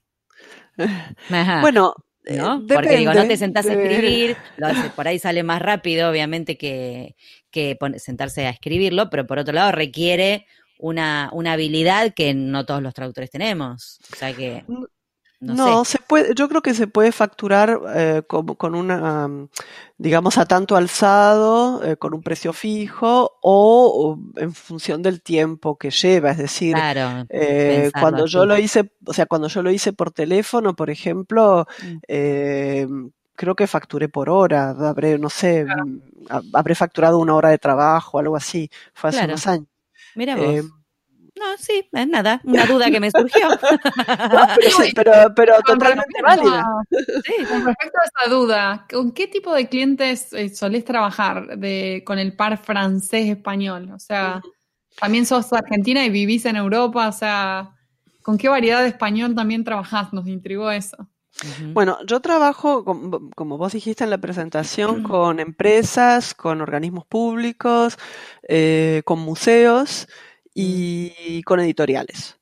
Ajá. 1.30 1.60
Bueno, 1.62 1.94
eh, 2.24 2.36
¿no? 2.36 2.64
Porque 2.64 2.96
digo, 2.96 3.12
no 3.12 3.26
te 3.26 3.36
sentás 3.36 3.66
a 3.66 3.72
escribir, 3.72 4.36
lo 4.56 4.68
por 4.94 5.08
ahí 5.08 5.18
sale 5.18 5.42
más 5.42 5.60
rápido, 5.60 6.08
obviamente, 6.08 6.56
que, 6.56 7.16
que 7.50 7.76
sentarse 7.96 8.46
a 8.46 8.50
escribirlo, 8.50 9.10
pero 9.10 9.26
por 9.26 9.40
otro 9.40 9.52
lado 9.52 9.72
requiere 9.72 10.46
una, 10.78 11.28
una 11.32 11.54
habilidad 11.54 12.14
que 12.14 12.34
no 12.34 12.64
todos 12.64 12.82
los 12.82 12.94
traductores 12.94 13.30
tenemos. 13.30 13.98
O 14.12 14.16
sea 14.16 14.32
que, 14.32 14.62
No, 15.38 15.84
se 15.84 15.98
puede, 15.98 16.34
yo 16.34 16.48
creo 16.48 16.62
que 16.62 16.72
se 16.72 16.86
puede 16.86 17.12
facturar 17.12 17.78
eh, 17.94 18.22
con, 18.26 18.46
con, 18.54 18.74
una, 18.74 19.28
digamos, 19.98 20.38
a 20.38 20.46
tanto 20.46 20.76
alzado, 20.76 21.84
eh, 21.84 21.96
con 21.96 22.14
un 22.14 22.22
precio 22.22 22.54
fijo 22.54 23.38
o, 23.42 24.18
en 24.36 24.54
función 24.54 25.02
del 25.02 25.20
tiempo 25.20 25.76
que 25.76 25.90
lleva. 25.90 26.30
Es 26.30 26.38
decir, 26.38 26.74
eh, 27.28 27.90
cuando 28.00 28.26
yo 28.26 28.46
lo 28.46 28.56
hice, 28.56 28.92
o 29.04 29.12
sea, 29.12 29.26
cuando 29.26 29.48
yo 29.48 29.62
lo 29.62 29.70
hice 29.70 29.92
por 29.92 30.10
teléfono, 30.10 30.74
por 30.74 30.88
ejemplo, 30.88 31.66
mm. 31.82 33.06
creo 33.34 33.54
que 33.54 33.66
facturé 33.66 34.08
por 34.08 34.30
hora, 34.30 34.70
habré, 34.70 35.18
no 35.18 35.28
sé, 35.28 35.66
mm, 35.66 36.00
habré 36.54 36.74
facturado 36.74 37.18
una 37.18 37.34
hora 37.34 37.50
de 37.50 37.58
trabajo, 37.58 38.18
algo 38.18 38.36
así. 38.36 38.70
Fue 38.94 39.10
hace 39.10 39.24
unos 39.24 39.46
años. 39.46 39.68
Mira 40.14 40.34
vos. 40.34 40.64
No, 41.38 41.44
sí, 41.58 41.86
es 41.92 42.08
nada, 42.08 42.40
una 42.44 42.64
duda 42.64 42.90
que 42.90 42.98
me 42.98 43.10
surgió. 43.10 43.46
pero, 44.94 45.12
pero, 45.34 45.54
totalmente 45.66 46.22
válida. 46.22 46.64
Sí, 46.90 47.44
con 47.46 47.66
respecto 47.66 47.98
a 47.98 48.22
esa 48.24 48.34
duda, 48.34 48.86
¿con 48.90 49.12
qué 49.12 49.26
tipo 49.26 49.54
de 49.54 49.68
clientes 49.68 50.32
eh, 50.32 50.48
solés 50.48 50.86
trabajar 50.86 51.58
de, 51.58 52.02
con 52.06 52.18
el 52.18 52.34
par 52.34 52.56
francés-español? 52.56 53.90
O 53.94 53.98
sea, 53.98 54.40
también 54.98 55.26
sos 55.26 55.52
argentina 55.52 56.06
y 56.06 56.10
vivís 56.10 56.46
en 56.46 56.56
Europa, 56.56 57.06
o 57.06 57.12
sea, 57.12 57.74
¿con 58.22 58.38
qué 58.38 58.48
variedad 58.48 58.80
de 58.80 58.88
español 58.88 59.34
también 59.34 59.62
trabajás? 59.62 60.14
Nos 60.14 60.26
intrigó 60.26 60.70
eso. 60.70 60.96
Bueno, 61.74 61.98
yo 62.06 62.20
trabajo, 62.20 62.82
como 62.82 63.58
vos 63.58 63.74
dijiste 63.74 64.04
en 64.04 64.08
la 64.08 64.16
presentación, 64.16 65.02
con 65.02 65.38
empresas, 65.38 66.32
con 66.32 66.62
organismos 66.62 67.04
públicos, 67.04 67.98
eh, 68.48 69.02
con 69.04 69.18
museos 69.18 70.08
y 70.62 71.42
con 71.42 71.60
editoriales. 71.60 72.38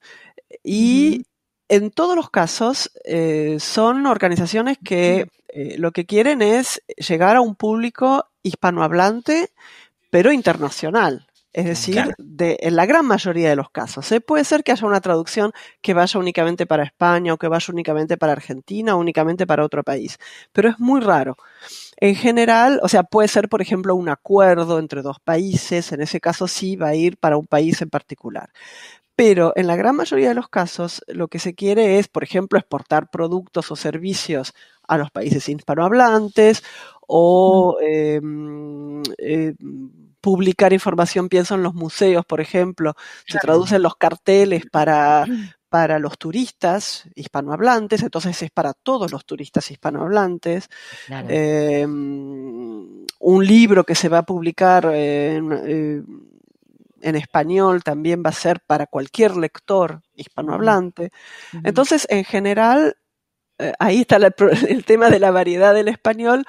Y 0.62 1.26
en 1.68 1.90
todos 1.90 2.16
los 2.16 2.30
casos 2.30 2.90
eh, 3.04 3.56
son 3.58 4.06
organizaciones 4.06 4.78
que 4.82 5.26
eh, 5.48 5.76
lo 5.78 5.92
que 5.92 6.06
quieren 6.06 6.42
es 6.42 6.82
llegar 6.96 7.36
a 7.36 7.40
un 7.40 7.54
público 7.54 8.28
hispanohablante, 8.42 9.50
pero 10.10 10.32
internacional. 10.32 11.26
Es 11.52 11.66
decir, 11.66 12.14
de, 12.18 12.58
en 12.62 12.74
la 12.74 12.84
gran 12.84 13.06
mayoría 13.06 13.48
de 13.48 13.54
los 13.54 13.70
casos. 13.70 14.10
¿eh? 14.10 14.20
Puede 14.20 14.42
ser 14.42 14.64
que 14.64 14.72
haya 14.72 14.88
una 14.88 15.00
traducción 15.00 15.52
que 15.80 15.94
vaya 15.94 16.18
únicamente 16.18 16.66
para 16.66 16.82
España 16.82 17.32
o 17.32 17.36
que 17.36 17.46
vaya 17.46 17.66
únicamente 17.72 18.16
para 18.16 18.32
Argentina 18.32 18.96
o 18.96 18.98
únicamente 18.98 19.46
para 19.46 19.64
otro 19.64 19.84
país, 19.84 20.18
pero 20.52 20.68
es 20.68 20.80
muy 20.80 21.00
raro. 21.00 21.36
En 22.04 22.16
general, 22.16 22.80
o 22.82 22.88
sea, 22.88 23.02
puede 23.02 23.28
ser, 23.28 23.48
por 23.48 23.62
ejemplo, 23.62 23.96
un 23.96 24.10
acuerdo 24.10 24.78
entre 24.78 25.00
dos 25.00 25.20
países, 25.20 25.90
en 25.90 26.02
ese 26.02 26.20
caso 26.20 26.46
sí 26.46 26.76
va 26.76 26.88
a 26.88 26.94
ir 26.94 27.16
para 27.16 27.38
un 27.38 27.46
país 27.46 27.80
en 27.80 27.88
particular. 27.88 28.50
Pero 29.16 29.54
en 29.56 29.66
la 29.66 29.74
gran 29.76 29.96
mayoría 29.96 30.28
de 30.28 30.34
los 30.34 30.50
casos, 30.50 31.02
lo 31.08 31.28
que 31.28 31.38
se 31.38 31.54
quiere 31.54 31.98
es, 31.98 32.08
por 32.08 32.22
ejemplo, 32.22 32.58
exportar 32.58 33.08
productos 33.08 33.70
o 33.70 33.76
servicios 33.76 34.52
a 34.86 34.98
los 34.98 35.10
países 35.12 35.48
hispanohablantes 35.48 36.62
o 37.08 37.78
em, 37.80 39.02
eh, 39.16 39.54
publicar 40.20 40.74
información, 40.74 41.30
pienso 41.30 41.54
en 41.54 41.62
los 41.62 41.72
museos, 41.72 42.26
por 42.26 42.42
ejemplo, 42.42 42.92
se 43.26 43.38
traducen 43.38 43.82
los 43.82 43.96
carteles 43.96 44.64
para, 44.70 45.24
para 45.74 45.98
los 45.98 46.18
turistas 46.18 47.02
hispanohablantes, 47.16 48.04
entonces 48.04 48.40
es 48.40 48.50
para 48.52 48.74
todos 48.74 49.10
los 49.10 49.24
turistas 49.24 49.72
hispanohablantes. 49.72 50.68
Em, 51.08 53.04
un 53.18 53.44
libro 53.44 53.82
que 53.82 53.96
se 53.96 54.08
va 54.08 54.18
a 54.18 54.22
publicar 54.22 54.84
en, 54.84 55.50
eh, 55.66 56.00
en, 57.00 57.16
español 57.16 57.82
también 57.82 58.22
va 58.24 58.30
a 58.30 58.34
ser 58.34 58.60
para 58.60 58.86
cualquier 58.86 59.36
lector 59.36 60.00
hispanohablante. 60.14 61.10
Entonces, 61.64 62.06
en 62.08 62.22
general, 62.22 62.96
eh, 63.58 63.72
ahí 63.80 64.02
está 64.02 64.18
el 64.68 64.84
tema 64.84 65.10
de 65.10 65.18
la 65.18 65.32
variedad 65.32 65.74
del 65.74 65.88
español 65.88 66.44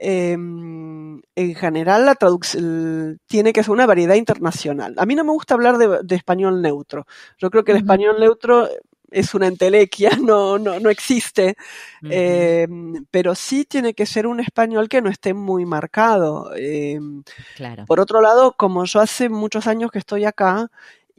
Em, 0.00 1.20
en 1.34 1.54
general 1.56 2.06
la 2.06 2.14
traducción 2.14 3.20
tiene 3.26 3.52
que 3.52 3.64
ser 3.64 3.72
una 3.72 3.86
variedad 3.86 4.14
internacional. 4.14 4.94
A 4.96 5.04
mí 5.06 5.16
no 5.16 5.24
me 5.24 5.32
gusta 5.32 5.54
hablar 5.54 5.76
de, 5.76 6.14
español 6.14 6.62
neutro. 6.62 7.04
Yo 7.36 7.50
creo 7.50 7.64
que 7.64 7.72
el 7.72 7.78
español 7.78 8.20
neutro 8.20 8.68
es 9.10 9.34
una 9.34 9.48
entelequia, 9.48 10.10
no, 10.22 10.58
no, 10.58 10.78
no 10.78 10.90
existe, 10.90 11.56
em, 12.02 13.04
pero 13.10 13.34
sí 13.34 13.64
tiene 13.64 13.92
que 13.94 14.06
ser 14.06 14.28
un 14.28 14.38
español 14.38 14.88
que 14.88 15.02
no 15.02 15.10
esté 15.10 15.34
muy 15.34 15.66
marcado. 15.66 16.54
Em, 16.54 17.24
claro. 17.56 17.84
Por 17.86 17.98
otro 17.98 18.20
lado, 18.20 18.54
como 18.56 18.84
yo 18.84 19.00
hace 19.00 19.28
muchos 19.28 19.66
años 19.66 19.90
que 19.90 19.98
estoy 19.98 20.26
acá, 20.26 20.70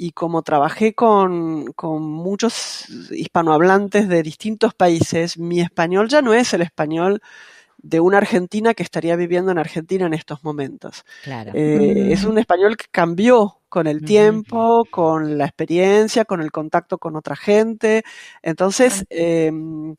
y 0.02 0.12
como 0.14 0.44
trabajé 0.44 0.94
con, 0.94 1.74
con, 1.74 2.02
muchos 2.04 2.86
hispanohablantes 3.12 4.08
de 4.08 4.24
distintos 4.24 4.74
países, 4.74 5.38
mi 5.38 5.60
español 5.60 6.08
ya 6.08 6.22
no 6.22 6.34
es 6.34 6.54
el 6.54 6.62
español 6.62 7.22
de 7.82 8.00
una 8.00 8.18
argentina 8.18 8.74
que 8.74 8.84
estaría 8.84 9.16
viviendo 9.16 9.52
en 9.52 9.58
Argentina 9.58 10.06
en 10.06 10.14
estos 10.14 10.44
momentos. 10.44 11.06
Claro. 11.24 11.52
Eh, 11.54 12.10
es 12.12 12.24
un 12.26 12.38
español 12.38 12.78
que 12.78 12.86
cambió 12.92 13.60
con 13.70 13.88
el 13.88 14.04
tiempo, 14.04 14.86
con 14.90 15.38
la 15.38 15.46
experiencia, 15.46 16.26
con 16.26 16.42
el 16.42 16.52
contacto 16.52 16.98
con 16.98 17.16
otra 17.16 17.36
gente. 17.36 18.04
Entonces, 18.42 19.06
em, 19.10 19.96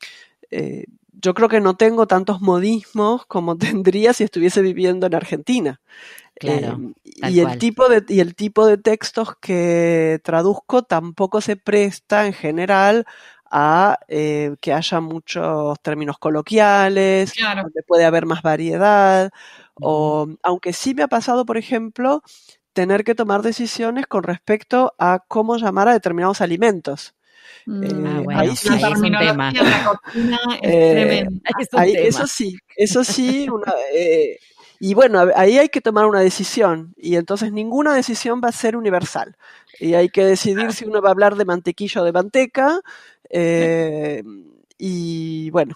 eh, 0.51 0.85
yo 1.13 1.33
creo 1.33 1.49
que 1.49 1.61
no 1.61 1.75
tengo 1.75 2.07
tantos 2.07 2.41
modismos 2.41 3.25
como 3.25 3.57
tendría 3.83 4.13
si 4.13 4.23
estuviese 4.23 4.61
viviendo 4.61 5.07
en 5.07 5.15
Argentina. 5.15 5.81
Claro, 6.35 6.73
em, 6.73 6.93
y, 7.05 7.39
el 7.39 7.57
tipo 7.57 7.87
de, 7.87 8.03
y 8.07 8.19
el 8.19 8.35
tipo 8.35 8.65
de 8.65 8.77
textos 8.77 9.35
que 9.39 10.19
traduzco 10.23 10.83
tampoco 10.83 11.39
se 11.41 11.55
presta 11.55 12.25
en 12.25 12.33
general 12.33 13.05
a 13.51 13.99
eh, 14.07 14.55
que 14.61 14.73
haya 14.73 15.01
muchos 15.01 15.79
términos 15.81 16.17
coloquiales, 16.17 17.33
donde 17.35 17.83
puede 17.85 18.05
haber 18.05 18.25
más 18.25 18.41
variedad, 18.41 19.31
o 19.75 20.27
aunque 20.41 20.73
sí 20.73 20.95
me 20.95 21.03
ha 21.03 21.07
pasado, 21.07 21.45
por 21.45 21.57
ejemplo, 21.57 22.23
tener 22.73 23.03
que 23.03 23.15
tomar 23.15 23.41
decisiones 23.41 24.07
con 24.07 24.23
respecto 24.23 24.93
a 24.97 25.19
cómo 25.27 25.57
llamar 25.57 25.89
a 25.89 25.93
determinados 25.93 26.39
alimentos. 26.41 27.15
ahí 28.29 28.55
sí, 28.55 28.69
es 28.69 28.83
un 28.83 29.11
tema. 29.17 29.53
Eso 30.61 32.27
sí, 32.27 32.57
eso 32.77 33.03
sí, 33.03 33.47
eh, 33.93 34.39
y 34.83 34.95
bueno, 34.95 35.27
ahí 35.35 35.59
hay 35.59 35.69
que 35.69 35.79
tomar 35.79 36.07
una 36.07 36.21
decisión 36.21 36.95
y 36.97 37.15
entonces 37.15 37.51
ninguna 37.51 37.93
decisión 37.93 38.41
va 38.43 38.49
a 38.49 38.51
ser 38.51 38.75
universal. 38.75 39.37
Y 39.79 39.93
hay 39.93 40.09
que 40.09 40.25
decidir 40.25 40.73
si 40.73 40.85
uno 40.85 41.03
va 41.03 41.09
a 41.09 41.11
hablar 41.11 41.35
de 41.35 41.45
mantequilla 41.45 42.01
o 42.01 42.03
de 42.03 42.11
manteca, 42.11 42.81
eh, 43.29 44.23
y 44.79 45.51
bueno. 45.51 45.75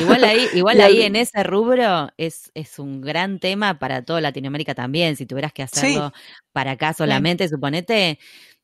Igual 0.00 0.22
ahí, 0.22 0.46
igual 0.54 0.80
ahí 0.80 1.02
en 1.02 1.16
ese 1.16 1.42
rubro 1.42 2.10
es, 2.16 2.52
es 2.54 2.78
un 2.78 3.00
gran 3.00 3.40
tema 3.40 3.80
para 3.80 4.04
toda 4.04 4.20
Latinoamérica 4.20 4.72
también. 4.72 5.16
Si 5.16 5.26
tuvieras 5.26 5.52
que 5.52 5.64
hacerlo 5.64 6.12
para 6.52 6.72
acá 6.72 6.92
solamente, 6.92 7.48
suponete, 7.48 8.20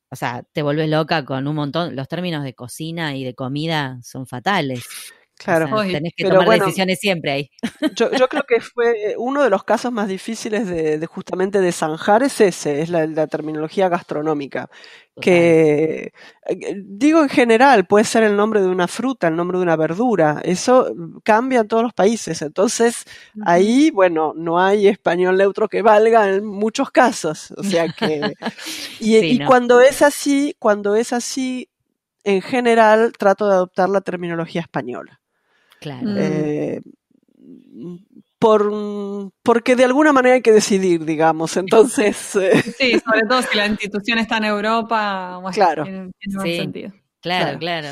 o 0.08 0.14
sea, 0.14 0.44
te 0.52 0.62
vuelves 0.62 0.88
loca 0.88 1.24
con 1.24 1.48
un 1.48 1.56
montón. 1.56 1.96
Los 1.96 2.06
términos 2.06 2.44
de 2.44 2.54
cocina 2.54 3.16
y 3.16 3.24
de 3.24 3.34
comida 3.34 3.98
son 4.04 4.28
fatales. 4.28 4.86
Claro, 5.42 5.82
tenés 5.82 6.12
que 6.14 6.28
tomar 6.28 6.60
decisiones 6.60 6.98
siempre 7.00 7.32
ahí. 7.32 7.50
Yo, 7.96 8.10
yo, 8.12 8.28
creo 8.28 8.42
que 8.46 8.60
fue 8.60 9.14
uno 9.16 9.42
de 9.42 9.48
los 9.48 9.64
casos 9.64 9.90
más 9.90 10.06
difíciles 10.06 10.66
de, 10.66 11.04
justamente 11.06 11.60
de 11.60 11.72
zanjar 11.72 12.22
es 12.22 12.40
ese, 12.40 12.82
es 12.82 12.90
la, 12.90 13.26
terminología 13.26 13.88
gastronómica. 13.88 14.68
Que 15.20 16.12
eh, 16.46 16.82
digo 16.84 17.22
en 17.22 17.28
general, 17.28 17.86
puede 17.86 18.04
ser 18.04 18.22
el 18.22 18.36
nombre 18.36 18.60
de 18.60 18.68
una 18.68 18.86
fruta, 18.86 19.28
el 19.28 19.36
nombre 19.36 19.58
de 19.58 19.62
una 19.62 19.76
verdura, 19.76 20.40
eso 20.44 20.94
cambia 21.24 21.60
en 21.60 21.68
todos 21.68 21.82
los 21.82 21.94
países. 21.94 22.42
Entonces, 22.42 23.04
ahí, 23.44 23.90
bueno, 23.90 24.34
no 24.36 24.60
hay 24.60 24.88
español 24.88 25.36
neutro 25.38 25.68
que 25.68 25.82
valga 25.82 26.28
en 26.28 26.44
muchos 26.44 26.90
casos. 26.90 27.52
O 27.56 27.62
sea 27.62 27.88
que. 27.88 28.34
Y, 28.98 29.16
y 29.24 29.44
cuando 29.44 29.80
es 29.80 30.02
así, 30.02 30.54
cuando 30.58 30.94
es 30.96 31.12
así, 31.12 31.68
en 32.24 32.42
general 32.42 33.12
trato 33.18 33.48
de 33.48 33.54
adoptar 33.54 33.88
la 33.88 34.02
terminología 34.02 34.60
española. 34.60 35.19
Claro. 35.80 36.06
Eh, 36.16 36.80
por, 38.38 38.70
porque 39.42 39.76
de 39.76 39.84
alguna 39.84 40.12
manera 40.12 40.36
hay 40.36 40.42
que 40.42 40.52
decidir, 40.52 41.04
digamos. 41.04 41.56
Entonces. 41.56 42.36
Eh, 42.36 42.62
sí, 42.78 42.98
sobre 43.00 43.22
todo 43.28 43.42
si 43.50 43.56
la 43.56 43.66
institución 43.66 44.18
está 44.18 44.38
en 44.38 44.44
Europa, 44.44 45.40
claro. 45.52 45.84
tiene, 45.84 46.10
más 46.32 46.44
sentido. 46.44 46.92
Claro. 47.20 47.58
claro. 47.58 47.88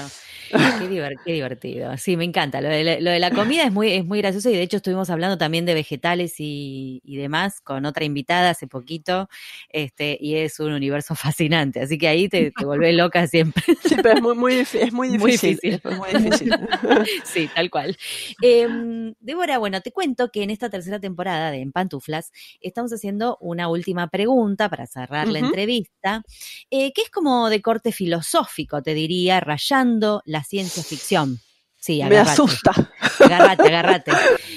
Qué, 0.78 1.32
divertido. 1.32 1.96
Sí, 1.96 2.16
me 2.16 2.24
encanta. 2.24 2.60
Lo 2.60 2.68
de, 2.68 3.00
la, 3.00 3.30
comida 3.30 3.64
es 3.64 3.72
muy, 3.72 3.92
es 3.92 4.04
muy 4.04 4.18
gracioso 4.18 4.48
y 4.50 4.54
de 4.54 4.62
hecho 4.62 4.78
estuvimos 4.78 5.10
hablando 5.10 5.36
también 5.36 5.66
de 5.66 5.74
vegetales 5.74 6.34
y, 6.38 7.00
demás 7.18 7.60
con 7.60 7.84
otra 7.84 8.04
invitada 8.04 8.50
hace 8.50 8.68
poquito 8.68 9.28
este, 9.70 10.16
y 10.20 10.36
es 10.36 10.60
un 10.60 10.72
universo 10.72 11.14
fascinante. 11.16 11.80
Así 11.80 11.98
que 11.98 12.08
ahí 12.08 12.28
te, 12.28 12.52
te 12.52 12.64
volvés 12.64 12.94
loca 12.94 13.26
siempre. 13.26 13.62
Sí, 13.88 13.96
pero 14.02 14.16
es 14.16 14.22
muy, 14.22 14.34
muy, 14.34 14.54
es 14.54 14.92
muy 14.92 15.08
difícil. 15.08 15.80
Muy 15.84 16.22
difícil. 16.22 16.52
sí, 17.24 17.48
tal 17.54 17.70
cual. 17.70 17.96
Em, 18.42 19.14
Débora, 19.20 19.58
bueno, 19.58 19.80
te 19.80 19.92
cuento 19.92 20.30
que 20.30 20.42
en 20.42 20.50
esta 20.50 20.68
tercera 20.68 21.00
temporada 21.00 21.50
de 21.50 21.60
En 21.60 21.72
Pantuflas 21.72 22.32
estamos 22.60 22.92
haciendo 22.92 23.38
una 23.40 23.68
última 23.68 24.08
pregunta 24.08 24.68
para 24.68 24.86
cerrar 24.86 25.28
la 25.28 25.38
entrevista, 25.38 26.22
eh, 26.70 26.92
que 26.92 27.02
es 27.02 27.10
como 27.10 27.48
de 27.48 27.62
corte 27.62 27.92
filosófico, 27.92 28.82
te 28.82 28.94
diría, 28.94 29.17
rayando 29.40 30.22
la 30.24 30.44
ciencia 30.44 30.82
ficción. 30.82 31.38
Sí, 31.80 32.02
Me 32.04 32.18
asusta. 32.18 32.72
Agarrate, 33.20 33.68
agarrate. 33.68 34.12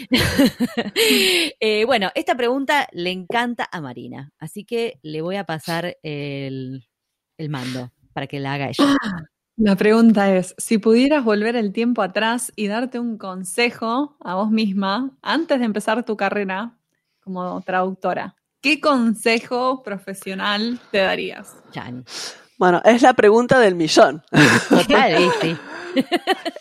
Eh, 1.59 1.85
bueno, 1.85 2.09
esta 2.15 2.35
pregunta 2.35 2.87
le 2.91 3.11
encanta 3.11 3.69
a 3.71 3.79
Marina, 3.79 4.31
así 4.39 4.65
que 4.65 4.99
le 5.03 5.21
voy 5.21 5.35
a 5.37 5.45
pasar 5.45 5.97
el, 6.03 6.85
el 7.37 7.49
mando 7.49 7.91
para 8.13 8.27
que 8.27 8.39
la 8.39 8.53
haga 8.53 8.69
ella. 8.69 8.83
La 9.57 9.75
pregunta 9.75 10.35
es, 10.35 10.55
si 10.57 10.79
pudieras 10.79 11.23
volver 11.23 11.55
el 11.55 11.71
tiempo 11.71 12.01
atrás 12.01 12.51
y 12.55 12.67
darte 12.67 12.99
un 12.99 13.17
consejo 13.17 14.17
a 14.19 14.33
vos 14.33 14.49
misma 14.49 15.11
antes 15.21 15.59
de 15.59 15.65
empezar 15.65 16.03
tu 16.03 16.17
carrera 16.17 16.79
como 17.19 17.61
traductora, 17.61 18.35
¿qué 18.59 18.79
consejo 18.79 19.83
profesional 19.83 20.79
te 20.89 20.99
darías? 20.99 21.55
Chan. 21.71 22.05
Bueno, 22.61 22.79
es 22.85 23.01
la 23.01 23.15
pregunta 23.15 23.59
del 23.59 23.73
millón. 23.73 24.21
Total, 24.69 25.17
¿viste? 25.17 25.57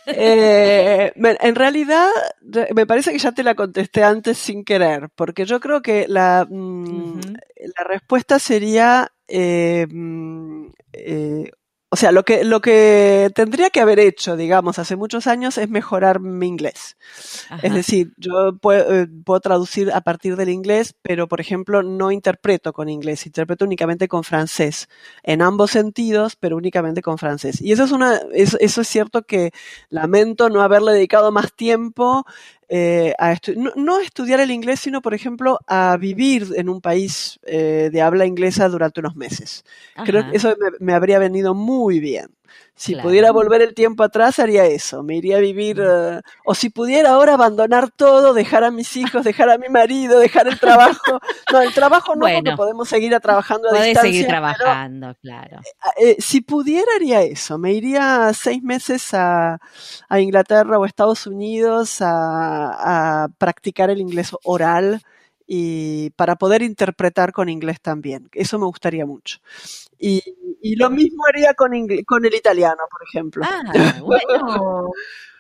Eh, 0.07 1.13
en 1.15 1.55
realidad, 1.55 2.09
re- 2.41 2.69
me 2.75 2.87
parece 2.87 3.13
que 3.13 3.19
ya 3.19 3.33
te 3.33 3.43
la 3.43 3.55
contesté 3.55 4.03
antes 4.03 4.39
sin 4.39 4.65
querer, 4.65 5.11
porque 5.15 5.45
yo 5.45 5.61
creo 5.61 5.83
que 5.83 6.07
la, 6.09 6.47
mm, 6.49 7.21
la 7.77 7.85
respuesta 7.87 8.39
sería, 8.39 9.13
eh, 9.29 9.87
mm, 9.91 10.67
eh, 10.95 11.51
o 11.93 11.97
sea, 11.97 12.13
lo 12.13 12.25
que, 12.25 12.45
lo 12.45 12.61
que 12.61 13.33
tendría 13.35 13.69
que 13.71 13.81
haber 13.81 13.99
hecho, 13.99 14.37
digamos, 14.37 14.79
hace 14.79 14.95
muchos 14.95 15.27
años 15.27 15.59
es 15.59 15.69
mejorar 15.69 16.21
mi 16.21 16.47
inglés. 16.47 16.97
Ajá. 17.49 17.67
Es 17.67 17.75
decir, 17.75 18.13
yo 18.17 18.57
puedo, 18.61 18.95
eh, 18.95 19.09
puedo 19.25 19.41
traducir 19.41 19.91
a 19.93 20.01
partir 20.01 20.37
del 20.37 20.51
inglés, 20.51 20.95
pero 21.03 21.27
por 21.27 21.41
ejemplo 21.41 21.83
no 21.83 22.13
interpreto 22.13 22.73
con 22.73 22.89
inglés, 22.89 23.27
interpreto 23.27 23.65
únicamente 23.65 24.07
con 24.07 24.23
francés, 24.23 24.89
en 25.25 25.43
ambos 25.43 25.73
sentidos, 25.73 26.37
pero 26.37 26.57
únicamente 26.57 27.03
con 27.03 27.19
francés. 27.19 27.61
Y 27.61 27.73
eso 27.73 27.83
es 27.83 27.91
una, 27.91 28.21
eso, 28.33 28.57
eso 28.61 28.83
es 28.83 28.89
cierto 28.89 29.23
que 29.23 29.51
lamento 29.89 30.49
no 30.49 30.63
haberle 30.63 30.93
dedicado 30.93 31.33
más 31.33 31.53
tiempo 31.53 32.25
eh, 32.71 33.15
a 33.19 33.33
estu- 33.35 33.57
no, 33.57 33.73
no 33.77 34.01
estudiar 34.01 34.41
el 34.41 34.53
inglés, 34.53 34.81
sino 34.81 35.03
por 35.03 35.15
ejemplo 35.15 35.61
a 35.69 35.97
vivir 36.01 36.49
en 36.57 36.69
un 36.71 36.81
país 36.81 37.41
eh, 37.45 37.91
de 37.93 38.03
habla 38.03 38.27
inglesa 38.27 38.69
durante 38.71 39.01
unos 39.01 39.17
meses. 39.17 39.65
Creo 40.03 40.25
que 40.25 40.37
eso 40.37 40.57
me, 40.61 40.71
me 40.81 40.95
habría 40.95 41.19
venido 41.21 41.55
muy 41.55 42.01
bien. 42.01 42.29
Si 42.75 42.95
Claro. 42.95 43.09
pudiera 43.09 43.31
volver 43.31 43.61
el 43.61 43.75
tiempo 43.75 44.03
atrás, 44.03 44.39
haría 44.39 44.65
eso. 44.65 45.03
Me 45.03 45.17
iría 45.17 45.37
a 45.37 45.41
vivir, 45.41 45.81
eh, 45.81 46.21
o 46.45 46.55
si 46.55 46.71
pudiera 46.71 47.11
ahora 47.11 47.35
abandonar 47.35 47.91
todo, 47.91 48.33
dejar 48.33 48.65
a 48.65 48.71
mis 48.71 48.97
hijos, 48.97 49.25
dejar 49.25 49.51
a 49.51 49.59
mi 49.59 49.69
marido, 49.69 50.19
dejar 50.19 50.49
el 50.49 50.59
trabajo. 50.59 51.21
No, 51.53 51.61
el 51.61 51.73
trabajo 51.75 52.15
no, 52.15 52.21
porque 52.21 52.41
Bueno. 52.41 52.57
podemos 52.57 52.89
seguir 52.89 53.19
trabajando 53.21 53.69
a 53.69 53.73
distancia. 53.85 54.03
seguir 54.03 54.27
trabajando, 54.27 55.15
claro. 55.21 55.61
eh, 55.99 56.17
si 56.19 56.41
pudiera, 56.41 56.87
haría 56.97 57.23
eso. 57.23 57.59
Me 57.59 57.73
iría 57.73 58.33
seis 58.35 58.63
meses 58.63 59.13
a, 59.15 59.59
a 60.09 60.21
Inglaterra 60.21 60.79
o 60.79 60.87
Estados 60.87 61.27
Unidos 61.27 62.01
a, 62.01 63.25
a 63.25 63.29
practicar 63.39 63.91
el 63.91 64.01
inglés 64.01 64.31
oral 64.45 65.03
y 65.53 66.11
para 66.11 66.37
poder 66.37 66.63
interpretar 66.63 67.33
con 67.33 67.49
inglés 67.49 67.81
también. 67.81 68.29
Eso 68.31 68.57
me 68.61 68.67
gustaría 68.67 69.05
mucho. 69.05 69.39
Y, 69.99 70.23
y 70.63 70.77
lo 70.77 70.91
mismo 70.91 71.25
haría 71.29 71.55
con, 71.55 71.73
con 72.07 72.25
el 72.25 72.33
italiano, 72.33 72.85
por 72.89 73.03
ejemplo. 73.03 73.45
Ah, 73.45 73.61
bueno. 74.01 74.93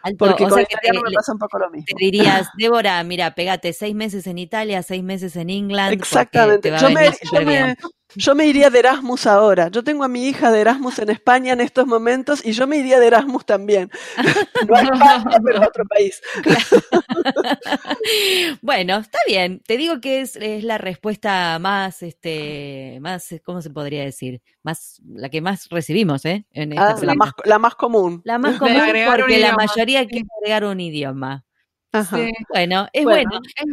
Alto, 0.03 0.27
porque 0.27 0.47
o 0.47 0.49
con 0.49 0.55
sea 0.55 0.63
el 0.63 0.67
que 0.67 0.75
te, 0.79 0.89
italiano 0.89 1.09
me 1.09 1.15
pasa 1.15 1.33
un 1.33 1.39
poco 1.39 1.61
lo 1.61 1.71
mismo. 1.71 1.87
te 1.87 1.95
dirías, 1.97 2.49
Débora, 2.59 3.05
mira, 3.05 3.37
pegate 3.37 3.73
seis 3.73 3.95
meses 3.95 4.27
en 4.27 4.39
Italia, 4.39 4.83
seis 4.83 5.05
meses 5.05 5.37
en 5.37 5.49
England. 5.49 5.93
Exactamente. 5.93 6.75
Yo 6.77 6.91
me, 6.91 7.11
yo, 7.33 7.43
me. 7.43 7.77
Yo 8.17 8.35
me 8.35 8.47
iría 8.47 8.71
de 8.71 8.79
Erasmus 8.79 9.27
ahora. 9.27 9.69
Yo 9.69 9.85
tengo 9.85 10.05
a 10.05 10.09
mi 10.09 10.27
hija 10.27 10.51
de 10.51 10.61
Erasmus 10.61 10.99
en 10.99 11.11
España 11.11 11.53
en 11.53 11.61
estos 11.61 11.87
momentos 11.87 12.45
y 12.45 12.53
yo 12.53 12.67
me 12.67 12.77
iría 12.77 12.99
de 12.99 13.07
Erasmus 13.07 13.45
también. 13.45 13.91
No 14.69 14.77
a 14.77 14.83
España, 14.83 15.39
pero 15.45 15.63
a 15.63 15.69
otro 15.69 15.85
país. 15.87 16.21
bueno, 18.63 18.99
está 18.99 19.19
bien. 19.27 19.63
Te 19.67 19.77
digo 19.77 20.01
que 20.01 20.21
es, 20.21 20.37
es 20.37 20.65
la 20.65 20.79
respuesta 20.79 21.59
más, 21.59 22.03
este, 22.03 22.99
más, 23.01 23.35
¿cómo 23.45 23.63
se 23.63 23.71
podría 23.71 24.05
decir? 24.05 24.43
Más, 24.63 25.01
la 25.09 25.29
que 25.31 25.41
más 25.41 25.69
recibimos, 25.71 26.25
¿eh? 26.25 26.45
En 26.53 26.73
esta 26.73 26.91
Ah, 26.91 26.97
la, 27.03 27.15
más, 27.15 27.33
la 27.45 27.59
más 27.59 27.75
común. 27.75 28.21
La 28.25 28.39
más 28.39 28.59
común 28.59 28.77
agregar 28.77 29.21
un 29.21 29.23
porque 29.23 29.39
la 29.39 29.55
mayoría 29.55 30.07
quiere 30.07 30.27
agregar 30.41 30.65
un 30.65 30.81
idioma. 30.81 31.45
Ajá. 31.93 32.17
sí. 32.19 32.31
Bueno, 32.49 32.87
es 32.93 33.05
Bueno. 33.05 33.31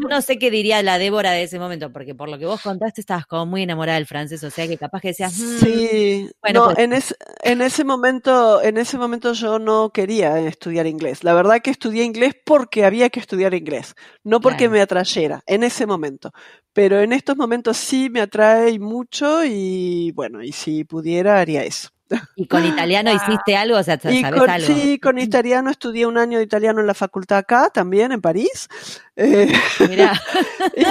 no 0.09 0.22
sé 0.22 0.39
qué 0.39 0.49
diría 0.49 0.82
la 0.82 0.97
Débora 0.97 1.32
de 1.32 1.43
ese 1.43 1.59
momento, 1.59 1.91
porque 1.93 2.15
por 2.15 2.30
lo 2.30 2.39
que 2.39 2.45
vos 2.47 2.61
contaste 2.61 3.01
estabas 3.01 3.28
como 3.28 3.45
muy 3.45 3.61
enamorada 3.63 3.97
del 3.97 4.07
francés, 4.07 4.43
o 4.43 4.49
sea 4.49 4.68
que 4.68 4.78
capaz 4.78 5.01
que 5.01 5.09
decías, 5.09 5.38
"Mm, 5.38 5.57
Sí, 5.59 6.30
Bueno, 6.41 6.59
no, 6.61 6.65
pues- 6.74 6.80
en, 6.80 6.93
ese, 6.93 7.15
en 7.43 7.61
ese 7.61 7.84
momento, 7.84 8.61
en 8.63 8.78
ese 8.78 8.97
momento 8.97 9.34
yo 9.34 9.59
no 9.59 9.91
quería 9.91 10.39
estudiar 10.39 10.88
inglés. 10.88 11.24
La 11.24 11.34
verdad 11.36 11.61
que 11.61 11.70
estudié 11.70 12.03
inglés 12.03 12.34
porque 12.45 12.86
había 12.86 13.09
que 13.09 13.20
estudiar 13.20 13.53
inglés, 13.53 13.93
no 14.24 14.41
porque 14.41 14.57
Claro. 14.65 14.72
me 14.74 14.82
atrayera, 14.82 15.41
en 15.45 15.63
ese 15.63 15.86
momento. 15.86 16.32
Pero 16.74 16.99
en 17.01 17.13
estos 17.13 17.38
momentos 17.38 17.78
sí 17.78 18.09
me 18.09 18.22
atrae 18.22 18.80
mucho 18.80 19.43
y 19.45 20.11
bueno, 20.13 20.41
y 20.43 20.51
si 20.53 20.84
pudiera 20.86 21.39
haría 21.39 21.63
eso. 21.63 21.89
Y 22.36 22.47
con 22.47 22.66
italiano 22.66 23.12
hiciste 23.14 23.55
algo, 23.55 23.78
o 23.78 23.84
sea, 23.84 23.95
Y 24.10 24.22
¿sabes 24.22 24.39
con, 24.39 24.49
algo? 24.49 24.68
sí, 24.68 24.99
con 24.99 25.18
italiano 25.20 25.70
estudié 25.70 26.05
un 26.05 26.18
año 26.18 26.38
de 26.38 26.43
italiano 26.43 26.80
en 26.82 26.88
la 26.88 26.93
facultad 26.93 27.39
acá, 27.39 27.70
también 27.74 28.12
en 28.12 28.22
París. 28.22 28.70
Eh, 29.20 29.51
Mirá, 29.89 30.13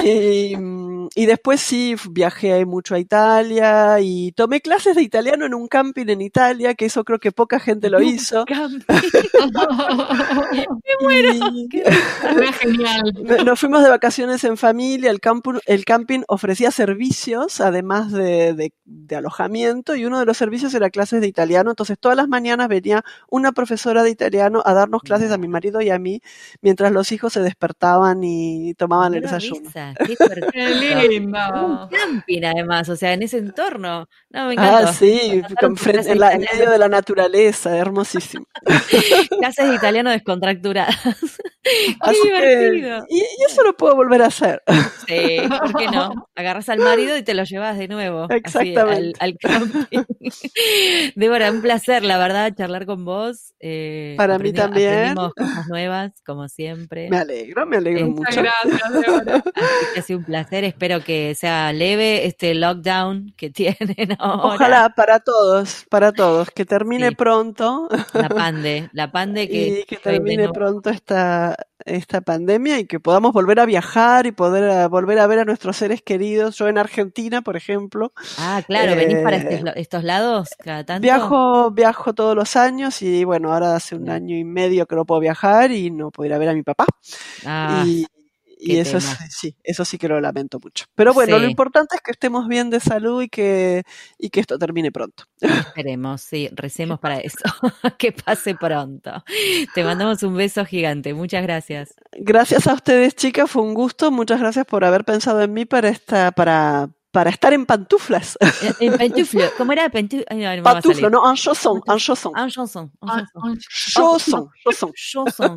y, 0.05 0.57
mm, 0.57 1.09
y 1.15 1.27
después 1.27 1.61
sí 1.61 1.95
viajé 2.11 2.65
mucho 2.67 2.97
a 2.97 2.99
Italia 2.99 4.01
y 4.01 4.33
tomé 4.33 4.61
clases 4.61 4.97
de 4.97 5.03
italiano 5.03 5.47
en 5.47 5.55
un 5.55 5.69
camping 5.69 6.07
en 6.09 6.21
Italia, 6.21 6.75
que 6.75 6.87
eso 6.87 7.05
creo 7.05 7.21
que 7.21 7.31
poca 7.31 7.61
gente 7.61 7.89
lo 7.89 8.03
hizo. 8.03 8.45
Y 10.53 11.79
Era 11.79 12.53
genial. 12.53 13.03
no- 13.23 13.45
nos 13.45 13.61
fuimos 13.61 13.83
de 13.83 13.91
vacaciones 13.91 14.43
en 14.45 14.57
familia, 14.57 15.11
el, 15.11 15.21
campu- 15.21 15.61
el 15.67 15.85
camping 15.85 16.21
ofrecía 16.29 16.71
servicios, 16.71 17.61
además 17.61 18.13
de, 18.13 18.55
de- 18.55 18.73
de 18.85 19.17
alojamiento, 19.17 19.95
y 19.95 20.05
uno 20.05 20.19
de 20.19 20.27
los 20.27 20.37
servicios 20.37 20.75
era 20.75 20.91
clases 20.91 21.21
de 21.21 21.27
italiano, 21.27 21.71
entonces 21.71 21.99
todas 21.99 22.17
las 22.17 22.29
mañanas 22.29 22.69
venía 22.69 23.05
una 23.31 23.53
profesora 23.53 24.03
de 24.03 24.11
italiano 24.11 24.63
a 24.65 24.75
darnos 24.75 25.03
clases 25.03 25.31
a 25.33 25.39
mi 25.39 25.49
marido 25.49 25.81
y 25.81 25.91
a 25.91 25.99
mí, 25.99 26.21
mientras 26.61 26.93
los 26.93 27.13
hijos 27.13 27.33
se 27.33 27.41
despertaban 27.41 28.16
y 28.23 28.75
tomaban 28.75 29.15
el 29.15 29.23
desayuno. 29.23 29.61
risa, 29.65 29.95
qué 29.99 30.05
divertido. 30.07 30.51
Qué 30.53 31.09
lindo. 31.09 31.39
Un 31.67 31.89
camping 31.89 32.43
además, 32.45 32.89
o 32.89 32.97
sea, 32.97 33.13
en 33.13 33.23
ese 33.23 33.39
entorno. 33.39 34.09
No, 34.31 34.47
me 34.47 34.53
encanta. 34.55 34.89
Ah, 34.89 34.93
sí, 34.93 35.43
con 35.61 35.75
tus 35.75 35.81
frente- 35.83 36.03
clases 36.03 36.13
en, 36.13 36.21
la- 36.21 36.33
en 36.33 36.41
medio 36.41 36.71
de 36.71 36.79
la 36.79 36.89
naturaleza, 36.89 37.77
hermosísimo. 37.77 38.47
Clases 39.41 39.69
de 39.69 39.75
italiano 39.75 40.11
descontracturadas. 40.11 40.97
Qué 41.67 41.97
Así 42.01 42.21
que, 42.23 42.57
divertido. 42.59 43.05
y, 43.09 43.19
y 43.19 43.45
eso 43.49 43.63
lo 43.65 43.77
puedo 43.77 43.97
volver 43.97 44.23
a 44.23 44.27
hacer. 44.27 44.63
Sí, 45.07 45.39
¿por 45.49 45.75
qué 45.77 45.87
no? 45.89 46.29
Agarras 46.35 46.69
al 46.69 46.79
marido 46.81 47.17
y 47.17 47.23
te 47.23 47.35
lo 47.35 47.45
llevas 47.45 47.79
de 47.79 47.89
nuevo. 47.89 48.25
así, 48.25 48.35
Exactamente. 48.37 49.13
al, 49.21 49.33
al 49.33 49.37
camping. 49.39 50.03
Débora, 51.15 51.51
un 51.51 51.63
placer, 51.63 52.05
la 52.05 52.19
verdad, 52.19 52.53
charlar 52.57 52.87
con 52.87 53.05
vos. 53.05 53.55
eh, 53.61 54.15
Para 54.17 54.39
mí 54.39 54.53
también. 54.53 54.93
Aprendimos 55.19 55.35
cosas 55.35 55.69
nuevas, 55.69 56.13
como 56.25 56.49
siempre. 56.49 57.09
Me 57.11 57.19
alegro, 57.19 57.67
me 57.67 57.77
alegro 57.79 58.01
Eh, 58.07 58.09
Muchas 58.11 58.37
mucho. 58.37 58.51
gracias, 58.65 58.93
Débora. 58.93 59.37
Así 59.55 59.87
que 59.95 60.01
ha 60.01 60.03
sido 60.03 60.19
un 60.21 60.25
placer. 60.25 60.65
Espero 60.65 61.03
que 61.03 61.35
sea 61.35 61.73
leve 61.73 62.27
este 62.27 62.55
lockdown 62.55 63.33
que 63.37 63.51
tienen 63.57 64.17
ahora. 64.19 64.55
Ojalá 64.55 64.93
para 64.97 65.21
todos, 65.21 65.85
para 65.91 66.13
todos, 66.13 66.51
que 66.51 66.65
termine 66.65 67.09
Sí. 67.11 67.15
pronto 67.15 67.89
La 68.15 68.29
pande, 68.29 68.89
la 68.93 69.11
pande 69.13 69.49
que, 69.49 69.81
y 69.81 69.85
que 69.85 69.97
termine 69.97 70.49
pronto 70.51 70.91
esta, 70.91 71.56
esta 71.87 72.21
pandemia 72.21 72.79
y 72.79 72.87
que 72.87 73.01
podamos 73.01 73.33
volver 73.33 73.61
a 73.61 73.67
viajar 73.67 74.27
y 74.27 74.33
poder 74.33 74.69
a- 74.71 74.89
volver 74.89 75.19
a 75.19 75.27
ver 75.27 75.39
a 75.41 75.45
nuestros 75.45 75.77
seres 75.77 76.03
queridos. 76.03 76.57
Yo 76.59 76.69
en 76.69 76.79
Argentina, 76.79 77.43
por 77.43 77.57
ejemplo, 77.57 78.13
Ah, 78.39 78.61
claro, 78.67 78.97
venís 78.97 79.17
para 79.23 79.37
Eh, 79.37 79.63
estos, 79.77 80.05
lados 80.05 80.51
cada 80.63 80.85
tanto. 80.85 81.03
viajo, 81.03 81.71
viajo 81.71 82.15
todos 82.15 82.35
los 82.37 82.57
años 82.57 83.01
y 83.03 83.25
bueno, 83.25 83.53
ahora 83.53 83.77
hace 83.77 83.95
un 83.95 84.11
año 84.11 84.37
y 84.37 84.45
medio 84.45 84.87
que 84.87 84.97
no 84.97 85.05
puedo 85.05 85.21
viajar 85.21 85.71
y 85.73 85.91
no 85.91 86.11
puedo 86.11 86.27
ir 86.27 86.35
a 86.35 86.39
ver 86.39 86.49
a 86.51 86.55
mi 86.55 86.63
papá. 86.63 86.87
Ah, 87.45 87.85
y 87.87 88.07
y 88.75 88.79
eso 88.79 88.99
es, 88.99 89.05
tema. 89.05 89.29
sí, 89.31 89.57
eso 89.63 89.85
sí 89.85 89.99
que 89.99 90.09
lo 90.09 90.21
lamento 90.21 90.59
mucho. 90.63 90.87
Pero 90.95 91.13
bueno, 91.15 91.39
lo 91.39 91.45
Sí. 91.45 91.51
importante 91.51 91.97
es 91.97 92.03
que 92.03 92.11
estemos 92.13 92.49
bien 92.49 92.71
de 92.71 92.81
salud 92.81 93.23
y 93.23 93.29
que, 93.29 93.85
y 94.19 94.31
que 94.31 94.41
esto 94.41 94.59
termine 94.59 94.93
pronto. 94.93 95.25
esperemos, 95.77 96.21
sí, 96.23 96.49
recemos 96.53 96.99
para 97.01 97.19
eso. 97.21 97.39
que 97.99 98.13
pase 98.13 98.55
pronto. 98.55 99.25
Te 99.75 99.85
mandamos 99.85 100.23
un 100.23 100.35
beso 100.37 100.65
gigante. 100.65 101.15
Muchas 101.15 101.43
gracias. 101.43 101.95
Gracias 102.13 102.67
a 102.67 102.75
ustedes, 102.75 103.15
chicas, 103.15 103.51
fue 103.51 103.63
un 103.63 103.75
gusto. 103.75 104.11
Muchas 104.11 104.41
gracias 104.41 104.67
por 104.67 104.85
haber 104.85 105.05
pensado 105.05 105.43
en 105.43 105.53
mí 105.53 105.65
para 105.65 105.89
esta, 105.89 106.33
para, 106.33 106.91
para 107.17 107.31
estar 107.31 107.53
en 107.55 107.65
pantuflas. 107.65 108.37
En, 108.61 108.75
en 108.93 108.99
pantuflo, 108.99 109.41
¿cómo 109.57 109.73
era? 109.73 109.89
Pantu 109.89 110.19
Ay, 110.29 110.37
no, 110.37 110.45
no 110.45 110.57
me 110.57 110.61
va 110.61 110.71
a 110.71 110.75
Pantuflo, 110.75 110.95
salir. 111.09 111.11
no, 111.11 111.31
en 111.31 111.35
chausson, 111.37 111.81
en 111.87 111.97
chausson. 111.99 112.33
Ah, 112.37 112.43
un 112.43 112.51
chanson, 112.51 112.93
un 113.01 113.09
Ah, 113.09 113.17
chanson. 113.17 113.41
ah, 113.43 113.55
Chausson, 113.95 114.51
chausson. 114.63 114.93
Chanson. 114.95 115.57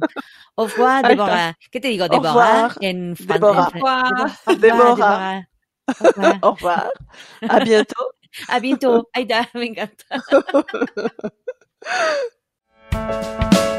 Au 0.56 0.64
revoir, 0.68 1.04
Ahí 1.06 1.12
está. 1.12 1.26
Deborah. 1.26 1.58
¿Qué 1.70 1.80
te 1.82 1.90
digo? 1.90 2.06
Au 2.06 2.10
Deborah 2.10 2.32
revoir, 2.70 2.78
en 2.80 3.16
fran- 3.18 3.34
Deborah. 3.34 3.66
en 3.66 3.72
fran- 3.72 4.04
Au 4.08 4.14
revoir. 4.16 4.38
Au 4.46 4.54
revoir, 4.54 4.58
Deborah. 4.58 4.96
Deborah. 4.96 5.44
Au 6.00 6.06
revoir. 6.08 6.40
Au 6.44 6.52
revoir. 6.54 6.90
À 7.50 7.60
bientôt. 7.60 8.06
A 8.48 8.60
bientôt. 8.62 9.10
Ahí 9.14 9.24
está, 9.24 9.50
me 9.54 9.66
encanta. 9.70 10.06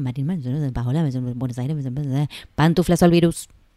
Buenos 1.35 1.57
Aires, 1.57 1.77
pantuflas 2.55 3.03
al 3.03 3.11
virus. 3.11 3.47